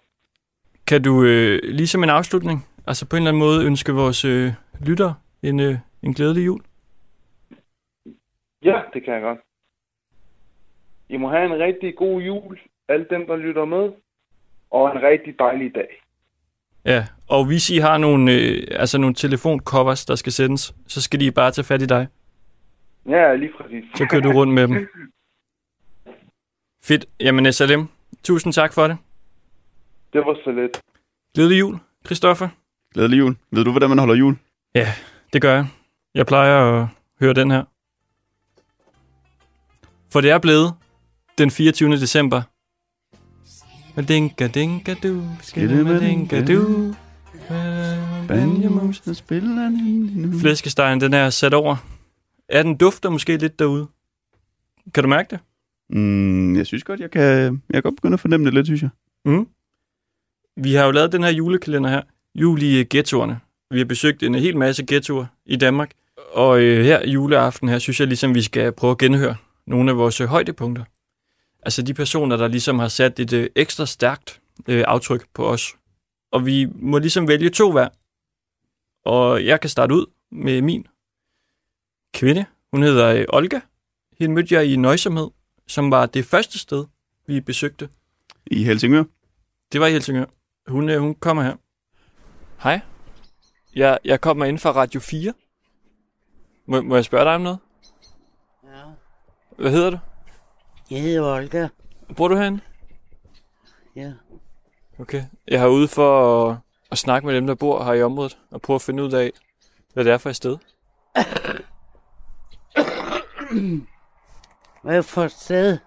Kan 0.87 1.03
du, 1.03 1.25
øh, 1.25 1.59
ligesom 1.63 2.03
en 2.03 2.11
afslutning, 2.11 2.67
altså 2.87 3.09
på 3.09 3.17
en 3.17 3.23
eller 3.23 3.31
anden 3.31 3.43
måde 3.43 3.67
ønske 3.67 3.93
vores 3.93 4.25
øh, 4.25 4.53
lytter 4.87 5.15
en, 5.43 5.61
øh, 5.61 5.75
en 6.03 6.15
glædelig 6.15 6.47
jul? 6.47 6.61
Ja, 8.63 8.81
det 8.95 9.05
kan 9.05 9.15
jeg 9.15 9.23
godt. 9.23 9.39
I 11.09 11.17
må 11.17 11.31
have 11.31 11.45
en 11.45 11.61
rigtig 11.61 11.97
god 11.97 12.23
jul, 12.23 12.59
alle 12.89 13.07
dem, 13.11 13.27
der 13.27 13.37
lytter 13.37 13.65
med, 13.65 13.93
og 14.71 14.97
en 14.97 15.03
rigtig 15.03 15.39
dejlig 15.39 15.75
dag. 15.75 16.01
Ja, 16.85 17.07
og 17.29 17.45
hvis 17.47 17.71
I 17.71 17.79
har 17.79 17.99
nogle, 17.99 18.33
øh, 18.33 18.67
altså 18.71 18.99
nogle 18.99 19.15
telefoncovers, 19.15 20.05
der 20.07 20.15
skal 20.15 20.33
sendes, 20.33 20.75
så 20.87 21.03
skal 21.03 21.21
de 21.21 21.33
bare 21.33 21.51
tage 21.51 21.65
fat 21.65 21.83
i 21.83 21.87
dig. 21.87 22.09
Ja, 23.09 23.35
lige 23.35 23.53
præcis. 23.59 23.85
Så 23.95 24.07
kører 24.11 24.23
du 24.23 24.33
rundt 24.33 24.55
med 24.55 24.69
dem. 24.69 24.89
Fedt. 26.85 27.07
Jamen, 27.21 27.53
Salem, 27.53 27.89
tusind 28.23 28.53
tak 28.53 28.73
for 28.73 28.89
det. 28.89 28.97
Det 30.13 30.21
var 30.21 30.39
så 30.45 30.51
let. 30.51 30.81
Glædelig 31.35 31.61
jul, 31.61 31.79
Christoffer. 32.07 32.49
Glædelig 32.95 33.19
jul. 33.19 33.37
Ved 33.51 33.65
du, 33.65 33.71
hvordan 33.71 33.89
man 33.89 33.99
holder 33.99 34.15
jul? 34.15 34.37
Ja, 34.75 34.87
det 35.33 35.43
gør 35.43 35.55
jeg. 35.55 35.67
Jeg 36.15 36.27
plejer 36.27 36.83
at 36.83 36.89
høre 37.21 37.35
den 37.35 37.51
her. 37.51 37.65
For 40.13 40.21
det 40.21 40.31
er 40.31 40.39
blevet 40.39 40.75
den 41.39 41.51
24. 41.51 41.93
december. 41.93 42.43
Dinka 44.09 44.47
dinka 44.47 44.95
du, 45.03 45.23
skille 45.43 46.01
dinka 46.01 46.45
du. 46.45 46.95
Banjamusen 48.29 49.15
spiller 49.15 49.69
nu. 49.69 50.39
Flæskestegen, 50.39 51.01
den 51.01 51.15
er 51.15 51.31
sat 51.31 51.55
over. 51.55 51.77
Er 52.49 52.63
den 52.63 52.77
dufter 52.77 53.11
måske 53.11 53.37
lidt 53.37 53.59
derude? 53.59 53.87
Kan 54.95 55.03
du 55.03 55.09
mærke 55.09 55.31
det? 55.31 55.39
Mm, 55.91 56.57
jeg 56.57 56.67
synes 56.67 56.85
godt, 56.85 57.01
jeg 57.01 57.11
kan, 57.11 57.23
jeg 57.23 57.53
kan 57.73 57.83
godt 57.83 57.97
begynde 57.97 58.15
at 58.15 58.21
fornemme 58.21 58.47
det 58.47 58.55
lidt, 58.55 58.67
synes 58.67 58.83
jeg. 58.83 58.91
Mm. 59.25 59.49
Vi 60.57 60.75
har 60.75 60.85
jo 60.85 60.91
lavet 60.91 61.13
den 61.13 61.23
her 61.23 61.31
julekalender 61.31 61.91
her. 61.91 62.03
Jul 62.35 62.63
i 62.63 62.85
ghettoerne. 62.91 63.41
Vi 63.71 63.79
har 63.79 63.85
besøgt 63.85 64.23
en 64.23 64.35
hel 64.35 64.57
masse 64.57 64.85
ghettoer 64.87 65.27
i 65.47 65.57
Danmark. 65.57 65.91
Og 66.33 66.61
øh, 66.61 66.85
her 66.85 67.09
juleaften 67.09 67.69
her, 67.69 67.79
synes 67.79 68.01
jeg 68.01 68.09
ligesom, 68.09 68.35
vi 68.35 68.43
skal 68.43 68.73
prøve 68.73 68.91
at 68.91 68.99
genhøre 68.99 69.37
nogle 69.67 69.91
af 69.91 69.97
vores 69.97 70.19
højdepunkter. 70.19 70.85
Altså 71.65 71.83
de 71.83 71.95
personer, 71.95 72.37
der 72.37 72.49
ligesom 72.49 72.79
har 72.79 72.89
sat 72.89 73.21
et 73.21 73.33
øh, 73.33 73.51
ekstra 73.55 73.87
stærkt 73.87 74.41
øh, 74.69 74.85
aftryk 74.87 75.27
på 75.35 75.47
os. 75.47 75.75
Og 76.33 76.47
vi 76.47 76.67
må 76.75 76.99
ligesom 76.99 77.29
vælge 77.29 77.51
to 77.51 77.73
hver. 77.73 77.89
Og 79.05 79.45
jeg 79.47 79.61
kan 79.61 79.71
starte 79.71 79.95
ud 79.95 80.07
med 80.33 80.63
min 80.63 80.87
kvinde. 82.15 82.45
Hun 82.73 82.83
hedder 82.83 83.15
øh, 83.15 83.25
Olga. 83.29 83.61
Hende 84.19 84.35
mødte 84.35 84.55
jeg 84.55 84.67
i 84.67 84.77
Nøjsomhed, 84.77 85.31
som 85.67 85.91
var 85.91 86.07
det 86.07 86.25
første 86.25 86.59
sted, 86.59 86.87
vi 87.27 87.41
besøgte. 87.41 87.89
I 88.47 88.65
Helsingør? 88.65 89.05
Det 89.73 89.81
var 89.81 89.87
i 89.87 89.93
Helsingør. 89.93 90.25
Hun, 90.67 90.89
øh, 90.89 91.01
hun 91.01 91.15
kommer 91.15 91.43
her. 91.43 91.57
Hej. 92.63 92.81
Jeg, 93.75 93.99
jeg 94.05 94.21
kommer 94.21 94.45
ind 94.45 94.59
fra 94.59 94.73
Radio 94.73 95.01
4. 95.01 95.33
Må, 96.67 96.83
må 96.83 96.95
jeg 96.95 97.05
spørge 97.05 97.25
dig 97.25 97.35
om 97.35 97.41
noget? 97.41 97.59
Ja. 98.65 98.83
Hvad 99.59 99.71
hedder 99.71 99.91
du? 99.91 99.99
Jeg 100.91 101.03
hedder 101.03 101.37
Olga. 101.37 101.69
Bor 102.17 102.29
du 102.29 102.37
herinde? 102.37 102.61
Ja. 103.97 104.13
Okay. 104.99 105.25
Jeg 105.49 105.61
har 105.61 105.69
ude 105.69 105.89
for 105.89 106.49
at, 106.51 106.57
at 106.91 106.99
snakke 106.99 107.27
med 107.27 107.35
dem, 107.35 107.47
der 107.47 107.55
bor 107.55 107.85
her 107.85 107.93
i 107.93 108.03
området, 108.03 108.39
og 108.51 108.63
prøve 108.63 108.75
at 108.75 108.83
finde 108.83 109.03
ud 109.03 109.13
af, 109.13 109.33
hvad 109.93 110.05
det 110.05 110.13
er 110.13 110.19
for 110.19 110.31
et 110.31 110.37
sted. 110.37 110.59
Hvad 114.83 115.03
for 115.03 115.23
et 115.25 115.33
sted? 115.33 115.79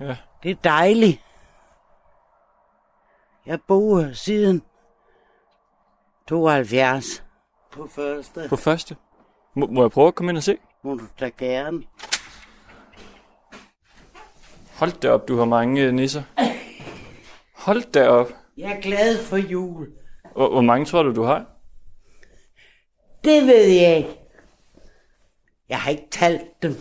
Ja. 0.00 0.16
Det 0.42 0.50
er 0.50 0.54
dejligt. 0.64 1.22
Jeg 3.46 3.60
bor 3.68 4.12
siden 4.12 4.62
72 6.28 7.24
på 7.72 7.86
første. 7.86 8.46
På 8.48 8.56
første? 8.56 8.96
Må, 9.54 9.66
må 9.66 9.82
jeg 9.82 9.90
prøve 9.90 10.08
at 10.08 10.14
komme 10.14 10.30
ind 10.30 10.36
og 10.36 10.42
se? 10.42 10.58
Du 10.94 11.06
da 11.20 11.28
gerne. 11.28 11.82
Hold 14.78 15.00
da 15.00 15.10
op, 15.10 15.28
du 15.28 15.36
har 15.36 15.44
mange 15.44 15.82
øh, 15.82 15.94
nisser. 15.94 16.22
Hold 17.54 17.92
da 17.92 18.08
op. 18.08 18.28
Jeg 18.56 18.76
er 18.76 18.80
glad 18.80 19.24
for 19.24 19.36
jul. 19.36 19.92
Hvor, 20.32 20.50
hvor 20.50 20.60
mange 20.60 20.86
tror 20.86 21.02
du, 21.02 21.14
du 21.14 21.22
har? 21.22 21.46
Det 23.24 23.46
ved 23.46 23.66
jeg 23.66 23.96
ikke. 23.96 24.18
Jeg 25.68 25.80
har 25.80 25.90
ikke 25.90 26.08
talt 26.10 26.62
dem. 26.62 26.74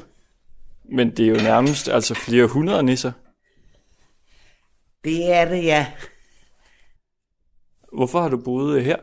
Men 0.84 1.18
det 1.18 1.26
er 1.26 1.30
jo 1.30 1.36
nærmest 1.36 1.88
altså 1.88 2.14
flere 2.16 2.48
hundrede 2.48 2.84
nisser. 2.84 3.12
Det 5.04 5.34
er 5.34 5.46
det, 5.46 5.64
ja. 5.64 5.94
Hvorfor 7.94 8.22
har 8.22 8.30
du 8.30 8.38
boet 8.38 8.84
her 8.84 8.98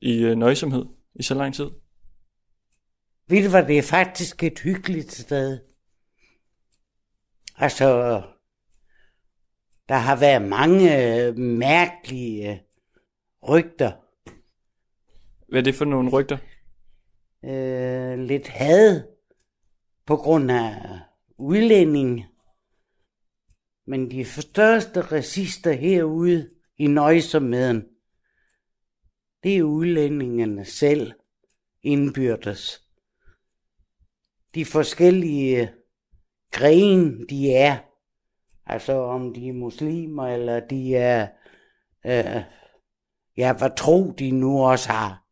i 0.00 0.18
øh, 0.18 0.36
nøjsomhed 0.36 0.84
i 1.14 1.22
så 1.22 1.34
lang 1.34 1.54
tid? 1.54 1.70
Ved 3.28 3.44
du 3.44 3.50
hvad, 3.50 3.66
det 3.66 3.78
er 3.78 3.82
faktisk 3.82 4.42
et 4.42 4.58
hyggeligt 4.58 5.12
sted. 5.12 5.60
Altså, 7.56 8.22
der 9.88 9.94
har 9.94 10.16
været 10.16 10.48
mange 10.48 11.24
øh, 11.24 11.36
mærkelige 11.36 12.52
øh, 12.52 12.58
rygter. 13.48 13.92
Hvad 15.48 15.60
er 15.60 15.64
det 15.64 15.74
for 15.74 15.84
nogle 15.84 16.10
rygter? 16.10 16.38
Øh, 17.44 18.18
lidt 18.18 18.48
had 18.48 19.02
på 20.06 20.16
grund 20.16 20.50
af 20.50 21.00
udlænding. 21.38 22.24
Men 23.86 24.10
de 24.10 24.24
største 24.24 25.00
racister 25.00 25.72
herude 25.72 26.50
i 26.78 26.86
nøjsomheden, 26.86 27.84
det 29.42 29.56
er 29.56 29.62
udlændingene 29.62 30.64
selv 30.64 31.12
indbyrdes. 31.82 32.85
De 34.56 34.64
forskellige 34.64 35.70
grene, 36.52 37.26
de 37.30 37.52
er, 37.52 37.76
altså 38.66 38.92
om 38.92 39.34
de 39.34 39.48
er 39.48 39.52
muslimer, 39.52 40.26
eller 40.26 40.60
de 40.60 40.96
er, 40.96 41.28
øh, 42.06 42.42
ja, 43.36 43.56
hvad 43.58 43.76
tro 43.76 44.14
de 44.18 44.30
nu 44.30 44.64
også 44.64 44.88
har. 44.88 45.22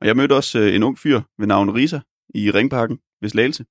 Og 0.00 0.06
jeg 0.06 0.16
mødte 0.16 0.36
også 0.36 0.58
øh, 0.58 0.74
en 0.74 0.82
ung 0.82 0.98
fyr 0.98 1.20
ved 1.38 1.46
navn 1.46 1.74
Risa 1.74 2.00
i 2.34 2.50
Ringparken 2.50 2.98
ved 3.20 3.28
Slagelse. 3.28 3.64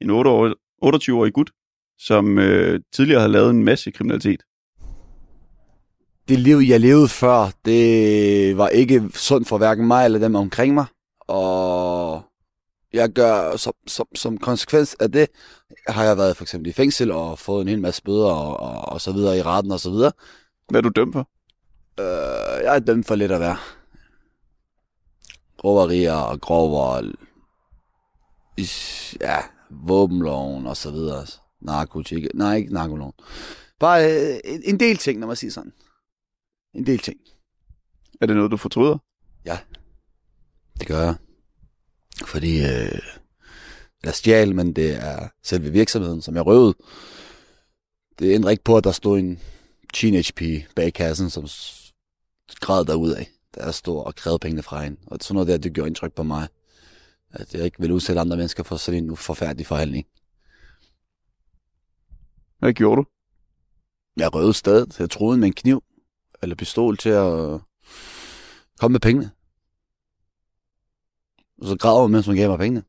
En 0.00 0.10
28-årig 0.10 1.32
gut, 1.32 1.50
som 1.98 2.38
øh, 2.38 2.80
tidligere 2.92 3.20
havde 3.20 3.32
lavet 3.32 3.50
en 3.50 3.64
masse 3.64 3.90
kriminalitet. 3.90 4.42
Det 6.28 6.38
liv, 6.38 6.56
jeg 6.56 6.80
levede 6.80 7.08
før, 7.08 7.50
det 7.64 8.56
var 8.56 8.68
ikke 8.68 9.02
sundt 9.14 9.48
for 9.48 9.58
hverken 9.58 9.86
mig 9.86 10.04
eller 10.04 10.18
dem 10.18 10.34
omkring 10.34 10.74
mig. 10.74 10.86
Og 11.20 12.03
jeg 12.94 13.10
gør, 13.10 13.56
som, 13.56 13.72
som, 13.86 14.06
som 14.14 14.38
konsekvens 14.38 14.96
af 15.00 15.12
det, 15.12 15.28
har 15.88 16.04
jeg 16.04 16.16
været 16.16 16.36
for 16.36 16.44
eksempel 16.44 16.70
i 16.70 16.72
fængsel 16.72 17.10
og 17.10 17.38
fået 17.38 17.62
en 17.62 17.68
hel 17.68 17.80
masse 17.80 18.02
bøder 18.02 18.30
og, 18.30 18.60
og, 18.60 18.92
og 18.92 19.00
så 19.00 19.12
videre 19.12 19.38
i 19.38 19.42
retten 19.42 19.72
og 19.72 19.80
så 19.80 19.90
videre. 19.90 20.12
Hvad 20.68 20.80
er 20.80 20.82
du 20.82 20.88
dømt 20.88 21.12
for? 21.12 21.28
Øh, 22.00 22.64
jeg 22.64 22.76
er 22.76 22.78
dømt 22.78 23.06
for 23.06 23.14
lidt 23.14 23.32
at 23.32 23.40
være. 23.40 23.56
Roverier 25.64 26.12
og 26.12 26.40
grov 26.40 26.70
vold. 26.70 27.14
Ja, 29.20 29.38
våbenloven 29.70 30.66
og 30.66 30.76
så 30.76 30.90
videre. 30.90 31.26
Narkotik. 31.60 32.26
Nej, 32.34 32.56
ikke 32.56 32.72
narkoloven. 32.72 33.12
Bare 33.80 34.04
øh, 34.04 34.40
en, 34.44 34.62
en 34.64 34.80
del 34.80 34.96
ting, 34.96 35.18
når 35.18 35.26
man 35.26 35.36
siger 35.36 35.50
sådan. 35.50 35.72
En 36.74 36.86
del 36.86 36.98
ting. 36.98 37.16
Er 38.20 38.26
det 38.26 38.36
noget, 38.36 38.50
du 38.50 38.56
fortryder? 38.56 38.98
Ja, 39.44 39.58
det 40.78 40.86
gør 40.86 41.00
jeg. 41.00 41.14
Fordi 42.26 42.58
øh, 42.58 42.98
jeg 44.04 44.14
stjal, 44.14 44.54
men 44.54 44.72
det 44.72 44.94
er 44.94 45.28
selve 45.42 45.70
virksomheden, 45.70 46.22
som 46.22 46.36
jeg 46.36 46.46
røvede. 46.46 46.74
Det 48.18 48.34
ændrer 48.34 48.50
ikke 48.50 48.64
på, 48.64 48.76
at 48.76 48.84
der 48.84 48.92
stod 48.92 49.18
en 49.18 49.40
teenage 49.94 50.32
pige 50.32 50.66
bag 50.76 50.92
kassen, 50.92 51.30
som 51.30 51.46
græd 52.60 52.84
da 53.54 53.64
jeg 53.64 53.74
stod 53.74 54.04
og 54.04 54.14
krævede 54.14 54.38
pengene 54.38 54.62
fra 54.62 54.82
hende. 54.82 55.00
Og 55.06 55.18
sådan 55.20 55.34
noget 55.34 55.48
der, 55.48 55.56
det 55.56 55.72
gjorde 55.72 55.88
indtryk 55.88 56.12
på 56.12 56.22
mig. 56.22 56.48
At 57.30 57.54
jeg 57.54 57.64
ikke 57.64 57.80
vil 57.80 57.92
udsætte 57.92 58.20
andre 58.20 58.36
mennesker 58.36 58.62
for 58.62 58.76
sådan 58.76 59.04
en 59.04 59.16
forfærdelig 59.16 59.66
forhandling. 59.66 60.06
Hvad 62.58 62.72
gjorde 62.72 62.96
du? 62.96 63.06
Jeg 64.16 64.34
røvede 64.34 64.54
stedet. 64.54 65.00
Jeg 65.00 65.10
troede 65.10 65.38
med 65.38 65.46
en 65.46 65.54
kniv 65.54 65.82
eller 66.42 66.56
pistol 66.56 66.96
til 66.96 67.08
at 67.08 67.60
komme 68.78 68.92
med 68.92 69.00
pengene. 69.00 69.30
Og 71.64 71.70
så 71.70 71.76
græd 71.76 72.02
hun, 72.02 72.12
mens 72.12 72.26
hun 72.26 72.36
gav 72.36 72.48
mig 72.48 72.58
pengene. 72.58 72.82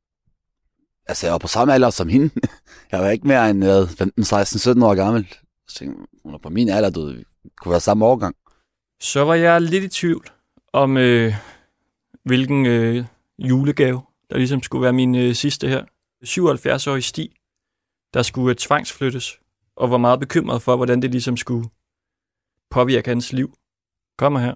Altså, 1.07 1.25
jeg 1.25 1.31
var 1.31 1.37
på 1.37 1.47
samme 1.47 1.73
alder 1.73 1.89
som 1.89 2.09
hende. 2.09 2.29
Jeg 2.91 2.99
var 2.99 3.09
ikke 3.09 3.27
mere 3.27 3.49
end 3.49 3.63
hvad, 3.63 3.87
15, 3.87 4.23
16, 4.23 4.59
17 4.59 4.83
år 4.83 4.95
gammel. 4.95 5.27
Så 5.67 5.75
tænkte, 5.75 5.99
jeg, 5.99 6.19
hun 6.23 6.33
er 6.33 6.37
på 6.37 6.49
min 6.49 6.69
alder, 6.69 6.89
du 6.89 7.13
kunne 7.61 7.71
være 7.71 7.79
samme 7.79 8.05
årgang. 8.05 8.35
Så 9.01 9.25
var 9.25 9.35
jeg 9.35 9.61
lidt 9.61 9.83
i 9.83 9.87
tvivl 9.87 10.29
om, 10.73 10.97
øh, 10.97 11.33
hvilken 12.23 12.65
øh, 12.65 13.05
julegave, 13.39 14.01
der 14.29 14.37
ligesom 14.37 14.63
skulle 14.63 14.83
være 14.83 14.93
min 14.93 15.15
øh, 15.15 15.35
sidste 15.35 15.67
her. 15.67 15.83
77-årig 16.25 17.03
Stig, 17.03 17.29
der 18.13 18.21
skulle 18.21 18.49
øh, 18.49 18.55
tvangsflyttes, 18.55 19.39
og 19.75 19.91
var 19.91 19.97
meget 19.97 20.19
bekymret 20.19 20.61
for, 20.61 20.75
hvordan 20.75 21.01
det 21.01 21.11
ligesom 21.11 21.37
skulle 21.37 21.69
påvirke 22.71 23.09
hans 23.09 23.33
liv. 23.33 23.53
Kommer 24.17 24.39
her. 24.39 24.55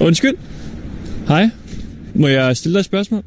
Undskyld. 0.00 0.38
Hej. 1.28 1.50
Må 2.14 2.28
jeg 2.28 2.56
stille 2.56 2.74
dig 2.74 2.80
et 2.80 2.84
spørgsmål? 2.84 3.24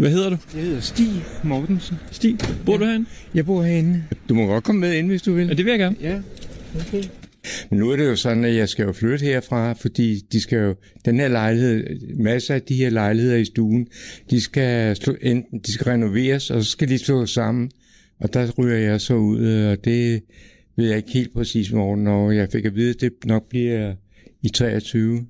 Hvad 0.00 0.10
hedder 0.10 0.30
du? 0.30 0.36
Jeg 0.54 0.62
hedder 0.62 0.80
Stig 0.80 1.22
Mortensen. 1.44 1.96
Stig, 2.10 2.38
bor 2.66 2.76
du 2.76 2.84
herinde? 2.84 3.06
Jeg 3.34 3.46
bor 3.46 3.62
herinde. 3.62 4.04
Du 4.28 4.34
må 4.34 4.46
godt 4.46 4.64
komme 4.64 4.80
med 4.80 4.94
ind, 4.94 5.06
hvis 5.06 5.22
du 5.22 5.32
vil. 5.32 5.46
Ja, 5.46 5.54
det 5.54 5.64
vil 5.64 5.70
jeg 5.70 5.78
gerne. 5.78 5.96
Ja, 6.00 6.20
okay. 6.74 7.02
Men 7.70 7.78
nu 7.78 7.90
er 7.90 7.96
det 7.96 8.06
jo 8.06 8.16
sådan, 8.16 8.44
at 8.44 8.54
jeg 8.54 8.68
skal 8.68 8.84
jo 8.84 8.92
flytte 8.92 9.24
herfra, 9.24 9.72
fordi 9.72 10.20
de 10.32 10.40
skal 10.40 10.58
jo, 10.58 10.74
den 11.04 11.20
her 11.20 11.28
lejlighed, 11.28 11.84
masser 12.16 12.54
af 12.54 12.62
de 12.62 12.74
her 12.74 12.90
lejligheder 12.90 13.36
i 13.36 13.44
stuen, 13.44 13.86
de 14.30 14.40
skal, 14.40 14.96
slå, 14.96 15.14
enten, 15.20 15.58
de 15.58 15.72
skal 15.72 15.84
renoveres, 15.84 16.50
og 16.50 16.64
så 16.64 16.70
skal 16.70 16.88
de 16.88 16.98
slå 16.98 17.26
sammen. 17.26 17.70
Og 18.20 18.34
der 18.34 18.50
ryger 18.58 18.78
jeg 18.78 19.00
så 19.00 19.14
ud, 19.14 19.46
og 19.64 19.84
det 19.84 20.22
ved 20.76 20.88
jeg 20.88 20.96
ikke 20.96 21.12
helt 21.12 21.32
præcis, 21.32 21.68
hvornår 21.68 22.30
jeg 22.30 22.48
fik 22.52 22.64
at 22.64 22.74
vide, 22.74 22.90
at 22.90 23.00
det 23.00 23.12
nok 23.24 23.48
bliver 23.48 23.94
i 24.42 24.48
23. 24.48 25.26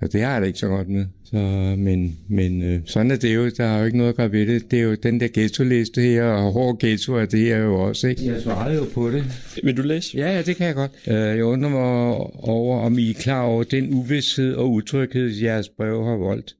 Og 0.00 0.12
det 0.12 0.20
har 0.22 0.32
jeg 0.32 0.40
da 0.40 0.46
ikke 0.46 0.58
så 0.58 0.68
godt 0.68 0.88
med. 0.88 1.06
Så, 1.24 1.36
men 1.78 2.18
men 2.28 2.62
øh, 2.62 2.80
sådan 2.84 3.10
er 3.10 3.16
det 3.16 3.34
jo. 3.34 3.50
Der 3.50 3.64
er 3.64 3.78
jo 3.78 3.84
ikke 3.84 3.98
noget 3.98 4.10
at 4.10 4.16
gøre 4.16 4.32
ved 4.32 4.46
det. 4.46 4.70
Det 4.70 4.78
er 4.78 4.82
jo 4.82 4.94
den 4.94 5.20
der 5.20 5.28
ghetto-liste 5.34 6.00
her, 6.00 6.24
og 6.24 6.52
hård 6.52 6.78
ghetto 6.80 7.14
er 7.14 7.24
det 7.26 7.40
her 7.40 7.58
jo 7.58 7.74
også. 7.80 8.08
Ikke? 8.08 8.26
Jeg 8.26 8.42
svarede 8.42 8.76
jo 8.76 8.84
på 8.94 9.10
det. 9.10 9.24
Vil 9.64 9.76
du 9.76 9.82
læse? 9.82 10.18
Ja, 10.18 10.32
ja, 10.32 10.42
det 10.42 10.56
kan 10.56 10.66
jeg 10.66 10.74
godt. 10.74 10.90
Øh, 11.08 11.14
Jeg 11.14 11.44
undrer 11.44 11.70
mig 11.70 12.16
over, 12.48 12.80
om 12.80 12.98
I 12.98 13.10
er 13.10 13.14
klar 13.14 13.42
over 13.42 13.62
den 13.62 13.94
uvidshed 13.94 14.54
og 14.54 14.70
utryghed, 14.70 15.28
jeres 15.42 15.68
brev 15.68 16.04
har 16.04 16.16
voldt. 16.16 16.54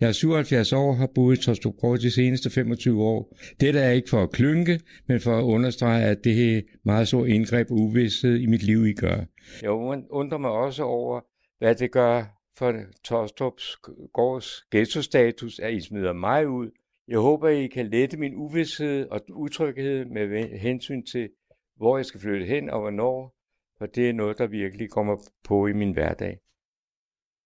Jeg 0.00 0.08
er 0.08 0.12
77 0.12 0.72
år 0.72 0.88
og 0.90 0.96
har 0.96 1.08
boet 1.14 1.38
i 1.38 1.42
Tostrup 1.42 2.00
de 2.00 2.10
seneste 2.10 2.50
25 2.50 3.02
år. 3.02 3.36
Dette 3.60 3.80
er 3.80 3.90
ikke 3.90 4.10
for 4.10 4.22
at 4.22 4.30
klynke, 4.30 4.80
men 5.08 5.20
for 5.20 5.38
at 5.38 5.42
understrege, 5.42 6.04
at 6.04 6.24
det 6.24 6.56
er 6.56 6.60
meget 6.84 7.08
stor 7.08 7.26
indgreb 7.26 7.70
og 7.70 7.76
uvidshed 7.76 8.36
i 8.36 8.46
mit 8.46 8.62
liv, 8.62 8.86
I 8.86 8.92
gør. 8.92 9.16
Jeg 9.62 9.70
undrer 10.10 10.38
mig 10.38 10.50
også 10.50 10.82
over, 10.82 11.20
hvad 11.58 11.74
det 11.74 11.90
gør 11.92 12.35
for 12.58 12.74
Tostrups 13.04 13.76
gårds 14.12 14.62
ghetto-status, 14.70 15.58
at 15.58 15.74
I 15.74 15.80
smider 15.80 16.12
mig 16.12 16.48
ud. 16.48 16.70
Jeg 17.08 17.18
håber, 17.18 17.48
I 17.48 17.66
kan 17.66 17.90
lette 17.90 18.16
min 18.16 18.34
uvidshed 18.34 19.08
og 19.08 19.20
utryghed 19.30 20.04
med 20.04 20.58
hensyn 20.58 21.02
til, 21.04 21.28
hvor 21.76 21.96
jeg 21.96 22.06
skal 22.06 22.20
flytte 22.20 22.46
hen 22.46 22.70
og 22.70 22.80
hvornår, 22.80 23.34
for 23.78 23.86
det 23.86 24.08
er 24.08 24.12
noget, 24.12 24.38
der 24.38 24.46
virkelig 24.46 24.90
kommer 24.90 25.16
på 25.44 25.66
i 25.66 25.72
min 25.72 25.92
hverdag. 25.92 26.38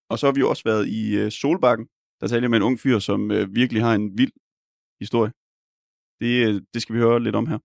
Og 0.09 0.19
så 0.19 0.27
har 0.27 0.33
vi 0.33 0.39
jo 0.39 0.49
også 0.49 0.63
været 0.65 0.87
i 0.87 1.19
øh, 1.19 1.31
Solbakken. 1.31 1.87
Der 2.21 2.27
taler 2.27 2.41
jeg 2.41 2.49
med 2.49 2.57
en 2.57 2.63
ung 2.63 2.79
fyr, 2.79 2.99
som 2.99 3.31
øh, 3.31 3.55
virkelig 3.55 3.83
har 3.83 3.95
en 3.95 4.17
vild 4.17 4.31
historie. 4.99 5.31
Det, 6.21 6.47
øh, 6.47 6.61
det 6.73 6.81
skal 6.81 6.95
vi 6.95 6.99
høre 6.99 7.23
lidt 7.23 7.35
om 7.35 7.47
her. 7.47 7.59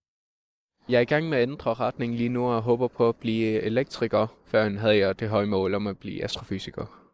Jeg 0.89 0.97
er 0.97 1.01
i 1.01 1.05
gang 1.15 1.29
med 1.29 1.39
at 1.39 1.49
ændre 1.49 1.75
retning 1.75 2.15
lige 2.15 2.29
nu 2.29 2.47
og 2.47 2.63
håber 2.63 2.89
på 2.89 3.09
at 3.09 3.17
blive 3.17 3.63
elektriker. 3.63 4.27
Før 4.45 4.69
havde 4.69 4.99
jeg 4.99 5.21
det 5.21 5.29
høje 5.29 5.47
mål 5.47 5.75
om 5.75 5.87
at 5.87 5.99
blive 5.99 6.25
astrofysiker. 6.25 7.06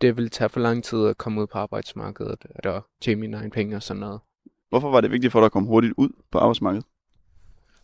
Det 0.00 0.16
vil 0.16 0.30
tage 0.30 0.48
for 0.48 0.60
lang 0.60 0.84
tid 0.84 1.06
at 1.06 1.18
komme 1.18 1.40
ud 1.42 1.46
på 1.46 1.58
arbejdsmarkedet 1.58 2.46
og 2.64 2.86
tjene 3.00 3.20
mine 3.20 3.36
egne 3.36 3.50
penge 3.50 3.76
og 3.76 3.82
sådan 3.82 4.00
noget. 4.00 4.20
Hvorfor 4.68 4.90
var 4.90 5.00
det 5.00 5.10
vigtigt 5.10 5.32
for 5.32 5.40
dig 5.40 5.46
at 5.46 5.52
komme 5.52 5.68
hurtigt 5.68 5.94
ud 5.96 6.08
på 6.30 6.38
arbejdsmarkedet? 6.38 6.86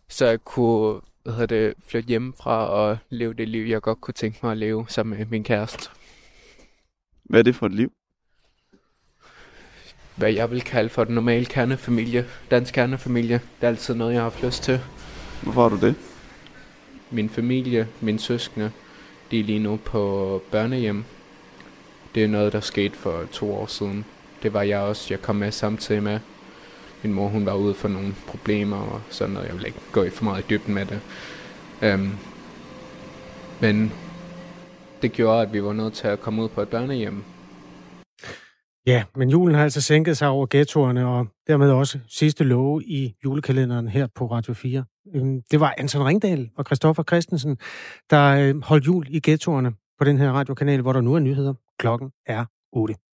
Så 0.09 0.25
jeg 0.25 0.39
kunne 0.43 1.01
hvad 1.27 1.35
hedder 1.35 1.67
det, 1.67 1.73
flytte 1.87 2.07
hjemmefra 2.07 2.67
og 2.67 2.97
leve 3.09 3.33
det 3.33 3.47
liv, 3.47 3.65
jeg 3.65 3.81
godt 3.81 4.01
kunne 4.01 4.13
tænke 4.13 4.39
mig 4.43 4.51
at 4.51 4.57
leve 4.57 4.85
sammen 4.87 5.17
med 5.17 5.25
min 5.25 5.43
kæreste. 5.43 5.89
Hvad 7.23 7.39
er 7.39 7.43
det 7.43 7.55
for 7.55 7.65
et 7.65 7.73
liv? 7.73 7.91
Hvad 10.15 10.33
jeg 10.33 10.51
vil 10.51 10.61
kalde 10.61 10.89
for 10.89 11.03
den 11.03 11.15
normale 11.15 11.45
kernefamilie. 11.45 12.25
Dansk 12.51 12.73
kernefamilie. 12.73 13.33
Det 13.33 13.63
er 13.63 13.67
altid 13.67 13.95
noget, 13.95 14.13
jeg 14.13 14.21
har 14.21 14.29
haft 14.29 14.43
lyst 14.43 14.63
til. 14.63 14.79
Hvorfor 15.43 15.61
har 15.61 15.69
du 15.69 15.85
det? 15.87 15.95
Min 17.11 17.29
familie, 17.29 17.87
mine 18.01 18.19
søskende, 18.19 18.71
De 19.31 19.39
er 19.39 19.43
lige 19.43 19.59
nu 19.59 19.79
på 19.85 20.41
børnehjem. 20.51 21.03
Det 22.15 22.23
er 22.23 22.27
noget, 22.27 22.53
der 22.53 22.59
skete 22.59 22.95
for 22.95 23.23
to 23.31 23.53
år 23.53 23.65
siden. 23.65 24.05
Det 24.43 24.53
var 24.53 24.61
jeg 24.61 24.79
også. 24.79 25.07
Jeg 25.09 25.21
kom 25.21 25.35
med 25.35 25.51
samtidig 25.51 26.03
med. 26.03 26.19
Min 27.03 27.13
mor 27.13 27.27
hun 27.27 27.45
var 27.45 27.53
ude 27.53 27.73
for 27.73 27.87
nogle 27.87 28.15
problemer 28.27 28.77
og 28.77 29.01
sådan 29.09 29.33
noget. 29.33 29.47
Jeg 29.47 29.55
vil 29.55 29.65
ikke 29.65 29.79
gå 29.91 30.03
i 30.03 30.09
for 30.09 30.23
meget 30.23 30.43
i 30.43 30.45
dybden 30.49 30.73
med 30.73 30.85
det. 30.85 30.99
Um, 31.93 32.17
men 33.61 33.91
det 35.01 35.11
gjorde, 35.11 35.41
at 35.41 35.53
vi 35.53 35.63
var 35.63 35.73
nødt 35.73 35.93
til 35.93 36.07
at 36.07 36.19
komme 36.19 36.43
ud 36.43 36.49
på 36.49 36.61
et 36.61 36.69
børnehjem. 36.69 37.23
Ja, 38.87 39.03
men 39.15 39.29
julen 39.29 39.55
har 39.55 39.63
altså 39.63 39.81
sænket 39.81 40.17
sig 40.17 40.27
over 40.27 40.47
ghettoerne, 40.49 41.07
og 41.07 41.27
dermed 41.47 41.71
også 41.71 41.99
sidste 42.09 42.43
love 42.43 42.83
i 42.83 43.13
julekalenderen 43.23 43.87
her 43.87 44.07
på 44.15 44.25
Radio 44.25 44.53
4. 44.53 44.83
Øhm, 45.15 45.41
det 45.51 45.59
var 45.59 45.73
Anton 45.77 46.05
Ringdal 46.05 46.49
og 46.57 46.65
Christoffer 46.65 47.03
Christensen, 47.03 47.57
der 48.09 48.23
øh, 48.23 48.63
holdt 48.63 48.87
jul 48.87 49.05
i 49.09 49.19
ghettoerne 49.23 49.71
på 49.97 50.03
den 50.03 50.17
her 50.17 50.31
radiokanal, 50.31 50.81
hvor 50.81 50.93
der 50.93 51.01
nu 51.01 51.15
er 51.15 51.19
nyheder. 51.19 51.53
Klokken 51.77 52.13
er 52.23 52.45
8. 52.71 52.97